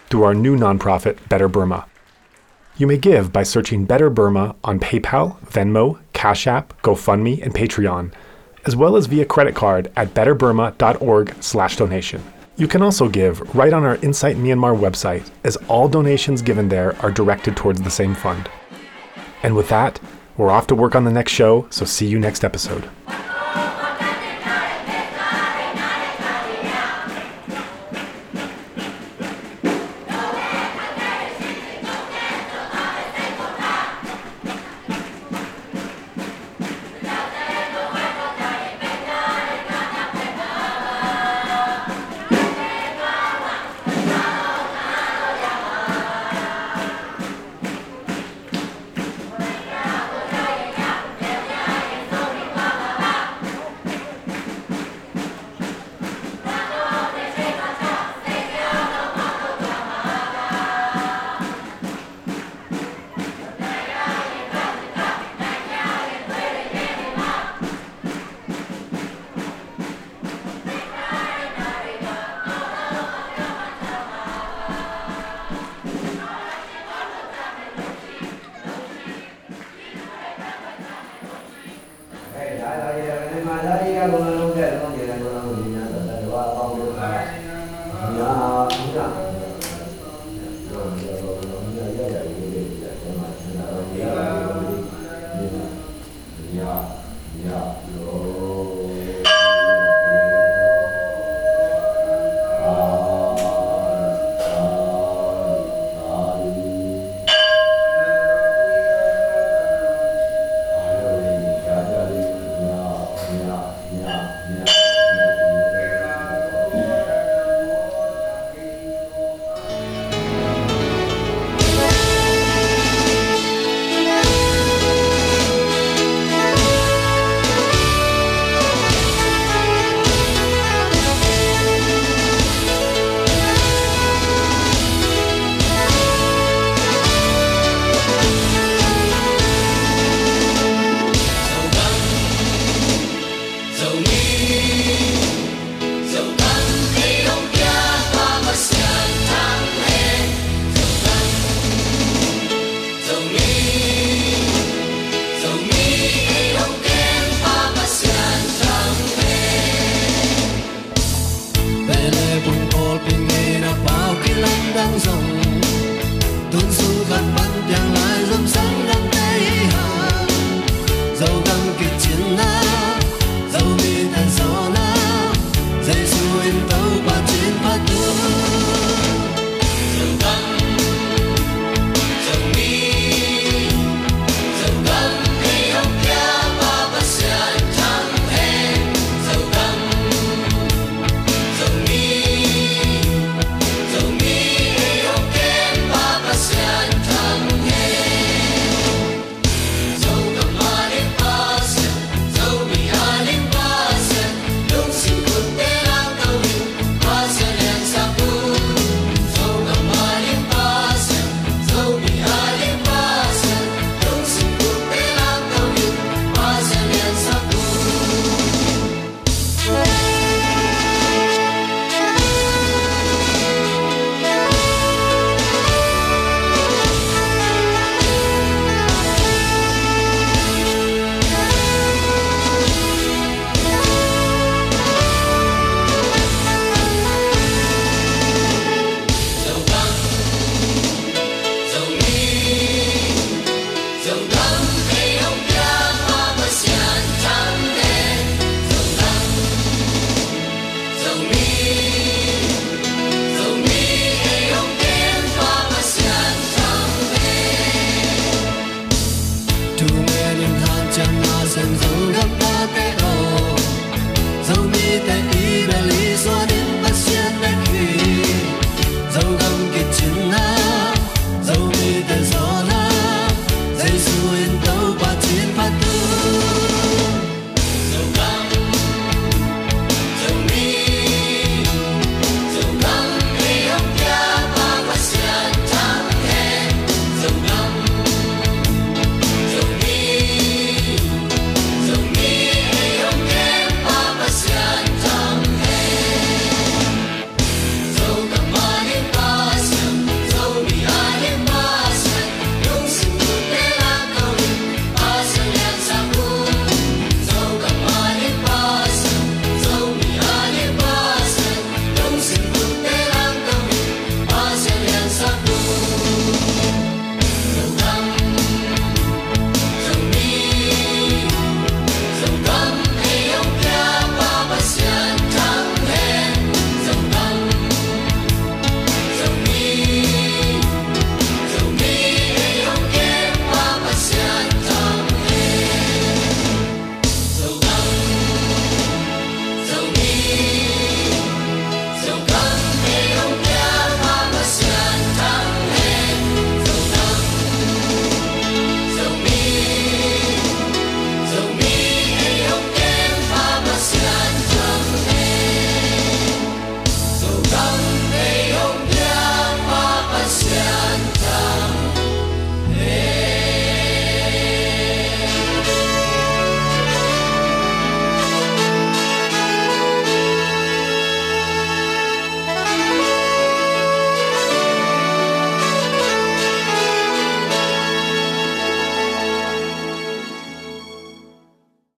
[0.10, 1.86] through our new nonprofit, Better Burma.
[2.78, 8.12] You may give by searching Better Burma on PayPal, Venmo, Cash App, GoFundMe, and Patreon,
[8.66, 12.24] as well as via credit card at betterburma.org/donation.
[12.60, 16.94] You can also give right on our Insight Myanmar website, as all donations given there
[17.02, 18.50] are directed towards the same fund.
[19.42, 20.02] And with that,
[20.36, 22.90] we're off to work on the next show, so see you next episode.